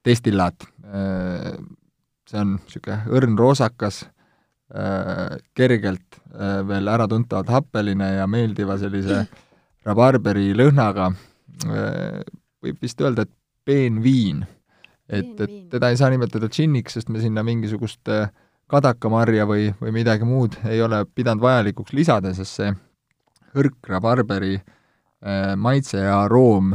destillaat. 0.04 0.64
See 2.24 2.40
on 2.40 2.54
niisugune 2.54 2.98
õrn 3.12 3.36
roosakas, 3.36 4.04
kergelt 5.54 6.20
veel 6.68 6.88
äratuntavalt 6.94 7.52
happeline 7.52 8.08
ja 8.14 8.24
meeldiva 8.30 8.78
sellise 8.80 9.26
rabarberi 9.84 10.52
lõhnaga, 10.56 11.10
äh, 11.68 12.20
võib 12.64 12.80
vist 12.82 13.00
öelda, 13.00 13.26
et 13.26 13.34
peenviin. 13.64 14.44
et, 15.08 15.40
et 15.40 15.56
teda 15.72 15.90
ei 15.92 15.98
saa 16.00 16.08
nimetada 16.12 16.48
džinniks, 16.48 16.96
sest 16.96 17.10
me 17.12 17.20
sinna 17.20 17.42
mingisugust 17.44 18.08
äh, 18.08 18.30
kadakamarja 18.72 19.44
või, 19.46 19.68
või 19.80 19.92
midagi 19.92 20.24
muud 20.24 20.56
ei 20.64 20.80
ole 20.82 21.02
pidanud 21.04 21.42
vajalikuks 21.44 21.92
lisada, 21.92 22.32
sest 22.34 22.60
see 22.60 22.70
hõrk 23.54 23.90
rabarberi 23.90 24.54
äh, 24.58 25.54
maitse 25.56 26.02
ja 26.02 26.22
aroom 26.24 26.74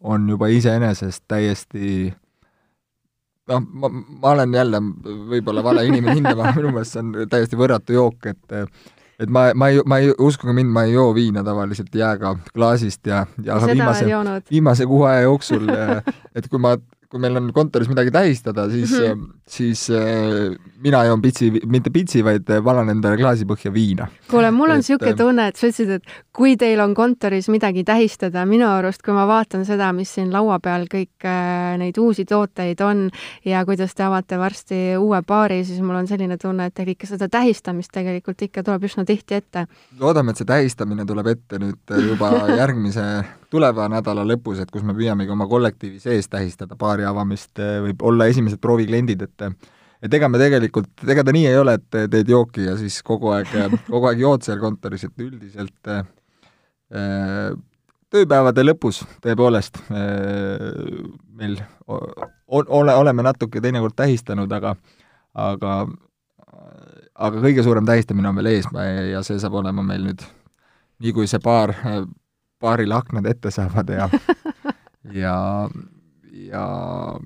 on 0.00 0.28
juba 0.28 0.48
iseenesest 0.52 1.24
täiesti 1.28 2.12
noh, 3.50 3.62
ma, 3.72 3.90
ma 3.92 4.34
olen 4.34 4.54
jälle 4.54 4.80
võib-olla 5.30 5.64
vale 5.64 5.86
inimene 5.88 6.18
hindama, 6.20 6.52
minu 6.56 6.72
meelest 6.74 6.96
see 6.96 7.04
on 7.04 7.14
täiesti 7.30 7.58
võrratu 7.60 7.96
jook, 7.96 8.30
et 8.30 8.60
et 9.20 9.30
ma, 9.30 9.46
ma 9.54 9.68
ei, 9.70 9.82
ma 9.86 10.00
ei, 10.02 10.10
uskuge 10.18 10.54
mind, 10.56 10.72
ma 10.74 10.84
ei 10.88 10.96
joo 10.96 11.12
viina 11.14 11.44
tavaliselt 11.46 11.94
jääga 11.94 12.34
klaasist 12.54 13.06
ja, 13.06 13.24
ja 13.44 13.58
aga 13.58 13.70
viimase, 13.70 14.08
viimase 14.50 14.86
kuu 14.90 15.04
aja 15.08 15.26
jooksul, 15.28 15.70
et 16.34 16.48
kui 16.50 16.62
ma 16.62 16.74
kui 17.14 17.22
meil 17.22 17.38
on 17.38 17.52
kontoris 17.54 17.86
midagi 17.86 18.10
tähistada, 18.10 18.64
siis 18.70 18.90
mm, 18.90 19.04
-hmm. 19.06 19.34
siis 19.46 19.90
äh, 19.90 20.56
mina 20.82 21.04
joon 21.04 21.22
pitsi, 21.22 21.50
mitte 21.66 21.90
pitsi, 21.90 22.24
vaid 22.26 22.48
valan 22.64 22.90
endale 22.90 23.16
klaasipõhja 23.16 23.70
viina. 23.72 24.08
kuule, 24.30 24.50
mul 24.50 24.70
on 24.70 24.82
niisugune 24.82 25.14
tunne, 25.14 25.46
et 25.46 25.56
sa 25.56 25.68
ütlesid, 25.68 25.90
et 25.90 26.02
kui 26.32 26.56
teil 26.56 26.80
on 26.80 26.94
kontoris 26.94 27.48
midagi 27.48 27.84
tähistada, 27.84 28.42
minu 28.46 28.66
arust, 28.66 29.02
kui 29.02 29.14
ma 29.14 29.28
vaatan 29.30 29.62
seda, 29.64 29.92
mis 29.92 30.14
siin 30.14 30.32
laua 30.32 30.58
peal 30.58 30.88
kõik 30.90 31.22
äh, 31.22 31.76
neid 31.78 31.98
uusi 32.02 32.24
tooteid 32.24 32.82
on 32.82 33.06
ja 33.44 33.62
kuidas 33.64 33.94
te 33.94 34.02
avate 34.02 34.38
varsti 34.38 34.80
uue 34.98 35.22
baari, 35.22 35.62
siis 35.64 35.80
mul 35.80 35.94
on 36.02 36.10
selline 36.10 36.36
tunne, 36.36 36.66
et 36.66 36.74
teil 36.74 36.90
ikka 36.96 37.06
seda 37.06 37.28
tähistamist 37.28 37.94
tegelikult 37.94 38.42
ikka 38.42 38.66
tuleb 38.66 38.90
üsna 38.90 39.04
tihti 39.06 39.38
ette. 39.38 39.66
loodame, 40.00 40.34
et 40.34 40.42
see 40.42 40.50
tähistamine 40.50 41.06
tuleb 41.06 41.26
ette 41.26 41.62
nüüd 41.62 41.96
juba 42.10 42.34
järgmise 42.62 43.06
tuleva 43.50 43.88
nädala 43.92 44.24
lõpus, 44.26 44.60
et 44.62 44.70
kus 44.72 44.84
me 44.86 44.94
püüamegi 44.96 45.32
oma 45.32 45.46
kollektiivi 45.50 46.00
sees 46.02 46.28
tähistada 46.32 46.76
baari 46.78 47.06
avamist, 47.08 47.52
võib 47.58 48.02
olla 48.06 48.28
esimesed 48.32 48.60
proovikliendid, 48.62 49.24
et 49.28 49.48
et 50.04 50.14
ega 50.18 50.28
me 50.28 50.38
tegelikult, 50.40 50.90
ega 51.08 51.22
ta 51.24 51.32
nii 51.32 51.46
ei 51.48 51.56
ole, 51.56 51.78
et 51.78 51.98
teed 52.12 52.28
jooki 52.28 52.66
ja 52.66 52.74
siis 52.76 52.98
kogu 53.06 53.30
aeg, 53.32 53.48
kogu 53.86 54.10
aeg 54.10 54.20
jood 54.20 54.44
seal 54.44 54.60
kontoris, 54.60 55.06
et 55.06 55.22
üldiselt 55.24 55.88
äh, 55.88 56.04
tööpäevade 58.12 58.64
lõpus 58.66 59.00
tõepoolest 59.24 59.80
äh, 59.88 60.66
meil 61.38 61.56
ole, 61.88 62.94
oleme 62.94 63.24
natuke 63.24 63.62
teinekord 63.64 63.96
tähistanud, 63.96 64.52
aga 64.52 64.76
aga 65.34 65.78
aga 67.14 67.40
kõige 67.42 67.62
suurem 67.66 67.86
tähistamine 67.86 68.28
on 68.30 68.38
veel 68.38 68.52
ees 68.52 68.68
ja 69.10 69.22
see 69.26 69.38
saab 69.42 69.56
olema 69.62 69.82
meil 69.86 70.04
nüüd, 70.08 70.22
nii 71.02 71.14
kui 71.16 71.30
see 71.30 71.42
baar 71.42 71.74
baarile 72.64 72.96
aknad 72.96 73.28
ette 73.28 73.52
saavad 73.54 73.92
ja 73.92 74.08
ja, 75.22 75.68
ja 76.32 76.64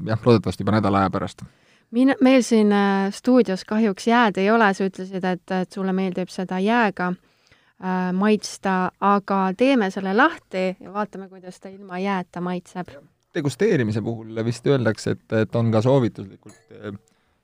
jah, 0.07 0.21
loodetavasti 0.25 0.63
juba 0.63 0.77
nädala 0.79 1.05
aja 1.05 1.11
pärast. 1.11 1.43
min-, 1.91 2.17
meil 2.21 2.43
siin 2.43 2.73
äh, 2.73 3.13
stuudios 3.15 3.65
kahjuks 3.65 4.07
jääd 4.07 4.39
ei 4.43 4.51
ole, 4.51 4.73
sa 4.75 4.89
ütlesid, 4.89 5.25
et, 5.25 5.51
et 5.51 5.73
sulle 5.73 5.93
meeldib 5.93 6.33
seda 6.33 6.59
jääga 6.63 7.13
äh, 7.13 8.11
maitsta, 8.13 8.91
aga 9.01 9.43
teeme 9.57 9.91
selle 9.95 10.15
lahti 10.17 10.71
ja 10.81 10.93
vaatame, 10.93 11.29
kuidas 11.29 11.61
ta 11.61 11.69
ilma 11.69 11.99
jääta 11.99 12.41
maitseb. 12.41 12.93
degusteerimise 13.35 14.03
puhul 14.03 14.45
vist 14.45 14.67
öeldakse, 14.67 15.11
et, 15.17 15.33
et 15.33 15.57
on 15.57 15.71
ka 15.73 15.83
soovituslikult, 15.85 16.59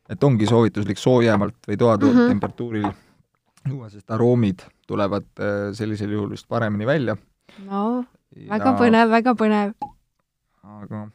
et 0.08 0.24
ongi 0.24 0.46
soovituslik 0.46 0.98
soojemalt 0.98 1.68
või 1.68 1.76
toatemperatuuril 1.78 2.88
mm 2.88 2.90
-hmm. 2.90 3.70
juua, 3.70 3.90
sest 3.90 4.10
aroomid 4.10 4.66
tulevad 4.86 5.30
äh, 5.38 5.70
sellisel 5.72 6.10
juhul 6.10 6.30
just 6.30 6.48
paremini 6.48 6.86
välja 6.86 7.16
no 7.62 8.04
väga 8.34 8.72
ja... 8.72 8.76
põnev, 8.78 9.10
väga 9.12 9.34
põnev. 9.38 9.72
aga 10.62 11.06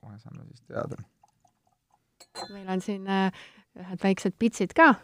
kohe 0.00 0.18
saame 0.18 0.44
siis 0.44 0.62
teada. 0.68 1.00
meil 2.52 2.68
on 2.68 2.84
siin 2.84 3.08
äh, 3.08 3.44
ühed 3.80 4.02
väiksed 4.02 4.36
pitsid 4.38 4.74
ka. 4.76 4.94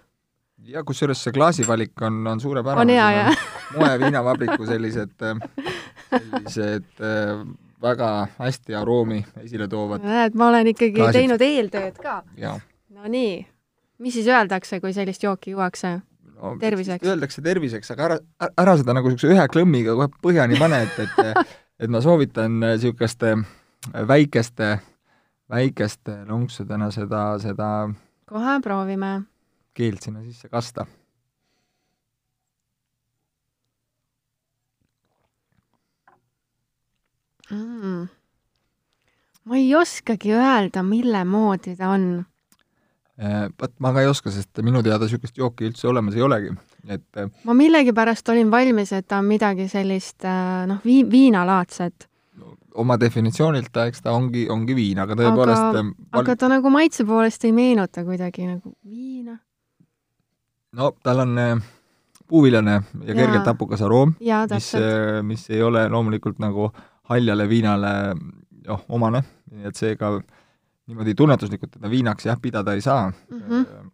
ja 0.70 0.84
kusjuures 0.84 1.22
see 1.24 1.34
klaasivalik 1.36 2.02
on, 2.02 2.20
on 2.26 2.40
suurepärane. 2.40 2.80
on 2.80 2.94
hea, 2.94 3.08
jah? 3.18 3.46
moeviinavabriku 3.78 4.68
sellised, 4.68 5.16
äh, 5.22 5.40
sellised 6.10 6.90
äh, 7.00 7.46
väga 7.82 8.10
hästi 8.38 8.76
aroomi 8.76 9.24
esile 9.44 9.68
toovad. 9.68 10.04
näed, 10.04 10.36
ma 10.36 10.50
olen 10.52 10.74
ikkagi 10.74 10.98
klaasid. 10.98 11.20
teinud 11.20 11.46
eeltööd 11.46 11.98
ka. 12.02 12.20
no 12.90 13.08
nii, 13.08 13.40
mis 13.98 14.20
siis 14.20 14.28
öeldakse, 14.28 14.80
kui 14.80 14.92
sellist 14.96 15.24
jooki 15.24 15.56
juuakse? 15.56 16.00
No, 16.40 16.54
terviseks. 16.60 17.06
Öeldakse 17.06 17.44
terviseks, 17.44 17.90
aga 17.94 18.08
ära, 18.08 18.20
ära 18.64 18.76
seda 18.80 18.96
nagu 18.96 19.12
niisuguse 19.12 19.36
ühe 19.36 19.48
klõmmiga 19.52 19.96
kohe 19.98 20.10
põhjani 20.24 20.58
pane, 20.60 20.84
et, 20.88 21.02
et 21.04 21.58
et 21.80 21.88
ma 21.90 22.00
soovitan 22.04 22.60
niisuguste 22.60 23.34
väikeste, 24.08 24.70
väikeste 25.50 26.16
lonksudena 26.28 26.90
seda, 26.94 27.24
seda 27.42 27.68
kohe 28.28 28.60
proovime. 28.64 29.20
keelt 29.74 30.02
sinna 30.02 30.22
sisse 30.22 30.48
kasta 30.48 30.86
mm.. 37.50 38.08
ma 39.44 39.56
ei 39.56 39.74
oskagi 39.74 40.34
öelda, 40.36 40.82
mille 40.82 41.24
moodi 41.24 41.76
ta 41.76 41.94
on 41.96 42.24
Äh, 43.20 43.50
vot 43.60 43.72
ma 43.84 43.90
ka 43.92 44.00
ei 44.00 44.08
oska, 44.08 44.30
sest 44.32 44.62
minu 44.64 44.80
teada 44.80 45.04
niisugust 45.04 45.36
jooki 45.36 45.66
üldse 45.68 45.88
olemas 45.90 46.14
ei 46.16 46.22
olegi, 46.24 46.54
et 46.88 47.18
äh, 47.20 47.26
ma 47.44 47.52
millegipärast 47.58 48.30
olin 48.32 48.48
valmis, 48.48 48.94
et 48.96 49.04
ta 49.12 49.18
on 49.20 49.28
midagi 49.28 49.66
sellist 49.68 50.24
äh, 50.24 50.62
noh, 50.70 50.78
vii-, 50.86 51.04
viinalaadset. 51.10 52.06
oma 52.80 52.96
definitsioonilt 52.96 53.68
ta, 53.74 53.84
eks 53.90 54.00
ta 54.06 54.14
ongi, 54.16 54.46
ongi 54.48 54.72
viin, 54.78 55.02
aga 55.04 55.18
tõepoolest 55.20 55.66
aga, 55.66 55.84
val... 55.84 56.22
aga 56.22 56.36
ta 56.40 56.48
nagu 56.48 56.72
maitse 56.72 57.04
poolest 57.04 57.44
ei 57.44 57.52
meenuta 57.52 58.06
kuidagi 58.08 58.46
nagu 58.48 58.72
viina. 58.88 59.36
no 60.80 60.94
tal 61.04 61.20
on 61.26 61.36
puuviljane 62.24 62.78
ja, 62.78 62.82
ja 63.04 63.20
kergelt 63.20 63.52
hapukas 63.52 63.84
aroom, 63.84 64.16
mis, 64.54 64.72
mis 65.28 65.48
ei 65.52 65.60
ole 65.66 65.90
loomulikult 65.92 66.40
nagu 66.40 66.70
haljale 67.12 67.50
viinale 67.52 67.96
noh, 68.16 68.86
omane, 68.88 69.26
nii 69.52 69.68
et 69.68 69.76
seega 69.76 70.14
ka 70.22 70.39
niimoodi 70.90 71.14
tunnetuslikult 71.18 71.76
teda 71.78 71.90
viinaks 71.90 72.26
jah, 72.26 72.38
pidada 72.42 72.74
ei 72.74 72.84
saa 72.84 73.10
mm. 73.10 73.40
-hmm. 73.40 73.90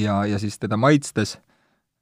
ja, 0.00 0.24
ja 0.26 0.38
siis 0.38 0.58
teda 0.58 0.76
maitstes 0.76 1.38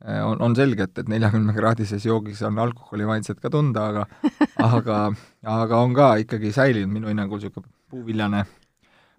äh, 0.09 0.27
on, 0.27 0.43
on 0.43 0.57
selge, 0.57 0.83
et, 0.83 0.99
et 0.99 1.09
neljakümnekraadises 1.09 2.07
joogis 2.07 2.43
on 2.43 2.59
alkoholimaitset 2.59 3.41
ka 3.41 3.51
tunda, 3.51 3.87
aga 3.87 4.07
aga, 4.77 5.01
aga 5.43 5.81
on 5.81 5.95
ka 5.95 6.15
ikkagi 6.25 6.53
säilinud 6.53 6.93
minu 6.93 7.09
hinnangul 7.09 7.41
niisugune 7.41 7.73
puuviljane 7.91 8.45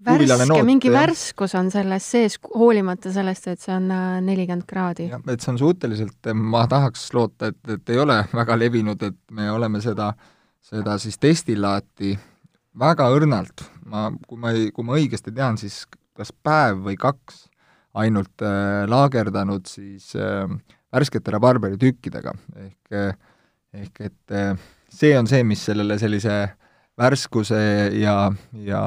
värske, 0.05 0.63
mingi 0.63 0.91
värskus 0.91 1.55
on 1.55 1.71
selles 1.71 2.11
sees, 2.11 2.37
hoolimata 2.53 3.11
sellest, 3.13 3.47
et 3.47 3.59
see 3.63 3.73
on 3.75 3.89
äh, 3.91 4.21
nelikümmend 4.21 4.67
kraadi. 4.67 5.09
jah, 5.09 5.23
et 5.31 5.41
see 5.41 5.51
on 5.53 5.59
suhteliselt, 5.59 6.31
ma 6.35 6.65
tahaks 6.67 7.07
loota, 7.13 7.51
et, 7.53 7.59
et 7.77 7.89
ei 7.89 7.99
ole 7.99 8.21
väga 8.33 8.59
levinud, 8.59 9.03
et 9.03 9.17
me 9.31 9.49
oleme 9.51 9.81
seda, 9.81 10.13
seda 10.61 10.97
siis 11.01 11.17
destillaati 11.21 12.15
väga 12.79 13.09
õrnalt, 13.15 13.65
ma, 13.89 14.07
kui 14.27 14.39
ma 14.39 14.53
ei, 14.55 14.71
kui 14.75 14.85
ma 14.87 14.97
õigesti 14.99 15.33
tean, 15.35 15.59
siis 15.61 15.83
kas 16.15 16.31
päev 16.31 16.83
või 16.85 16.97
kaks 16.99 17.45
ainult 17.95 18.43
äh, 18.43 18.83
laagerdanud 18.91 19.67
siis 19.69 20.11
äh, 20.19 20.49
värskete 20.95 21.33
rabarberi 21.35 21.79
tükkidega, 21.79 22.35
ehk 22.65 22.99
äh, 22.99 23.15
ehk 23.75 24.01
et 24.07 24.35
äh, 24.35 24.53
see 24.91 25.15
on 25.17 25.27
see, 25.27 25.43
mis 25.47 25.63
sellele 25.67 25.97
sellise 25.99 26.35
värskuse 26.99 27.59
ja, 27.99 28.15
ja, 28.63 28.83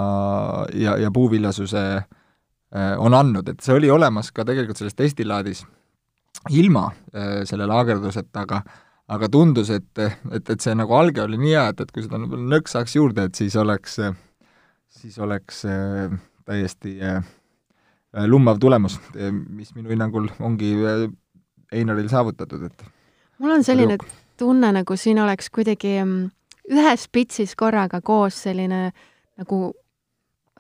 ja, 0.73 0.97
ja 0.97 1.11
puuviljasuse 1.13 1.85
äh, 1.99 2.95
on 2.99 3.17
andnud, 3.17 3.49
et 3.53 3.65
see 3.65 3.77
oli 3.77 3.91
olemas 3.93 4.33
ka 4.33 4.47
tegelikult 4.49 4.81
selles 4.81 4.97
testilaadis 4.97 5.65
ilma 6.55 6.89
äh, 7.13 7.43
selle 7.49 7.69
laagerduseta, 7.69 8.47
aga 8.47 8.63
aga 9.09 9.29
tundus, 9.33 9.71
et, 9.73 9.89
et, 9.99 10.51
et 10.51 10.61
see 10.61 10.75
nagu 10.77 10.95
alge 10.97 11.23
oli 11.25 11.39
nii 11.41 11.55
hea, 11.55 11.67
et, 11.73 11.81
et 11.85 11.93
kui 11.95 12.05
seda 12.05 12.21
nagu 12.21 12.39
nõks 12.39 12.77
saaks 12.77 12.97
juurde, 12.99 13.29
et 13.29 13.39
siis 13.39 13.57
oleks, 13.57 13.99
siis 15.01 15.19
oleks 15.25 15.65
äh, 15.69 16.13
täiesti 16.49 16.99
äh, 17.05 17.23
lummav 18.27 18.61
tulemus, 18.61 18.99
mis 19.49 19.75
minu 19.77 19.95
hinnangul 19.95 20.31
ongi 20.41 20.75
äh, 20.83 21.09
Einaril 21.73 22.09
saavutatud, 22.09 22.63
et 22.65 22.87
mul 23.39 23.59
on 23.59 23.65
selline 23.65 23.99
tunne, 24.39 24.71
nagu 24.73 24.97
siin 24.97 25.21
oleks 25.21 25.51
kuidagi 25.53 25.99
mm, 26.01 26.31
ühes 26.73 27.09
pitsis 27.13 27.55
korraga 27.59 28.01
koos 28.05 28.43
selline 28.47 28.91
nagu 29.39 29.59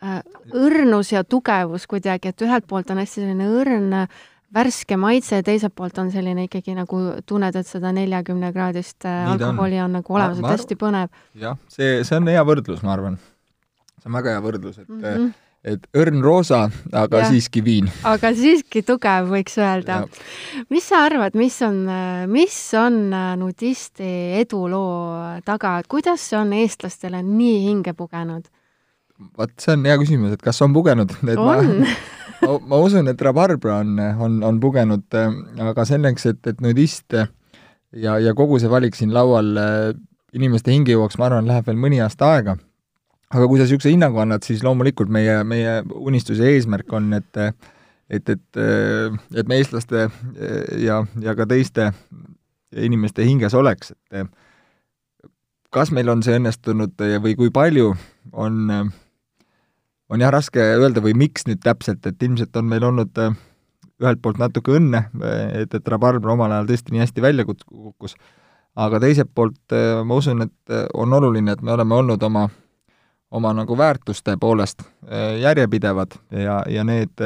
äh, 0.02 0.20
õrnus 0.54 1.12
ja 1.12 1.24
tugevus 1.24 1.86
kuidagi, 1.90 2.32
et 2.32 2.44
ühelt 2.46 2.68
poolt 2.68 2.90
on 2.92 3.00
hästi 3.02 3.22
selline 3.22 3.48
õrn 3.60 3.96
äh, 4.02 4.20
värske 4.54 4.96
maitse, 5.00 5.40
teiselt 5.44 5.74
poolt 5.76 5.98
on 6.00 6.12
selline 6.12 6.46
ikkagi 6.46 6.76
nagu 6.76 7.00
tunned, 7.28 7.56
et 7.58 7.68
seda 7.68 7.92
neljakümne 7.96 8.52
kraadist 8.54 9.04
äh, 9.04 9.26
Nii 9.26 9.34
alkoholi 9.36 9.80
on. 9.80 9.88
on 9.88 9.98
nagu 10.00 10.16
olemas, 10.16 10.40
et 10.40 10.48
hästi 10.48 10.78
põnev. 10.80 11.10
jah, 11.38 11.58
see, 11.72 12.00
see 12.08 12.16
on 12.16 12.30
hea 12.32 12.44
võrdlus, 12.48 12.80
ma 12.86 12.94
arvan. 12.96 13.18
see 13.98 14.08
on 14.08 14.16
väga 14.18 14.36
hea 14.36 14.46
võrdlus, 14.46 14.80
et 14.80 14.88
mm 14.88 15.04
-hmm. 15.04 15.30
et 15.74 15.86
õrn 16.00 16.24
roosa, 16.24 16.62
aga 16.92 17.24
ja. 17.24 17.30
siiski 17.32 17.64
viin. 17.64 17.90
aga 18.08 18.32
siiski 18.34 18.82
tugev, 18.82 19.28
võiks 19.34 19.58
öelda. 19.60 20.02
mis 20.70 20.88
sa 20.88 21.04
arvad, 21.04 21.36
mis 21.36 21.62
on, 21.62 21.84
mis 22.32 22.58
on 22.74 23.00
äh, 23.12 23.32
nudisti 23.36 24.12
eduloo 24.40 25.40
taga, 25.44 25.78
et 25.78 25.86
kuidas 25.86 26.24
see 26.30 26.38
on 26.38 26.52
eestlastele 26.52 27.22
nii 27.22 27.66
hinge 27.68 27.92
pugenud? 27.92 28.48
vot 29.36 29.50
see 29.58 29.76
on 29.76 29.84
hea 29.84 29.98
küsimus, 29.98 30.32
et 30.32 30.42
kas 30.42 30.62
on 30.62 30.72
pugenud? 30.72 31.12
on 31.36 31.44
ma 31.44 31.60
ma, 32.42 32.58
ma 32.70 32.80
usun, 32.82 33.08
et 33.10 33.22
rabarbra 33.24 33.80
on, 33.82 33.98
on, 33.98 34.38
on 34.46 34.60
pugenud, 34.62 35.06
äh, 35.16 35.34
aga 35.64 35.84
selleks, 35.88 36.28
et, 36.32 36.40
et 36.50 36.62
nudist 36.64 37.16
ja, 37.16 38.18
ja 38.18 38.34
kogu 38.38 38.60
see 38.60 38.70
valik 38.70 38.98
siin 38.98 39.14
laual 39.14 39.52
äh, 39.60 39.90
inimeste 40.36 40.74
hinge 40.74 40.94
jõuaks, 40.94 41.18
ma 41.20 41.28
arvan, 41.30 41.48
läheb 41.48 41.68
veel 41.68 41.80
mõni 41.80 42.02
aasta 42.04 42.32
aega. 42.36 42.56
aga 43.28 43.46
kui 43.48 43.58
sa 43.58 43.66
niisuguse 43.66 43.92
hinnangu 43.92 44.20
annad, 44.22 44.44
siis 44.44 44.62
loomulikult 44.64 45.10
meie, 45.12 45.42
meie 45.44 45.82
unistus 45.94 46.40
ja 46.40 46.48
eesmärk 46.52 46.92
on, 46.92 47.12
et 47.16 47.42
et, 48.08 48.28
et, 48.32 48.58
et 49.36 49.48
me 49.48 49.58
eestlaste 49.60 50.06
ja, 50.80 51.02
ja 51.20 51.34
ka 51.36 51.44
teiste 51.44 51.90
inimeste 52.72 53.24
hinges 53.24 53.52
oleks, 53.56 53.92
et 54.12 54.30
kas 55.68 55.92
meil 55.92 56.08
on 56.08 56.22
see 56.24 56.38
õnnestunud 56.38 56.96
või 57.24 57.34
kui 57.36 57.52
palju, 57.52 57.92
on, 58.32 58.70
on 60.08 60.22
jah, 60.22 60.32
raske 60.32 60.62
öelda 60.78 61.02
või 61.04 61.14
miks 61.18 61.46
nüüd 61.48 61.60
täpselt, 61.64 62.06
et 62.06 62.22
ilmselt 62.22 62.56
on 62.56 62.68
meil 62.68 62.84
olnud 62.84 63.18
ühelt 63.98 64.20
poolt 64.22 64.38
natuke 64.38 64.76
õnne, 64.78 65.08
et, 65.58 65.74
et 65.74 65.88
Rabarber 65.90 66.34
omal 66.34 66.54
ajal 66.54 66.68
tõesti 66.70 66.94
nii 66.94 67.02
hästi 67.02 67.24
välja 67.24 67.44
kukkus, 67.48 68.14
aga 68.78 69.00
teiselt 69.02 69.32
poolt 69.34 69.74
ma 70.06 70.18
usun, 70.18 70.46
et 70.46 70.74
on 70.94 71.12
oluline, 71.18 71.52
et 71.52 71.62
me 71.66 71.74
oleme 71.74 71.98
olnud 71.98 72.22
oma, 72.22 72.46
oma 73.34 73.52
nagu 73.58 73.78
väärtuste 73.78 74.36
poolest 74.40 74.86
järjepidevad 75.42 76.14
ja, 76.30 76.62
ja 76.70 76.86
need 76.86 77.24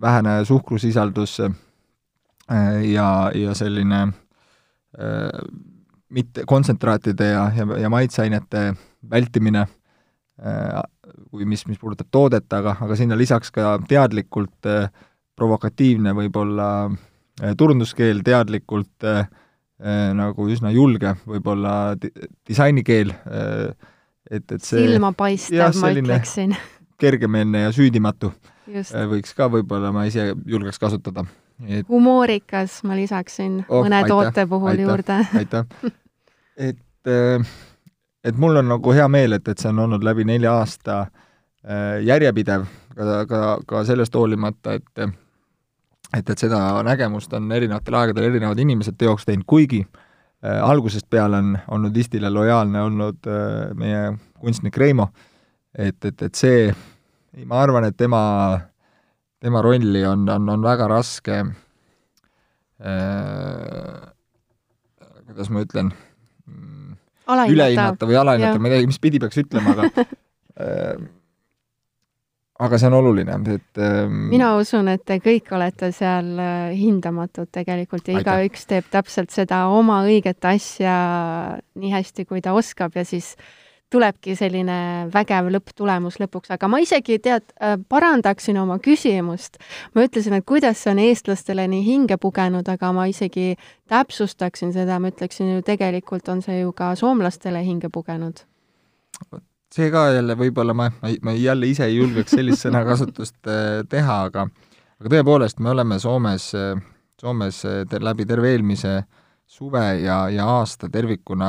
vähene 0.00 0.40
suhkrusisaldus 0.44 1.38
ja, 1.38 3.08
ja 3.34 3.54
selline 3.54 4.02
mitte 6.08 6.44
kontsentraatide 6.46 7.24
ja, 7.24 7.50
ja, 7.56 7.66
ja 7.78 7.90
maitseainete 7.90 8.74
vältimine, 9.10 9.66
äh, 10.46 10.82
kui 11.30 11.46
mis, 11.48 11.64
mis 11.68 11.80
puudutab 11.80 12.08
toodet, 12.10 12.48
aga, 12.56 12.76
aga 12.84 12.96
sinna 12.98 13.18
lisaks 13.18 13.52
ka 13.54 13.76
teadlikult 13.88 14.68
äh, 14.68 14.88
provokatiivne 15.38 16.14
võib-olla 16.16 16.70
äh, 16.88 17.54
turunduskeel, 17.58 18.22
teadlikult 18.26 19.06
äh, 19.08 19.28
nagu 20.18 20.48
üsna 20.50 20.72
julge 20.74 21.14
võib-olla 21.22 21.94
di 22.02 22.10
disainikeel 22.50 23.12
et, 23.14 24.42
et 24.42 24.58
see 24.58 24.88
silmapaistev, 24.88 25.76
ma 25.78 25.92
ütleksin. 25.94 26.56
kergemeelne 27.02 27.68
ja 27.68 27.74
süüdimatu 27.74 28.32
Just. 28.66 28.96
võiks 29.12 29.36
ka 29.38 29.46
võib-olla, 29.52 29.92
ma 29.94 30.08
ise 30.10 30.32
julgeks 30.50 30.82
kasutada 30.82 31.22
et 31.66 31.88
humoorikas 31.90 32.82
ma 32.86 32.96
lisaksin 32.98 33.62
oh, 33.66 33.82
mõne 33.82 34.02
aitäh, 34.02 34.12
toote 34.12 34.46
puhul 34.50 34.74
aitäh, 34.74 34.84
juurde 34.84 35.16
aitäh! 35.40 35.94
et, 36.68 37.10
äh, 37.10 37.54
et 38.28 38.36
mul 38.40 38.60
on 38.60 38.68
nagu 38.74 38.92
hea 38.94 39.06
meel, 39.10 39.36
et, 39.38 39.48
et 39.48 39.58
see 39.58 39.70
on 39.72 39.84
olnud 39.86 40.04
läbi 40.04 40.26
nelja 40.28 40.52
aasta 40.60 40.98
äh, 41.04 41.98
järjepidev, 42.06 42.66
ka, 42.96 43.22
ka, 43.30 43.40
ka 43.68 43.84
sellest 43.88 44.14
hoolimata, 44.18 44.78
et 44.78 45.08
et, 46.16 46.24
et 46.24 46.38
seda 46.40 46.58
nägemust 46.86 47.32
on 47.36 47.50
erinevatel 47.52 47.94
aegadel 47.98 48.30
erinevad 48.30 48.58
inimesed 48.62 48.96
teoks 48.96 49.26
teinud, 49.28 49.44
kuigi 49.48 49.82
äh, 49.84 50.62
algusest 50.64 51.10
peale 51.10 51.42
on 51.42 51.58
olnud 51.76 51.96
Istile 51.96 52.30
lojaalne 52.32 52.82
olnud 52.82 53.28
äh, 53.28 53.74
meie 53.76 54.14
kunstnik 54.40 54.76
Reimo, 54.80 55.10
et, 55.74 56.04
et, 56.04 56.22
et 56.22 56.34
see, 56.34 56.72
ma 57.44 57.62
arvan, 57.64 57.84
et 57.84 57.96
tema 57.96 58.22
tema 59.40 59.62
rolli 59.62 60.04
on, 60.06 60.28
on, 60.28 60.48
on 60.50 60.62
väga 60.62 60.88
raske 60.90 61.36
äh, 61.38 61.48
kuidas 65.28 65.50
ma 65.52 65.62
ütlen, 65.62 65.92
üle 67.28 67.70
hinnata 67.72 68.08
või 68.08 68.18
alahinnata, 68.22 68.58
ma 68.60 68.70
ei 68.70 68.76
teagi, 68.76 68.90
mis 68.90 69.00
pidi 69.02 69.20
peaks 69.22 69.40
ütlema, 69.44 69.76
aga 69.76 70.04
äh, 70.64 71.06
aga 72.58 72.80
see 72.80 72.90
on 72.90 72.98
oluline, 72.98 73.38
et 73.54 73.82
ähm, 73.84 74.26
mina 74.32 74.54
usun, 74.58 74.90
et 74.90 75.04
te 75.06 75.20
kõik 75.22 75.52
olete 75.54 75.92
seal 75.94 76.34
äh, 76.42 76.74
hindamatud 76.78 77.52
tegelikult 77.54 78.10
ja 78.10 78.18
igaüks 78.22 78.66
teeb 78.70 78.90
täpselt 78.90 79.34
seda 79.34 79.66
oma 79.70 80.02
õiget 80.08 80.44
asja 80.50 80.98
nii 81.78 81.94
hästi, 81.94 82.26
kui 82.26 82.42
ta 82.44 82.56
oskab 82.58 82.98
ja 82.98 83.06
siis 83.06 83.36
äh, 83.36 83.54
tulebki 83.92 84.36
selline 84.36 85.08
vägev 85.12 85.48
lõpptulemus 85.52 86.18
lõpuks, 86.20 86.52
aga 86.54 86.68
ma 86.68 86.80
isegi 86.82 87.18
tead, 87.24 87.46
äh, 87.62 87.76
parandaksin 87.88 88.58
oma 88.60 88.78
küsimust. 88.84 89.58
ma 89.94 90.04
ütlesin, 90.04 90.36
et 90.36 90.46
kuidas 90.46 90.82
see 90.82 90.92
on 90.92 90.98
eestlastele 91.02 91.66
nii 91.68 91.84
hinge 91.84 92.16
pugenud, 92.20 92.68
aga 92.68 92.92
ma 92.92 93.06
isegi 93.08 93.56
täpsustaksin 93.88 94.72
seda, 94.72 94.98
ma 94.98 95.12
ütleksin 95.12 95.54
ju 95.54 95.62
tegelikult 95.62 96.28
on 96.28 96.42
see 96.42 96.60
ju 96.60 96.72
ka 96.72 96.94
soomlastele 96.94 97.64
hinge 97.64 97.88
pugenud. 97.88 98.44
see 99.74 99.90
ka 99.90 100.10
jälle 100.12 100.36
võib-olla 100.36 100.74
ma, 100.74 100.90
ma, 101.02 101.14
ma 101.22 101.32
jälle 101.32 101.66
ise 101.66 101.84
ei 101.84 101.96
julgeks 101.96 102.36
sellist 102.36 102.66
sõnakasutust 102.66 103.48
äh, 103.48 103.84
teha, 103.88 104.22
aga 104.28 104.48
aga 104.98 105.14
tõepoolest, 105.14 105.60
me 105.60 105.70
oleme 105.70 105.98
Soomes, 105.98 106.50
Soomes 107.20 107.62
ter 107.88 108.02
läbi 108.02 108.26
terve 108.26 108.50
eelmise 108.52 109.02
suve 109.48 110.00
ja, 110.02 110.28
ja 110.28 110.44
aasta 110.58 110.88
tervikuna 110.92 111.48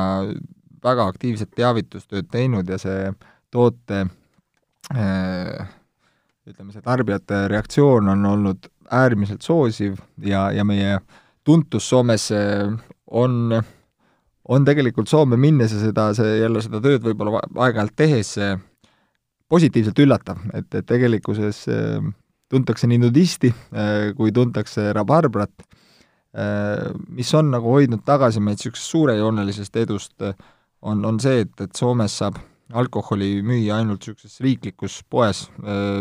väga 0.84 1.08
aktiivset 1.12 1.52
teavitustööd 1.56 2.30
teinud 2.32 2.70
ja 2.70 2.78
see 2.82 3.12
toote 3.52 4.04
äh, 4.94 5.68
ütleme, 6.50 6.74
see 6.74 6.86
tarbijate 6.86 7.48
reaktsioon 7.52 8.12
on 8.14 8.26
olnud 8.26 8.70
äärmiselt 8.94 9.46
soosiv 9.46 10.00
ja, 10.26 10.50
ja 10.54 10.66
meie 10.66 11.00
tuntus 11.46 11.90
Soomes 11.90 12.30
äh, 12.36 12.70
on, 13.12 13.58
on 14.48 14.66
tegelikult 14.66 15.10
Soome 15.10 15.38
minnes 15.38 15.74
ja 15.74 15.82
seda, 15.84 16.10
see 16.18 16.40
jälle 16.44 16.64
seda 16.66 16.82
tööd 16.84 17.06
võib-olla 17.06 17.44
aeg-ajalt 17.44 17.96
tehes 17.98 18.36
positiivselt 19.50 19.98
üllatav, 20.00 20.42
et, 20.54 20.70
et 20.78 20.86
tegelikkuses 20.86 21.64
äh, 21.74 22.10
tuntakse 22.50 22.90
nii 22.90 22.98
nudisti 22.98 23.52
kui 24.18 24.32
tuntakse 24.34 24.88
rabarbrat, 24.98 25.52
mis 27.14 27.30
on 27.38 27.52
nagu 27.54 27.76
hoidnud 27.76 28.02
tagasi 28.06 28.42
meid 28.42 28.58
niisugusest 28.58 28.90
suurejoonelisest 28.90 29.78
edust 29.82 30.26
on, 30.82 31.04
on 31.06 31.20
see, 31.20 31.44
et, 31.46 31.54
et 31.62 31.76
Soomes 31.76 32.18
saab 32.22 32.40
alkoholi 32.74 33.40
müüa 33.46 33.80
ainult 33.80 34.04
niisuguses 34.04 34.40
riiklikus 34.46 35.00
poes, 35.10 35.48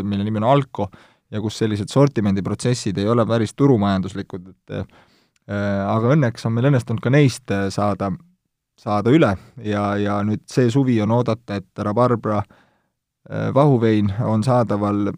mille 0.03 0.25
nimi 0.25 0.41
on 0.41 0.47
Alko, 0.51 0.89
ja 1.31 1.41
kus 1.41 1.57
sellised 1.61 1.89
sortimendiprotsessid 1.89 2.97
ei 2.97 3.09
ole 3.09 3.25
päris 3.29 3.55
turumajanduslikud, 3.57 4.49
et 4.53 4.75
aga 5.49 6.13
õnneks 6.13 6.45
on 6.45 6.53
meil 6.53 6.69
õnnestunud 6.69 7.01
ka 7.01 7.11
neist 7.13 7.49
saada, 7.73 8.11
saada 8.77 9.13
üle 9.13 9.31
ja, 9.65 9.83
ja 9.97 10.19
nüüd 10.25 10.45
see 10.49 10.69
suvi 10.73 10.99
on 11.01 11.13
oodata, 11.17 11.57
et 11.57 11.83
rabarbra 11.85 12.43
vahuvein 13.53 14.13
on 14.25 14.45
saadaval 14.45 15.09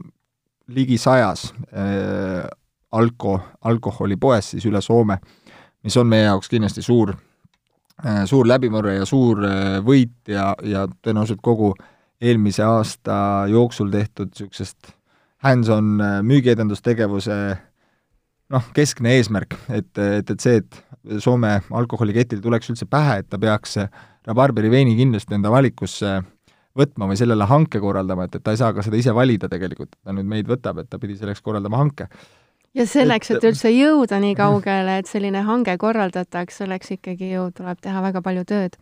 ligi 0.71 0.97
sajas 0.99 1.49
alko, 2.91 3.39
alkoholipoes 3.67 4.53
siis 4.55 4.67
üle 4.67 4.81
Soome, 4.83 5.19
mis 5.83 5.97
on 5.99 6.07
meie 6.07 6.29
jaoks 6.29 6.51
kindlasti 6.51 6.83
suur 6.83 7.13
suur 8.29 8.47
läbimurre 8.49 8.95
ja 8.99 9.07
suur 9.09 9.43
äh, 9.45 9.79
võit 9.85 10.29
ja, 10.29 10.51
ja 10.63 10.87
tõenäoliselt 11.03 11.41
kogu 11.43 11.73
eelmise 12.21 12.63
aasta 12.65 13.47
jooksul 13.49 13.91
tehtud 13.93 14.31
niisugusest 14.33 14.93
hands-on 15.45 16.01
äh, 16.01 16.19
müügiedendustegevuse 16.25 17.37
noh, 18.51 18.69
keskne 18.75 19.15
eesmärk, 19.17 19.55
et, 19.69 19.91
et, 19.97 20.29
et 20.29 20.39
see, 20.39 20.61
et 20.61 20.81
Soome 21.17 21.55
alkoholiketil 21.73 22.43
tuleks 22.43 22.69
üldse 22.69 22.85
pähe, 22.85 23.23
et 23.23 23.29
ta 23.31 23.39
peaks 23.41 23.79
rabarberi 24.27 24.69
veini 24.69 24.91
kindlasti 24.99 25.33
enda 25.33 25.49
valikusse 25.49 26.19
võtma 26.77 27.07
või 27.09 27.17
sellele 27.17 27.47
hanke 27.49 27.81
korraldama, 27.81 28.27
et, 28.27 28.35
et 28.37 28.43
ta 28.45 28.53
ei 28.53 28.59
saa 28.59 28.69
ka 28.75 28.83
seda 28.85 28.99
ise 28.99 29.15
valida 29.17 29.49
tegelikult, 29.49 29.95
et 29.95 30.05
ta 30.05 30.13
nüüd 30.13 30.29
meid 30.29 30.51
võtab, 30.51 30.83
et 30.83 30.91
ta 30.91 30.99
pidi 31.01 31.17
selleks 31.17 31.41
korraldama 31.41 31.81
hanke 31.81 32.05
ja 32.77 32.87
selleks, 32.87 33.33
et 33.35 33.45
üldse 33.47 33.71
jõuda 33.73 34.19
nii 34.23 34.35
kaugele, 34.39 34.99
et 35.01 35.09
selline 35.09 35.43
hange 35.47 35.75
korraldataks, 35.81 36.61
selleks 36.63 36.95
ikkagi 36.97 37.33
ju 37.33 37.49
tuleb 37.57 37.81
teha 37.83 38.03
väga 38.05 38.23
palju 38.25 38.45
tööd. 38.47 38.77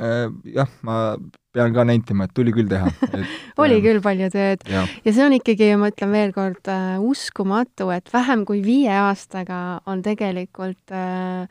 Äh, 0.00 0.28
jah, 0.48 0.70
ma 0.86 1.16
pean 1.52 1.74
ka 1.76 1.84
nentima, 1.84 2.24
et 2.24 2.32
tuli 2.32 2.52
küll 2.56 2.70
teha 2.70 2.88
oli 3.60 3.76
äh, 3.76 3.82
küll 3.84 3.98
palju 4.00 4.30
tööd 4.32 4.62
ja. 4.64 4.86
ja 5.04 5.12
see 5.12 5.26
on 5.26 5.34
ikkagi, 5.36 5.68
ma 5.76 5.90
ütlen 5.92 6.14
veel 6.14 6.32
kord 6.32 6.70
uh,, 6.72 6.96
uskumatu, 7.04 7.90
et 7.92 8.08
vähem 8.08 8.46
kui 8.48 8.62
viie 8.64 8.94
aastaga 9.02 9.82
on 9.84 10.00
tegelikult 10.00 10.94
uh, 10.96 11.44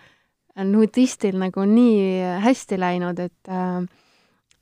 nudistil 0.65 1.37
nagu 1.37 1.67
nii 1.69 2.41
hästi 2.41 2.81
läinud, 2.81 3.21
et 3.21 3.53
uh, 3.53 3.85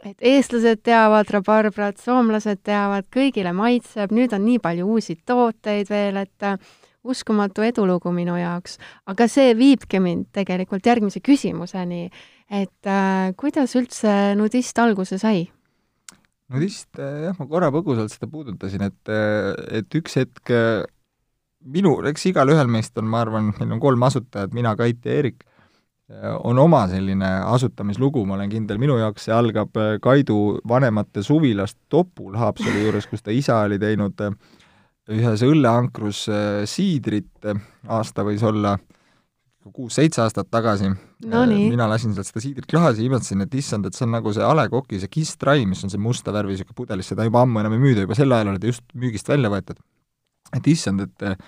et 0.03 0.27
eestlased 0.27 0.83
teavad 0.83 1.31
rabarbrat, 1.31 2.03
soomlased 2.03 2.59
teavad, 2.67 3.07
kõigile 3.11 3.55
maitseb, 3.55 4.11
nüüd 4.15 4.35
on 4.35 4.43
nii 4.43 4.59
palju 4.63 4.91
uusi 4.91 5.15
tooteid 5.27 5.87
veel, 5.91 6.19
et 6.19 6.47
uh, 6.51 6.59
uskumatu 7.03 7.63
edulugu 7.63 8.11
minu 8.11 8.35
jaoks, 8.39 8.77
aga 9.07 9.27
see 9.31 9.53
viibki 9.57 10.01
mind 10.03 10.27
tegelikult 10.35 10.85
järgmise 10.85 11.21
küsimuseni, 11.23 12.09
et 12.49 12.89
äh, 12.89 13.31
kuidas 13.39 13.75
üldse 13.79 14.35
nudist 14.35 14.79
alguse 14.79 15.17
sai? 15.21 15.47
nudist, 16.49 16.89
äh, 16.97 17.27
jah, 17.27 17.35
ma 17.37 17.47
korra 17.49 17.69
põgusalt 17.73 18.13
seda 18.13 18.29
puudutasin, 18.31 18.87
et, 18.89 19.11
äh, 19.11 19.53
et 19.79 19.99
üks 19.99 20.17
hetk 20.19 20.53
äh, 20.53 20.81
minu, 21.59 21.99
eks 22.09 22.25
igalühel 22.31 22.69
meist 22.71 22.97
on, 22.99 23.09
ma 23.09 23.23
arvan, 23.25 23.53
meil 23.59 23.77
on 23.77 23.83
kolm 23.83 24.03
asutajat, 24.09 24.55
mina, 24.57 24.75
Kait 24.79 25.05
ja 25.05 25.19
Eerik, 25.19 25.45
on 26.41 26.57
oma 26.57 26.87
selline 26.89 27.27
asutamislugu, 27.45 28.23
ma 28.25 28.33
olen 28.33 28.49
kindel, 28.49 28.79
minu 28.81 28.95
jaoks 28.97 29.27
see 29.27 29.33
algab 29.35 29.75
Kaidu 30.01 30.57
vanemate 30.67 31.21
suvilast 31.21 31.77
Topul 31.85 32.33
Haapsalu 32.33 32.87
juures, 32.87 33.05
kus 33.05 33.21
ta 33.21 33.29
isa 33.29 33.59
oli 33.67 33.77
teinud 33.77 34.23
äh, 34.25 34.33
ühes 35.09 35.43
õlleankrus 35.45 36.23
äh, 36.31 36.61
siidrit, 36.69 37.31
äh, 37.47 37.59
aasta 37.89 38.25
võis 38.27 38.43
olla 38.45 38.77
kuus-seitse 39.69 40.23
aastat 40.23 40.49
tagasi 40.49 40.89
no,. 40.89 41.43
Äh, 41.43 41.53
mina 41.69 41.87
lasin 41.89 42.15
sealt 42.15 42.29
seda 42.29 42.43
siidrit 42.43 42.67
klaasi, 42.69 43.05
imestasin, 43.05 43.45
et 43.45 43.55
issand, 43.59 43.85
et 43.85 43.97
see 43.97 44.07
on 44.07 44.15
nagu 44.17 44.33
see 44.33 44.45
A 44.45 44.55
Le 44.57 44.65
Coq'i 44.71 45.01
see 45.01 45.11
Kiss 45.11 45.37
Dry, 45.41 45.65
mis 45.69 45.83
on 45.85 45.93
see 45.93 46.01
musta 46.01 46.33
värvi 46.35 46.55
niisugune 46.55 46.77
pudelis, 46.77 47.11
seda 47.11 47.27
juba 47.27 47.43
ammu 47.45 47.61
enam 47.61 47.77
ei 47.77 47.83
müüda, 47.83 48.05
juba 48.07 48.17
sel 48.17 48.33
ajal 48.35 48.53
oli 48.53 48.61
ta 48.63 48.71
just 48.71 48.85
müügist 48.97 49.29
välja 49.29 49.51
võetud. 49.53 49.81
et 50.57 50.67
issand, 50.67 51.05
et 51.05 51.41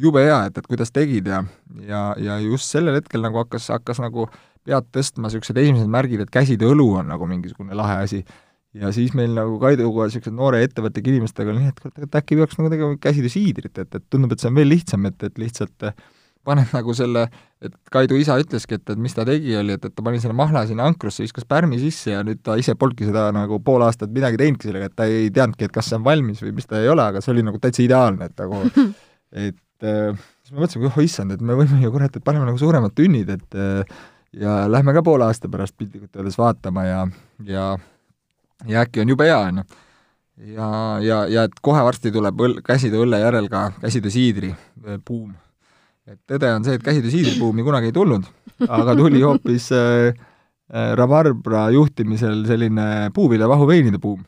jube 0.00 0.22
hea, 0.24 0.38
et, 0.48 0.58
et 0.58 0.68
kuidas 0.70 0.92
tegid 0.94 1.26
ja, 1.28 1.42
ja, 1.84 2.02
ja 2.22 2.38
just 2.40 2.70
sellel 2.70 2.96
hetkel 2.96 3.24
nagu 3.24 3.42
hakkas, 3.42 3.68
hakkas 3.74 4.00
nagu 4.00 4.28
pead 4.68 4.88
tõstma 4.94 5.26
niisugused 5.28 5.58
esimesed 5.60 5.90
märgid, 5.90 6.22
et 6.24 6.32
käsitööõlu 6.32 6.88
on 7.00 7.10
nagu 7.12 7.28
mingisugune 7.28 7.76
lahe 7.76 8.02
asi. 8.04 8.22
Ja 8.76 8.92
siis 8.92 9.14
meil 9.16 9.32
nagu 9.36 9.56
Kaiduga 9.62 10.08
niisuguse 10.08 10.34
noore 10.34 10.60
ettevõtega 10.66 11.14
inimestega 11.14 11.52
oli 11.52 11.64
nii, 11.64 11.72
et 11.72 11.82
kurat, 11.82 12.04
et 12.04 12.20
äkki 12.20 12.38
peaks 12.38 12.60
nagu 12.60 12.70
tegema 12.72 13.00
käsitöösiidrit, 13.02 13.74
et, 13.80 13.88
et 13.88 14.06
tundub, 14.12 14.34
et 14.34 14.42
see 14.42 14.50
on 14.50 14.58
veel 14.58 14.72
lihtsam, 14.74 15.08
et, 15.08 15.22
et 15.24 15.40
lihtsalt 15.40 15.88
paned 16.48 16.70
nagu 16.72 16.94
selle, 16.96 17.26
et 17.64 17.74
Kaidu 17.92 18.16
isa 18.20 18.38
ütleski, 18.40 18.78
et, 18.78 18.92
et 18.92 19.00
mis 19.00 19.14
ta 19.14 19.24
tegi, 19.28 19.52
oli, 19.58 19.74
et, 19.76 19.84
et 19.84 19.94
ta 19.94 20.04
pani 20.04 20.20
selle 20.22 20.36
mahla 20.36 20.64
sinna 20.68 20.86
ankrusse, 20.88 21.24
viskas 21.24 21.46
pärmi 21.48 21.80
sisse 21.82 22.14
ja 22.14 22.22
nüüd 22.24 22.40
ta 22.46 22.56
ise 22.60 22.76
polnudki 22.78 23.08
seda 23.08 23.28
nagu 23.36 23.60
pool 23.64 23.84
aastat 23.84 24.12
midagi 24.14 24.40
teinudki 24.40 24.70
sellega, 24.70 24.88
et 24.88 24.96
ta 24.96 25.08
ei 25.10 25.32
teadnudki, 25.34 25.68
et 25.68 25.74
kas 25.74 25.90
see 25.90 25.98
on 25.98 26.06
valmis 26.06 26.40
või 26.44 26.54
mis 26.56 26.68
ta 26.68 26.80
ei 26.80 26.88
ole, 26.92 27.04
aga 27.04 27.24
see 27.24 27.34
oli 27.34 27.44
nagu 27.44 27.60
täitsa 27.62 27.84
ideaalne, 27.84 28.30
et 28.30 28.44
nagu 28.44 28.62
et 29.48 29.88
äh, 29.88 30.24
siis 30.44 30.54
me 30.54 30.62
mõtlesime, 30.62 30.88
oh 30.88 31.02
issand, 31.04 31.36
et 31.36 31.44
me 31.44 31.58
võime 31.58 31.82
ju 31.82 31.92
kurat, 31.94 32.16
et 32.16 32.24
paneme 32.24 32.48
nagu 32.48 32.60
suuremad 32.60 32.96
tünnid, 32.96 33.34
et 33.34 33.58
äh, 33.58 34.00
ja 34.38 34.62
lähme 34.70 34.94
ka 34.96 35.04
poole 35.04 35.28
aasta 35.28 35.50
pärast 35.52 35.76
piltlikult 35.76 36.16
öeldes 36.16 36.38
vaatama 36.38 36.84
ja, 36.86 37.04
ja 37.44 37.70
ja 38.66 38.86
äkki 38.86 39.04
on 39.04 39.14
jube 39.14 39.28
hea, 39.28 39.38
on 39.38 39.62
ju. 39.62 39.66
ja, 40.54 40.70
ja, 41.02 41.18
ja 41.30 41.44
et 41.48 41.60
kohe 41.62 41.82
varsti 41.84 42.14
tuleb 42.14 42.40
õl-, 42.40 42.62
käsitöö 42.66 43.04
õlle 43.06 43.20
järel 43.22 43.50
ka 43.52 43.68
käsitöö 43.82 44.10
siidri 44.10 44.54
buum 45.06 45.36
et 46.08 46.20
tõde 46.28 46.48
on 46.56 46.64
see, 46.64 46.78
et 46.78 46.84
käsitöösiidribuumi 46.84 47.64
kunagi 47.66 47.90
ei 47.90 47.96
tulnud, 47.96 48.24
aga 48.64 48.94
tuli 48.96 49.20
hoopis 49.20 49.68
äh, 49.76 50.08
äh, 50.72 50.90
Rabarbra 50.98 51.68
juhtimisel 51.74 52.44
selline 52.48 53.10
puuviljavahuveinide 53.16 54.00
buum, 54.00 54.22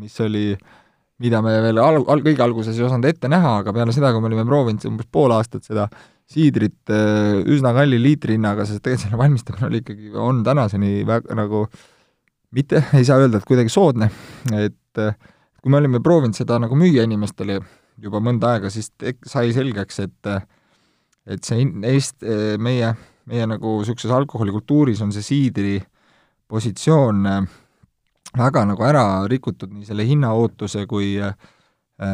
mis 0.00 0.16
oli, 0.24 0.48
mida 1.22 1.42
me 1.44 1.58
veel 1.64 1.80
al-, 1.82 2.04
al-, 2.04 2.24
kõige 2.24 2.44
alguses 2.44 2.78
ei 2.78 2.86
osanud 2.86 3.08
ette 3.10 3.30
näha, 3.32 3.58
aga 3.62 3.74
peale 3.76 3.94
seda, 3.96 4.14
kui 4.14 4.24
me 4.24 4.30
olime 4.30 4.46
proovinud 4.48 4.88
umbes 4.88 5.10
pool 5.12 5.34
aastat 5.36 5.68
seda 5.68 5.90
siidrit 6.26 6.90
äh, 6.90 7.42
üsna 7.52 7.74
kalli 7.76 8.00
liitrihinnaga, 8.02 8.64
sest 8.66 8.82
tegelikult 8.82 9.04
selle 9.04 9.20
valmistamine 9.20 9.68
oli 9.68 9.82
ikkagi, 9.84 10.14
on 10.16 10.40
tänaseni 10.46 11.02
väga 11.06 11.36
nagu 11.38 11.66
mitte, 12.56 12.82
ei 12.96 13.04
saa 13.06 13.20
öelda, 13.22 13.40
et 13.40 13.48
kuidagi 13.48 13.72
soodne, 13.72 14.10
et 14.56 15.02
äh, 15.02 15.16
kui 15.60 15.72
me 15.72 15.80
olime 15.80 16.00
proovinud 16.04 16.36
seda 16.36 16.58
nagu 16.62 16.78
müüa 16.78 17.04
inimestele 17.06 17.60
juba 18.02 18.20
mõnda 18.20 18.54
aega, 18.54 18.70
siis 18.72 18.90
sai 19.26 19.52
selgeks, 19.56 20.00
et 20.04 20.30
äh, 20.32 20.44
et 21.26 21.42
see 21.42 21.64
Eest-, 21.90 22.22
meie, 22.62 22.92
meie 23.26 23.46
nagu 23.50 23.80
niisuguses 23.80 24.12
alkoholikultuuris 24.14 25.00
on 25.02 25.10
see 25.10 25.24
siidri 25.26 25.80
positsioon 26.46 27.24
väga 28.36 28.62
nagu 28.70 28.84
ära 28.86 29.02
rikutud 29.26 29.72
nii 29.74 29.88
selle 29.88 30.06
hinnaootuse 30.06 30.84
kui 30.86 31.16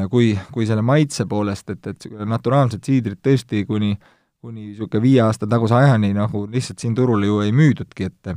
kui, 0.08 0.30
kui 0.54 0.66
selle 0.66 0.82
maitse 0.86 1.26
poolest, 1.26 1.74
et, 1.74 1.86
et 1.90 2.06
naturaalset 2.30 2.86
siidrit 2.86 3.18
tõesti 3.20 3.64
kuni, 3.66 3.96
kuni 4.40 4.68
niisugune 4.68 5.02
viie 5.02 5.20
aasta 5.24 5.48
taguse 5.50 5.74
ajani 5.74 6.12
nagu 6.14 6.44
lihtsalt 6.50 6.78
siin 6.78 6.94
turul 6.94 7.26
ju 7.26 7.40
ei 7.42 7.52
müüdudki, 7.52 8.06
et 8.08 8.32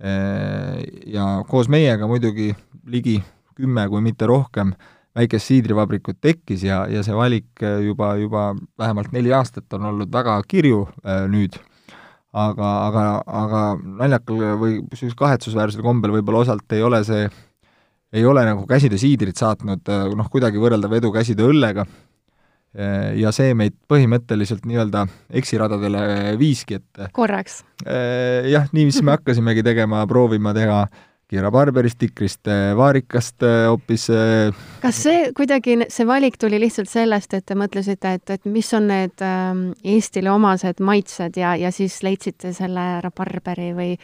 ja 0.00 1.24
koos 1.48 1.68
meiega 1.70 2.08
muidugi 2.10 2.48
ligi 2.90 3.20
kümme, 3.54 3.86
kui 3.88 4.02
mitte 4.02 4.26
rohkem, 4.26 4.72
väikest 5.14 5.50
siidrivabrikut 5.50 6.18
tekkis 6.22 6.64
ja, 6.66 6.84
ja 6.90 7.04
see 7.06 7.14
valik 7.14 7.62
äh, 7.62 7.78
juba, 7.86 8.14
juba 8.18 8.48
vähemalt 8.78 9.12
neli 9.14 9.32
aastat 9.34 9.72
on 9.76 9.86
olnud 9.92 10.10
väga 10.12 10.36
kirju 10.50 10.84
äh, 11.06 11.24
nüüd, 11.30 11.58
aga, 12.32 12.70
aga, 12.88 13.04
aga 13.42 13.64
naljakal 14.02 14.42
või 14.60 14.80
niisugusel 14.80 15.18
kahetsusväärsel 15.20 15.84
kombel 15.86 16.16
võib-olla 16.16 16.42
osalt 16.42 16.74
ei 16.74 16.82
ole 16.82 17.04
see, 17.06 17.28
ei 18.14 18.26
ole 18.26 18.42
nagu 18.46 18.66
käsitöö 18.66 18.98
siidrit 18.98 19.38
saatnud 19.38 19.92
äh, 19.92 20.08
noh, 20.18 20.30
kuidagi 20.32 20.62
võrreldav 20.62 20.98
edu 20.98 21.14
käsitöö 21.14 21.52
õllega, 21.54 21.86
äh, 21.86 22.03
ja 22.74 23.30
see 23.30 23.52
meid 23.54 23.76
põhimõtteliselt 23.86 24.64
nii-öelda 24.66 25.04
eksiradadele 25.30 26.34
viiski, 26.40 26.80
et 26.80 27.12
korraks? 27.14 27.60
Jah, 27.84 28.66
niiviisi 28.74 29.04
me 29.06 29.12
hakkasimegi 29.16 29.62
tegema, 29.62 30.00
proovima 30.10 30.50
teha 30.56 30.80
äh, 30.82 31.02
Kira 31.34 31.50
Barberist, 31.50 31.98
Tikrist, 31.98 32.46
äh, 32.46 32.76
Vaarikast 32.76 33.42
äh, 33.42 33.66
hoopis. 33.66 34.10
Äh, 34.10 34.52
kas 34.82 34.98
see 35.02 35.30
kuidagi, 35.36 35.78
see 35.88 36.04
valik 36.06 36.36
tuli 36.38 36.60
lihtsalt 36.60 36.90
sellest, 36.90 37.32
et 37.34 37.46
te 37.48 37.56
mõtlesite, 37.56 38.12
et, 38.18 38.34
et 38.36 38.44
mis 38.46 38.68
on 38.76 38.90
need 38.90 39.24
ähm, 39.24 39.64
Eestile 39.82 40.30
omased 40.34 40.82
maitsed 40.84 41.40
ja, 41.40 41.54
ja 41.56 41.72
siis 41.72 41.96
leidsite 42.04 42.52
selle 42.56 42.84
rabarberi 43.04 43.72
või? 43.74 43.96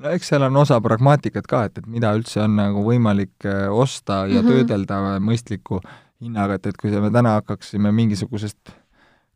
no 0.00 0.12
eks 0.14 0.30
seal 0.32 0.44
on 0.46 0.60
osa 0.60 0.78
pragmaatikat 0.84 1.48
ka, 1.48 1.64
et, 1.68 1.80
et 1.80 1.88
mida 1.90 2.12
üldse 2.16 2.44
on 2.44 2.54
nagu 2.60 2.84
võimalik 2.84 3.48
osta 3.72 4.22
ja 4.28 4.38
mm 4.40 4.46
-hmm. 4.46 4.52
töödelda 4.52 5.00
mõistliku 5.20 5.80
hinnaga, 6.20 6.58
et, 6.58 6.70
et 6.70 6.78
kui 6.80 6.92
me 7.00 7.10
täna 7.12 7.38
hakkaksime 7.38 7.92
mingisugusest 7.96 8.72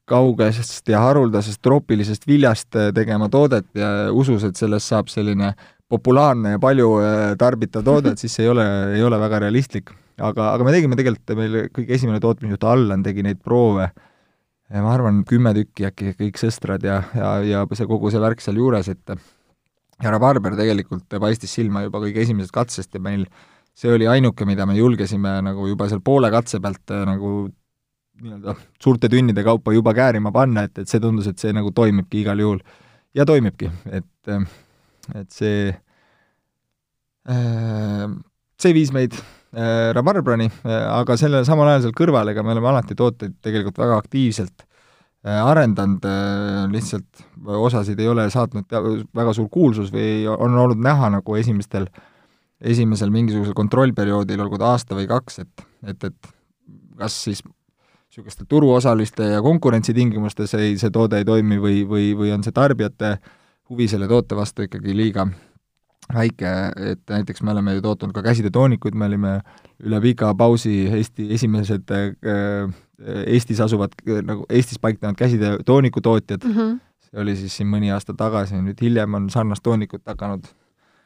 kaugesest 0.09 0.91
ja 0.93 1.01
haruldasest 1.01 1.62
troopilisest 1.64 2.26
viljast 2.28 2.76
tegema 2.95 3.30
toodet 3.32 3.70
ja 3.78 4.11
usus, 4.12 4.45
et 4.45 4.59
sellest 4.61 4.91
saab 4.93 5.09
selline 5.09 5.55
populaarne 5.89 6.57
ja 6.57 6.61
palju 6.61 6.89
äh, 7.01 7.22
tarbitav 7.41 7.85
toode, 7.87 8.14
et 8.14 8.20
siis 8.22 8.35
see 8.37 8.47
ei 8.47 8.53
ole, 8.53 8.66
ei 8.97 9.05
ole 9.05 9.20
väga 9.20 9.45
realistlik. 9.47 9.93
aga, 10.18 10.53
aga 10.55 10.66
me 10.66 10.74
tegime 10.74 10.99
tegelikult, 10.99 11.37
meil 11.39 11.57
kõige 11.74 11.97
esimene 11.97 12.20
tootmisjuht 12.22 12.66
Allan 12.70 13.03
tegi 13.03 13.24
neid 13.26 13.41
proove, 13.43 13.89
ma 14.74 14.93
arvan, 14.93 15.22
kümme 15.28 15.55
tükki 15.57 15.89
äkki, 15.89 16.12
kõik 16.18 16.39
sõstrad 16.41 16.85
ja, 16.87 17.01
ja, 17.16 17.32
ja 17.45 17.64
see 17.72 17.89
kogu 17.91 18.12
see 18.12 18.22
värk 18.22 18.43
sealjuures, 18.43 18.89
et 18.93 19.16
härra 20.03 20.20
Barber 20.22 20.57
tegelikult 20.59 21.18
paistis 21.22 21.53
silma 21.55 21.85
juba 21.85 22.01
kõige 22.03 22.22
esimesest 22.22 22.55
katsest 22.55 22.95
ja 22.95 23.03
meil 23.03 23.26
see 23.75 23.93
oli 23.93 24.07
ainuke, 24.09 24.47
mida 24.47 24.66
me 24.66 24.77
julgesime 24.79 25.41
nagu 25.43 25.68
juba 25.68 25.89
seal 25.91 26.03
poole 26.05 26.31
katse 26.31 26.61
pealt 26.62 26.95
äh, 26.95 27.05
nagu 27.09 27.35
nii-öelda 28.25 28.55
suurte 28.83 29.11
tünnide 29.11 29.43
kaupa 29.43 29.72
juba 29.75 29.95
käärima 29.95 30.31
panna, 30.33 30.68
et, 30.68 30.79
et 30.79 30.91
see 30.91 31.03
tundus, 31.03 31.27
et 31.27 31.41
see 31.43 31.51
nagu 31.53 31.72
toimibki 31.75 32.22
igal 32.22 32.39
juhul. 32.39 32.61
ja 33.14 33.27
toimibki, 33.27 33.70
et 33.91 34.31
äh, 34.31 34.45
et 35.12 35.33
see, 35.35 35.72
äh, 37.29 38.05
see 38.61 38.77
viis 38.77 38.93
meid 38.95 39.16
äh, 39.16 39.91
Rabarbrani, 39.97 40.49
äh, 40.64 40.85
aga 40.95 41.18
sellele 41.20 41.45
samal 41.49 41.72
ajal 41.72 41.89
seal 41.89 41.99
kõrval, 41.99 42.31
ega 42.33 42.45
me 42.45 42.55
oleme 42.55 42.70
alati 42.72 42.97
tooteid 42.99 43.37
tegelikult 43.45 43.83
väga 43.83 43.99
aktiivselt 44.05 44.70
arendanud, 45.25 46.05
lihtsalt 46.68 47.22
osasid 47.64 47.97
ei 47.97 48.11
ole 48.12 48.27
saatnud 48.29 48.68
väga 49.16 49.33
suur 49.33 49.47
kuulsus 49.49 49.89
või 49.89 50.27
on 50.29 50.53
olnud 50.61 50.83
näha 50.85 51.09
nagu 51.14 51.39
esimestel, 51.41 51.87
esimesel 52.65 53.12
mingisugusel 53.12 53.55
kontrollperioodil, 53.57 54.41
olgu 54.41 54.59
ta 54.61 54.73
aasta 54.73 54.97
või 54.97 55.07
kaks, 55.11 55.43
et, 55.45 55.67
et, 55.87 56.05
et 56.11 56.35
kas 56.99 57.17
siis 57.27 57.43
niisuguste 57.45 58.45
turuosaliste 58.49 59.27
ja 59.35 59.43
konkurentsitingimustes 59.43 60.55
ei, 60.55 60.77
see 60.79 60.93
toode 60.95 61.19
ei 61.19 61.27
toimi 61.27 61.59
või, 61.61 61.83
või, 61.89 62.12
või 62.17 62.31
on 62.35 62.45
see 62.47 62.55
tarbijate 62.55 63.17
huvi 63.71 63.89
selle 63.91 64.09
toote 64.09 64.37
vastu 64.39 64.69
ikkagi 64.69 64.95
liiga 64.95 65.27
väike, 66.15 66.51
et 66.93 67.01
näiteks 67.11 67.43
me 67.43 67.53
oleme 67.55 67.75
ju 67.75 67.83
tootnud 67.83 68.12
ka 68.12 68.23
käsitöötoonikuid, 68.23 68.95
me 68.95 69.09
olime 69.09 69.35
üle 69.85 70.01
pika 70.05 70.35
pausi 70.37 70.85
Eesti 70.93 71.31
esimesed 71.35 71.91
äh, 71.91 72.75
Eestis 73.27 73.61
asuvad, 73.61 73.97
nagu 74.23 74.45
Eestis 74.49 74.79
paiknevad 74.79 75.17
käsitöötooniku 75.19 76.01
tootjad 76.01 76.45
mm, 76.45 76.53
-hmm. 76.53 76.77
see 77.09 77.21
oli 77.21 77.37
siis 77.37 77.57
siin 77.57 77.71
mõni 77.73 77.91
aasta 77.93 78.15
tagasi, 78.15 78.61
nüüd 78.61 78.81
hiljem 78.83 79.15
on 79.15 79.31
sarnast 79.31 79.62
toonikut 79.62 80.03
hakanud 80.07 80.47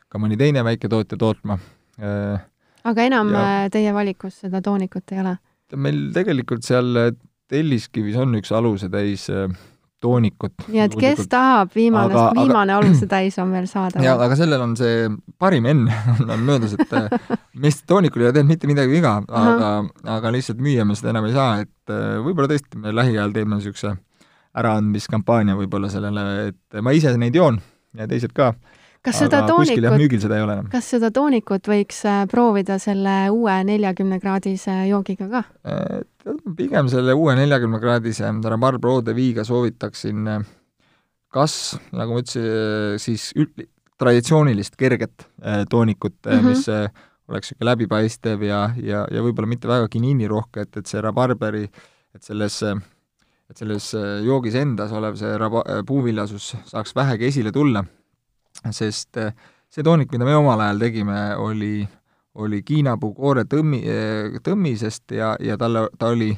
ka 0.09 0.21
mõni 0.21 0.39
teine 0.41 0.65
väike 0.67 0.91
tootja 0.91 1.19
tootma. 1.21 1.59
Äh, 2.01 2.45
aga 2.89 3.09
enam 3.09 3.33
ja, 3.35 3.47
äh, 3.65 3.71
teie 3.75 3.95
valikus 3.95 4.43
seda 4.45 4.63
toonikut 4.65 5.17
ei 5.17 5.25
ole? 5.25 5.39
meil 5.77 6.07
tegelikult 6.15 6.65
seal 6.65 6.95
Telliskivis 7.49 8.17
on 8.21 8.37
üks 8.37 8.51
alusetäis 8.53 9.27
äh, 9.33 9.53
toonikut. 10.01 10.53
nii 10.69 10.83
et 10.85 10.95
kes 10.99 11.27
tahab, 11.31 11.71
viimane, 11.75 12.15
viimane 12.37 12.75
aga, 12.75 12.83
aluse 12.83 13.09
täis 13.11 13.39
on 13.43 13.51
veel 13.55 13.67
saada. 13.71 14.03
jaa, 14.05 14.15
aga 14.25 14.37
sellel 14.39 14.63
on 14.63 14.75
see 14.79 15.09
parim 15.41 15.67
enne 15.71 15.95
on, 16.35 16.45
möödas, 16.47 16.77
et 16.79 16.93
äh, 16.95 17.09
meist 17.59 17.87
toonikul 17.91 18.23
ei 18.23 18.31
ole 18.31 18.37
teinud 18.37 18.53
mitte 18.53 18.71
midagi 18.71 18.95
viga, 18.95 19.17
aga, 19.27 19.73
aga 20.19 20.35
lihtsalt 20.35 20.63
müüa 20.63 20.87
me 20.87 20.97
seda 20.99 21.15
enam 21.15 21.27
ei 21.29 21.35
saa, 21.35 21.65
et 21.65 21.95
äh, 21.95 22.19
võib-olla 22.25 22.51
tõesti 22.53 22.83
me 22.85 22.95
lähiajal 22.95 23.35
teeme 23.35 23.59
niisuguse 23.59 23.97
äraandmiskampaania 24.59 25.59
võib-olla 25.59 25.91
sellele, 25.93 26.27
et 26.53 26.83
ma 26.83 26.95
ise 26.95 27.15
neid 27.19 27.37
joon 27.37 27.59
ja 27.99 28.07
teised 28.11 28.35
ka 28.37 28.53
kas 29.05 29.21
seda 29.23 29.43
toonikut, 29.47 30.69
kas 30.73 30.91
seda 30.95 31.11
toonikut 31.15 31.71
võiks 31.71 32.01
äh, 32.09 32.23
proovida 32.31 32.79
selle 32.83 33.17
uue 33.35 33.57
neljakümnekraadise 33.69 34.75
joogiga 34.91 35.29
ka? 35.33 35.43
Äh, 35.69 36.01
pigem 36.59 36.91
selle 36.93 37.15
uue 37.19 37.37
neljakümnekraadise 37.39 38.31
Rabarber 38.45 38.93
Eau 38.93 39.05
de 39.05 39.15
Viga 39.17 39.45
soovitaksin 39.47 40.33
äh, 40.35 40.47
kas, 41.35 41.77
nagu 41.93 42.17
ma 42.17 42.25
ütlesin, 42.25 42.99
siis 43.03 43.31
traditsioonilist 43.99 44.79
kerget 44.79 45.27
toonikut 45.71 46.17
mm, 46.25 46.33
-hmm. 46.33 46.47
mis 46.49 46.69
oleks 47.29 47.51
niisugune 47.51 47.69
läbipaistev 47.69 48.43
ja, 48.47 48.71
ja, 48.81 49.03
ja 49.11 49.23
võib-olla 49.23 49.51
mitte 49.51 49.69
väga 49.69 49.89
kiniinirohke, 49.93 50.65
et, 50.65 50.77
et 50.81 50.87
see 50.87 51.03
rabarberi, 51.05 51.67
et 52.15 52.23
selles 52.23 52.63
et 53.49 53.57
selles 53.57 53.93
joogis 54.25 54.55
endas 54.61 54.93
olev 54.93 55.17
see 55.17 55.37
raba-, 55.41 55.65
puuviljasus 55.87 56.55
saaks 56.69 56.95
vähegi 56.97 57.29
esile 57.29 57.53
tulla 57.53 57.85
sest 58.75 59.17
äh, 59.21 59.33
see 59.71 59.85
toonik, 59.87 60.13
mida 60.13 60.27
me 60.29 60.37
omal 60.39 60.61
ajal 60.65 60.83
tegime, 60.83 61.19
oli, 61.41 61.73
oli 62.39 62.63
kiinapuu 62.67 63.15
koore 63.17 63.45
tõmmi, 63.49 63.83
äh, 63.87 64.39
tõmmisest 64.45 65.17
ja, 65.17 65.35
ja 65.41 65.59
talle, 65.61 65.89
ta 65.99 66.13
oli 66.15 66.33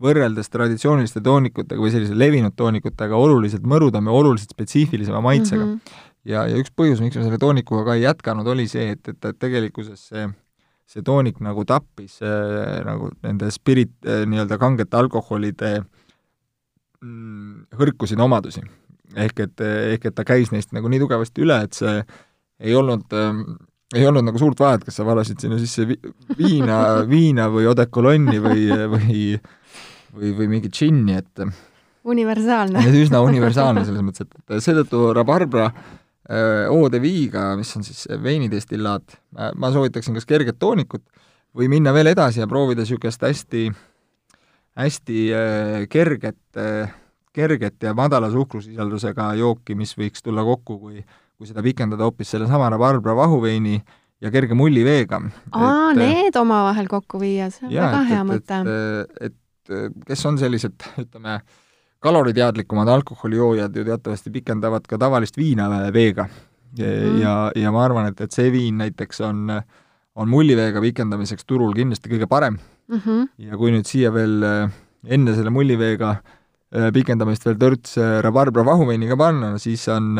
võrreldes 0.00 0.48
traditsiooniliste 0.48 1.20
toonikutega 1.20 1.80
või 1.80 1.92
sellise 1.92 2.16
levinud 2.16 2.56
toonikutega 2.56 3.16
oluliselt 3.16 3.66
mõrudam 3.68 4.08
ja 4.08 4.14
oluliselt 4.16 4.54
spetsiifilisema 4.56 5.20
maitsega 5.24 5.66
mm. 5.66 5.72
-hmm. 5.72 6.04
ja, 6.32 6.46
ja 6.48 6.60
üks 6.60 6.72
põhjus, 6.72 7.02
miks 7.04 7.18
me 7.20 7.26
selle 7.26 7.40
toonikuga 7.40 7.84
ka 7.90 7.98
ei 7.98 8.06
jätkanud, 8.06 8.48
oli 8.48 8.68
see, 8.68 8.94
et, 8.96 9.02
et, 9.08 9.24
et 9.24 9.38
tegelikkuses 9.38 10.06
see 10.12 10.30
see 10.90 11.04
toonik 11.06 11.38
nagu 11.44 11.62
tappis 11.68 12.18
äh, 12.26 12.80
nagu 12.86 13.12
nende 13.22 13.50
spirit 13.54 13.92
äh,, 14.06 14.24
nii-öelda 14.26 14.58
kangete 14.58 14.98
alkoholide 14.98 15.84
mm, 17.04 17.70
hõrkusid 17.78 18.20
omadusi. 18.20 18.64
Ehk 19.16 19.46
et, 19.46 19.64
ehk 19.94 20.10
et 20.10 20.14
ta 20.14 20.26
käis 20.26 20.52
neist 20.54 20.74
nagu 20.76 20.90
nii 20.90 21.02
tugevasti 21.02 21.46
üle, 21.46 21.62
et 21.66 21.76
see 21.78 21.96
ei 22.60 22.74
olnud 22.76 23.10
äh, 23.16 23.40
ei 23.96 24.06
olnud 24.06 24.22
nagu 24.28 24.38
suurt 24.38 24.60
vahet, 24.62 24.84
kas 24.86 25.00
sa 25.00 25.06
valasid 25.06 25.40
sinna 25.42 25.58
sisse 25.58 25.86
vi 25.88 25.96
viina, 26.38 27.02
viina 27.10 27.48
või 27.50 27.66
odekolonni 27.70 28.38
või, 28.42 28.68
või 28.92 29.24
või, 30.14 30.32
või 30.36 30.48
mingit 30.56 30.74
džinni, 30.74 31.18
et 31.20 31.44
universaalne. 32.10 32.82
Üsna 33.02 33.22
universaalne 33.24 33.84
selles 33.86 34.04
mõttes, 34.04 34.26
et 34.26 34.64
seetõttu 34.64 35.10
rabarbra 35.16 35.68
äh, 35.70 36.66
eau 36.66 36.88
de 36.92 37.00
viga, 37.02 37.50
mis 37.58 37.70
on 37.76 37.86
siis 37.86 38.06
veinidestillaat, 38.22 39.18
ma 39.56 39.72
soovitaksin 39.74 40.16
kas 40.18 40.28
kerget 40.28 40.58
toonikut 40.62 41.04
või 41.56 41.70
minna 41.72 41.94
veel 41.94 42.12
edasi 42.12 42.42
ja 42.42 42.48
proovida 42.50 42.84
niisugust 42.84 43.22
hästi, 43.26 43.68
hästi 44.80 45.28
äh, 45.34 45.76
kerget, 45.90 46.40
äh, 46.58 46.92
kerget 47.32 47.82
ja 47.82 47.94
madala 47.94 48.30
suhkrusisaldusega 48.30 49.34
jooki, 49.38 49.74
mis 49.78 49.96
võiks 49.98 50.22
tulla 50.22 50.44
kokku, 50.44 50.78
kui 50.78 51.04
kui 51.40 51.48
seda 51.48 51.62
pikendada 51.64 52.04
hoopis 52.04 52.34
sellesama 52.34 52.66
rabarbra 52.68 53.14
vahuveini 53.16 53.78
ja 54.20 54.30
kerge 54.30 54.52
mulliveega. 54.54 55.22
aa, 55.56 55.94
need 55.96 56.36
omavahel 56.36 56.88
kokku 56.90 57.20
viia, 57.22 57.46
see 57.48 57.64
on 57.64 57.72
jaa, 57.72 57.86
väga 57.88 58.00
hea 58.10 58.24
mõte. 58.28 58.58
et, 58.60 59.14
et, 59.30 59.36
et 59.78 60.02
kes 60.10 60.24
on 60.28 60.36
sellised, 60.40 60.84
ütleme, 61.00 61.38
kaloriteadlikumad 62.04 62.90
alkoholijoojad 62.92 63.76
ju 63.76 63.84
teatavasti 63.88 64.32
pikendavad 64.34 64.84
ka 64.88 64.98
tavalist 65.00 65.40
viina 65.40 65.70
veega. 65.94 66.28
Mm. 66.76 67.16
ja, 67.18 67.32
ja 67.56 67.72
ma 67.74 67.80
arvan, 67.82 68.12
et, 68.12 68.20
et 68.20 68.36
see 68.36 68.52
viin 68.52 68.76
näiteks 68.78 69.24
on, 69.26 69.48
on 70.14 70.28
mulliveega 70.30 70.78
pikendamiseks 70.84 71.48
turul 71.48 71.72
kindlasti 71.74 72.12
kõige 72.12 72.28
parem 72.30 72.60
mm. 72.60 73.00
-hmm. 73.00 73.24
ja 73.48 73.58
kui 73.58 73.72
nüüd 73.74 73.88
siia 73.90 74.12
veel 74.14 74.36
eh, 74.46 74.76
enne 75.16 75.34
selle 75.34 75.50
mulliveega 75.50 76.12
eh, 76.12 76.36
pikendamist 76.94 77.46
veel 77.46 77.58
törts 77.58 77.98
eh, 77.98 78.20
rabarbra 78.24 78.64
vahuveiniga 78.66 79.18
panna, 79.18 79.54
siis 79.58 79.86
on, 79.90 80.14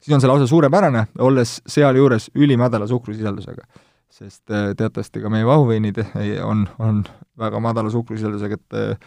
siis 0.00 0.16
on 0.16 0.22
see 0.22 0.30
lausa 0.30 0.48
suurepärane, 0.48 1.06
olles 1.26 1.58
sealjuures 1.68 2.30
ülimadala 2.34 2.88
suhkrusisaldusega. 2.90 3.66
Sest 4.10 4.50
teatavasti 4.50 5.20
ka 5.22 5.30
meie 5.32 5.46
vahuveinid 5.46 6.00
on, 6.42 6.64
on 6.82 7.04
väga 7.38 7.60
madala 7.62 7.92
suhkrusisaldusega, 7.94 8.56
et 8.58 9.04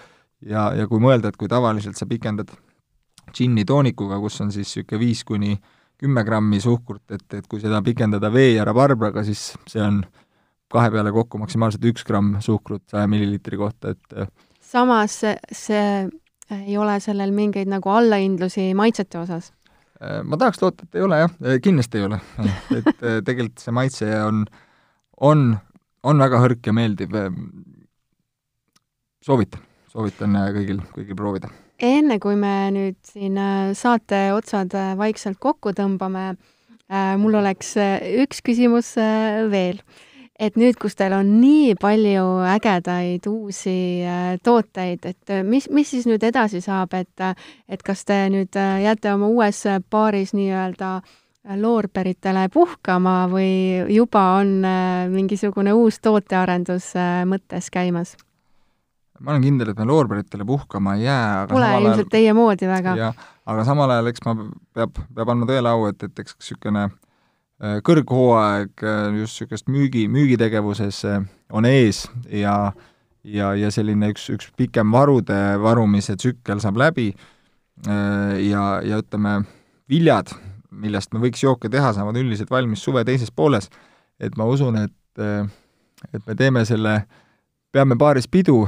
ja, 0.47 0.69
ja 0.77 0.87
kui 0.89 1.01
mõelda, 1.03 1.29
et 1.29 1.37
kui 1.37 1.49
tavaliselt 1.51 1.99
sa 1.99 2.07
pikendad 2.09 2.53
džinni 3.33 3.65
toonikuga, 3.67 4.19
kus 4.23 4.39
on 4.43 4.51
siis 4.53 4.69
niisugune 4.69 5.01
viis 5.01 5.23
kuni 5.27 5.57
kümme 5.99 6.23
grammi 6.25 6.59
suhkurt, 6.63 7.03
et, 7.15 7.25
et 7.33 7.47
kui 7.47 7.61
seda 7.61 7.81
pikendada 7.83 8.31
vee 8.33 8.55
ja 8.55 8.65
rabarbraga, 8.67 9.23
siis 9.27 9.53
see 9.69 9.83
on 9.83 10.01
kahe 10.73 10.89
peale 10.91 11.13
kokku 11.13 11.39
maksimaalselt 11.41 11.85
üks 11.91 12.05
gramm 12.07 12.39
suhkrut 12.41 12.83
saja 12.91 13.07
milliliitri 13.09 13.59
kohta, 13.59 13.93
et 13.93 14.33
samas 14.63 15.19
see, 15.21 15.35
see 15.53 15.85
ei 16.51 16.77
ole 16.77 16.99
sellel 16.99 17.31
mingeid 17.31 17.69
nagu 17.71 17.89
allahindlusi 17.89 18.73
maitsete 18.77 19.19
osas? 19.21 19.51
ma 20.23 20.35
tahaks 20.35 20.59
loota, 20.59 20.83
et 20.83 20.97
ei 20.99 21.03
ole 21.05 21.17
jah, 21.21 21.35
kindlasti 21.63 22.01
ei 22.01 22.07
ole. 22.09 22.17
et 22.75 23.03
tegelikult 23.23 23.61
see 23.63 23.71
maitse 23.71 24.09
on, 24.19 24.41
on, 25.23 25.45
on 26.03 26.19
väga 26.19 26.41
hõrk 26.43 26.67
ja 26.67 26.73
meeldiv 26.75 27.15
soovitan, 29.23 29.61
soovitan 29.91 30.35
äh, 30.39 30.49
kõigil, 30.55 30.81
kõigil 30.95 31.17
proovida. 31.17 31.51
enne 31.83 32.19
kui 32.23 32.35
me 32.39 32.71
nüüd 32.75 32.99
siin 33.07 33.37
äh, 33.39 33.71
saate 33.77 34.25
otsad 34.35 34.75
äh, 34.77 34.93
vaikselt 34.99 35.39
kokku 35.39 35.73
tõmbame, 35.75 36.33
mul 37.17 37.33
oleks 37.39 37.71
üks 38.21 38.43
küsimus 38.45 38.91
veel. 39.49 39.79
Et 40.39 40.55
nüüd, 40.57 40.77
kus 40.81 40.95
teil 40.97 41.13
on 41.15 41.29
nii 41.41 41.75
palju 41.79 42.25
ägedaid 42.55 43.27
uusi 43.29 43.75
tooteid, 44.43 45.05
et 45.05 45.33
mis, 45.45 45.69
mis 45.69 45.89
siis 45.93 46.07
nüüd 46.09 46.23
edasi 46.25 46.61
saab, 46.63 46.95
et 46.97 47.25
et 47.69 47.83
kas 47.85 48.05
te 48.05 48.23
nüüd 48.33 48.57
jääte 48.57 49.13
oma 49.13 49.29
uues 49.29 49.63
baaris 49.91 50.33
nii-öelda 50.33 50.99
loorberitele 51.59 52.47
puhkama 52.49 53.27
või 53.31 53.83
juba 53.91 54.23
on 54.39 54.61
mingisugune 55.11 55.73
uus 55.75 55.99
tootearendus 55.99 56.93
mõttes 57.29 57.69
käimas? 57.73 58.15
ma 59.23 59.31
olen 59.31 59.43
kindel, 59.45 59.71
et 59.71 59.79
me 59.79 59.85
loorberitele 59.87 60.45
puhkama 60.47 60.97
ei 60.97 61.05
jää, 61.05 61.27
aga 61.43 61.53
Pole 61.53 61.69
ilmselt 61.77 61.99
ajal, 61.99 62.11
teie 62.11 62.33
moodi 62.35 62.67
väga. 62.67 63.13
aga 63.45 63.65
samal 63.67 63.93
ajal 63.95 64.09
eks 64.11 64.25
ma 64.25 64.35
peab, 64.75 64.99
peab 65.15 65.31
andma 65.31 65.47
tõele 65.49 65.71
au, 65.71 65.87
et, 65.91 66.03
et 66.09 66.23
eks 66.23 66.35
niisugune 66.39 66.87
äh, 66.89 66.95
kõrghooaeg 67.61 68.83
äh, 68.83 69.03
just 69.19 69.41
niisugust 69.41 69.69
müügi, 69.71 70.07
müügitegevuses 70.11 71.03
äh, 71.09 71.21
on 71.51 71.67
ees 71.69 72.05
ja 72.29 72.73
ja, 73.23 73.53
ja 73.55 73.71
selline 73.71 74.11
üks, 74.11 74.27
üks 74.33 74.49
pikem 74.57 74.91
varude 74.91 75.39
varumise 75.63 76.17
tsükkel 76.19 76.59
saab 76.59 76.81
läbi. 76.81 77.13
Ja, 77.83 78.63
ja 78.85 78.99
ütleme, 79.01 79.31
viljad, 79.89 80.29
millest 80.69 81.09
me 81.11 81.23
võiks 81.23 81.41
jooke 81.41 81.71
teha, 81.73 81.89
saavad 81.95 82.19
üldiselt 82.21 82.51
valmis 82.53 82.83
suve 82.85 83.01
teises 83.07 83.31
pooles, 83.33 83.65
et 84.21 84.37
ma 84.37 84.45
usun, 84.45 84.77
et 84.77 85.23
et 86.13 86.27
me 86.27 86.35
teeme 86.37 86.61
selle 86.69 86.93
äh, 86.99 87.23
peame 87.73 87.97
baaris 87.97 88.27
pidu, 88.29 88.63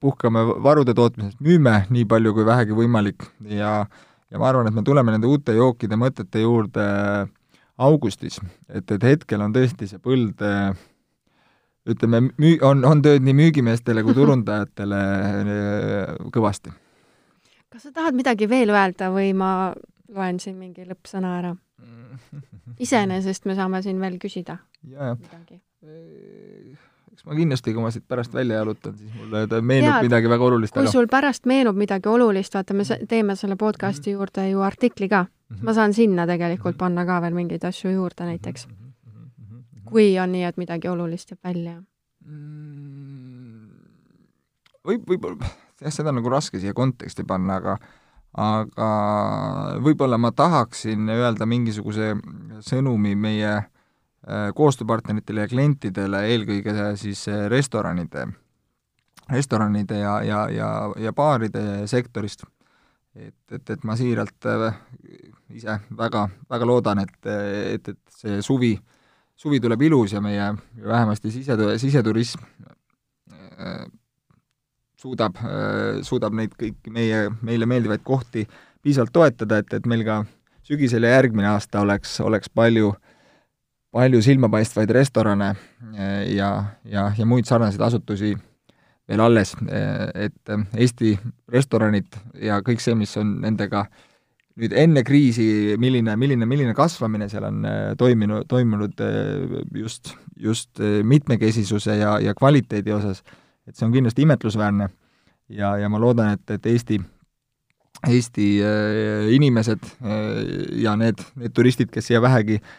puhkame 0.00 0.42
varude 0.64 0.94
tootmisest, 0.96 1.38
müüme 1.44 1.84
nii 1.92 2.06
palju 2.10 2.34
kui 2.34 2.46
vähegi 2.48 2.74
võimalik 2.74 3.26
ja 3.52 3.84
ja 4.30 4.38
ma 4.38 4.48
arvan, 4.50 4.68
et 4.70 4.76
me 4.76 4.84
tuleme 4.86 5.14
nende 5.14 5.28
uute 5.30 5.54
jookide 5.56 5.98
mõtete 5.98 6.42
juurde 6.44 6.86
augustis, 7.80 8.38
et, 8.68 8.84
et 8.84 9.06
hetkel 9.12 9.42
on 9.44 9.54
tõesti 9.54 9.88
see 9.90 10.02
põld 10.02 10.42
ütleme, 11.90 12.22
müü-, 12.36 12.60
on, 12.66 12.84
on 12.86 13.02
tööd 13.04 13.24
nii 13.24 13.36
müügimeestele 13.38 14.04
kui 14.06 14.14
turundajatele 14.16 15.00
kõvasti. 16.34 16.74
kas 17.70 17.88
sa 17.88 17.94
tahad 17.96 18.18
midagi 18.18 18.48
veel 18.50 18.74
öelda 18.74 19.10
või 19.14 19.32
ma 19.34 19.72
loen 20.10 20.40
siin 20.42 20.58
mingi 20.60 20.86
lõppsõna 20.86 21.38
ära? 21.40 21.54
iseenesest 22.84 23.48
me 23.48 23.56
saame 23.58 23.82
siin 23.82 24.00
veel 24.02 24.20
küsida. 24.22 24.60
jaa, 24.84 25.16
jah 25.16 26.89
eks 27.20 27.28
ma 27.28 27.36
kindlasti, 27.36 27.74
kui 27.76 27.82
ma 27.84 27.90
siit 27.92 28.06
pärast 28.08 28.32
välja 28.34 28.60
jalutan, 28.62 28.94
siis 28.96 29.12
mulle 29.12 29.60
meenub 29.60 29.90
Jaa, 29.90 30.02
midagi 30.06 30.28
väga 30.30 30.44
olulist. 30.44 30.72
kui 30.72 30.82
aga... 30.86 30.92
sul 30.92 31.08
pärast 31.10 31.46
meenub 31.46 31.76
midagi 31.76 32.08
olulist, 32.08 32.54
vaata, 32.56 32.74
me 32.74 32.84
teeme 33.08 33.36
selle 33.36 33.56
podcasti 33.56 34.10
mm 34.10 34.14
-hmm. 34.14 34.20
juurde 34.20 34.48
ju 34.50 34.60
artikli 34.60 35.08
ka 35.08 35.22
mm. 35.22 35.56
-hmm. 35.56 35.64
ma 35.64 35.74
saan 35.74 35.92
sinna 35.94 36.26
tegelikult 36.26 36.74
mm 36.74 36.76
-hmm. 36.76 36.78
panna 36.78 37.06
ka 37.06 37.20
veel 37.20 37.34
mingeid 37.34 37.64
asju 37.64 37.90
juurde 37.90 38.24
näiteks 38.24 38.66
mm. 38.66 38.74
-hmm. 38.74 39.82
kui 39.84 40.18
on 40.18 40.32
nii, 40.32 40.44
et 40.44 40.56
midagi 40.56 40.88
olulist 40.88 41.30
jääb 41.30 41.40
välja 41.44 41.82
mm,. 42.24 43.68
võib, 44.88 45.02
võib-olla, 45.10 45.36
jah, 45.80 45.92
seda 45.92 46.08
on 46.08 46.14
nagu 46.14 46.28
raske 46.28 46.58
siia 46.58 46.72
konteksti 46.74 47.24
panna, 47.24 47.56
aga 47.56 47.78
aga 48.32 48.88
võib-olla 49.82 50.18
ma 50.18 50.32
tahaksin 50.32 51.08
öelda 51.08 51.46
mingisuguse 51.46 52.16
sõnumi 52.60 53.14
meie 53.14 53.50
Äh, 53.50 53.79
koostööpartneritele 54.54 55.46
ja 55.46 55.48
klientidele, 55.48 56.22
eelkõige 56.34 56.92
siis 57.00 57.22
äh, 57.28 57.46
restoranide, 57.48 58.26
restoranide 59.30 60.00
ja, 60.02 60.18
ja, 60.22 60.40
ja, 60.52 60.70
ja 61.00 61.12
baaride 61.12 61.86
sektorist. 61.88 62.44
et, 63.14 63.34
et, 63.50 63.70
et 63.70 63.84
ma 63.84 63.96
siiralt 63.96 64.46
äh, 64.46 64.74
ise 65.50 65.80
väga, 65.96 66.28
väga 66.50 66.66
loodan, 66.66 66.98
et, 66.98 67.16
et, 67.26 67.88
et 67.88 67.98
see 68.20 68.42
suvi, 68.42 68.74
suvi 69.36 69.60
tuleb 69.60 69.82
ilus 69.82 70.12
ja 70.12 70.20
meie 70.20 70.52
vähemasti 70.84 71.30
sisetu-, 71.30 71.78
siseturism 71.78 72.44
suudab, 75.00 75.36
suudab 76.02 76.32
neid 76.36 76.52
kõiki 76.56 76.92
meie, 76.92 77.28
meile 77.42 77.66
meeldivaid 77.66 78.00
kohti 78.04 78.46
piisavalt 78.82 79.12
toetada, 79.12 79.58
et, 79.60 79.72
et 79.74 79.86
meil 79.88 80.04
ka 80.04 80.22
sügisel 80.64 81.04
ja 81.04 81.16
järgmine 81.18 81.48
aasta 81.50 81.80
oleks, 81.80 82.14
oleks 82.24 82.48
palju 82.52 82.92
äh, 82.94 83.09
palju 83.94 84.22
silmapaistvaid 84.22 84.90
restorane 84.94 85.50
eh, 85.50 86.36
ja, 86.36 86.50
ja, 86.84 87.10
ja 87.18 87.26
muid 87.26 87.48
sarnaseid 87.48 87.82
asutusi 87.82 88.34
veel 89.10 89.22
alles, 89.24 89.56
eh, 89.66 90.26
et 90.26 90.52
Eesti 90.78 91.16
restoranid 91.50 92.14
ja 92.38 92.60
kõik 92.66 92.82
see, 92.82 92.94
mis 92.98 93.16
on 93.18 93.40
nendega 93.42 93.84
nüüd 94.60 94.74
enne 94.76 95.02
kriisi, 95.06 95.76
milline, 95.80 96.14
milline, 96.20 96.46
milline 96.46 96.74
kasvamine 96.76 97.26
seal 97.32 97.48
on 97.48 97.64
eh, 97.66 97.78
toiminud, 97.98 98.46
toimunud 98.50 99.02
just, 99.74 100.14
just 100.38 100.82
mitmekesisuse 100.82 101.96
ja, 101.98 102.18
ja 102.22 102.34
kvaliteedi 102.38 102.94
osas, 102.94 103.24
et 103.66 103.74
see 103.74 103.88
on 103.88 103.94
kindlasti 103.94 104.26
imetlusväärne. 104.26 104.90
Ja, 105.50 105.72
ja 105.80 105.88
ma 105.90 105.98
loodan, 105.98 106.36
et, 106.36 106.46
et 106.54 106.66
Eesti 106.70 107.00
Eesti 108.06 108.44
inimesed 109.34 109.88
ja 110.78 110.92
need, 110.96 111.18
need 111.36 111.52
turistid, 111.52 111.90
kes 111.92 112.06
siia 112.08 112.20
vähegi 112.22 112.54
äh, 112.56 112.70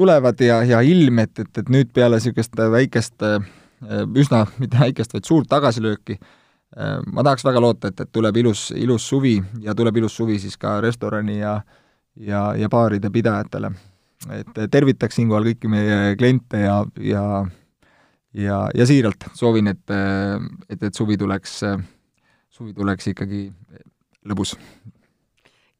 tulevad 0.00 0.40
ja, 0.40 0.62
ja 0.64 0.80
ilm, 0.80 1.20
et, 1.22 1.38
et, 1.42 1.50
et 1.60 1.72
nüüd 1.72 1.92
peale 1.94 2.16
niisugust 2.18 2.56
väikest 2.56 3.26
üsna, 4.16 4.44
mitte 4.62 4.80
väikest, 4.80 5.12
vaid 5.16 5.28
suurt 5.28 5.50
tagasilööki. 5.50 6.18
ma 7.10 7.24
tahaks 7.26 7.44
väga 7.44 7.60
loota, 7.60 7.90
et, 7.90 8.00
et 8.00 8.12
tuleb 8.12 8.36
ilus, 8.36 8.68
ilus 8.78 9.08
suvi 9.08 9.40
ja 9.60 9.74
tuleb 9.74 9.96
ilus 9.98 10.16
suvi 10.16 10.38
siis 10.38 10.56
ka 10.56 10.78
restorani 10.80 11.40
ja 11.40 11.60
ja, 12.16 12.54
ja 12.56 12.68
baaride 12.68 13.10
pidajatele. 13.10 13.72
et 14.36 14.58
tervitaks 14.70 15.16
siinkohal 15.16 15.46
kõiki 15.48 15.68
meie 15.72 16.16
kliente 16.20 16.60
ja, 16.60 16.84
ja 17.00 17.24
ja, 18.34 18.58
ja 18.74 18.86
siiralt 18.86 19.24
soovin, 19.34 19.70
et, 19.72 19.94
et, 20.68 20.82
et 20.82 20.94
suvi 20.94 21.16
tuleks, 21.18 21.60
suvi 22.50 22.74
tuleks 22.76 23.10
ikkagi 23.14 23.46
lõbus 24.28 24.54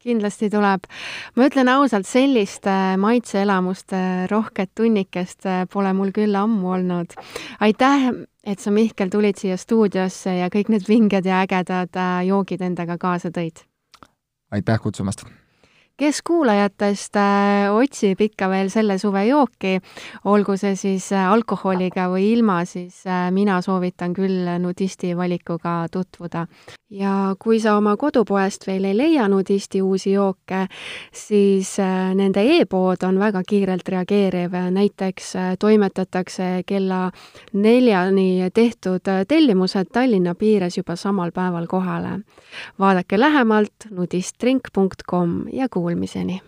kindlasti 0.01 0.49
tuleb. 0.51 0.87
ma 1.37 1.49
ütlen 1.49 1.69
ausalt, 1.69 2.09
sellist 2.09 2.67
äh, 2.71 2.95
maitseelamuste 3.01 3.97
äh, 3.97 4.23
rohket 4.31 4.73
tunnikest 4.79 5.47
äh, 5.49 5.65
pole 5.71 5.93
mul 5.97 6.13
küll 6.17 6.37
ammu 6.37 6.73
olnud. 6.77 7.17
aitäh, 7.61 8.09
et 8.45 8.61
sa, 8.61 8.73
Mihkel, 8.73 9.13
tulid 9.13 9.41
siia 9.41 9.59
stuudiosse 9.61 10.39
ja 10.41 10.49
kõik 10.53 10.73
need 10.73 10.89
vinged 10.89 11.29
ja 11.29 11.43
ägedad 11.45 12.01
joogid 12.27 12.65
endaga 12.65 12.97
kaasa 12.99 13.33
tõid. 13.35 13.67
aitäh 14.51 14.81
kutsumast 14.81 15.27
kes 16.01 16.23
kuulajatest 16.25 17.19
otsib 17.77 18.23
ikka 18.25 18.47
veel 18.49 18.71
selle 18.73 18.97
suve 18.99 19.27
jooki, 19.27 19.75
olgu 20.33 20.57
see 20.57 20.73
siis 20.73 21.11
alkoholiga 21.13 22.07
või 22.09 22.31
ilma, 22.39 22.63
siis 22.65 23.03
mina 23.37 23.61
soovitan 23.61 24.17
küll 24.17 24.49
nudisti 24.65 25.13
valikuga 25.13 25.83
tutvuda. 25.93 26.47
Ja 26.91 27.35
kui 27.39 27.61
sa 27.61 27.77
oma 27.79 27.97
kodupoest 27.97 28.67
veel 28.67 28.85
ei 28.91 28.97
leia 28.97 29.29
nudisti 29.29 29.83
uusi 29.83 30.13
jooke, 30.13 30.67
siis 31.13 31.77
nende 32.15 32.43
e-pood 32.59 33.07
on 33.07 33.19
väga 33.19 33.43
kiirelt 33.47 33.89
reageeriv, 33.89 34.57
näiteks 34.75 35.33
toimetatakse 35.59 36.51
kella 36.67 37.11
neljani 37.53 38.51
tehtud 38.55 39.07
tellimused 39.29 39.93
Tallinna 39.93 40.35
piires 40.35 40.77
juba 40.77 40.97
samal 40.97 41.33
päeval 41.33 41.67
kohale. 41.67 42.21
vaadake 42.79 43.21
lähemalt 43.21 43.91
nudistdrink.com 43.91 45.45
ja 45.53 45.69
kuulmiseni! 45.69 46.41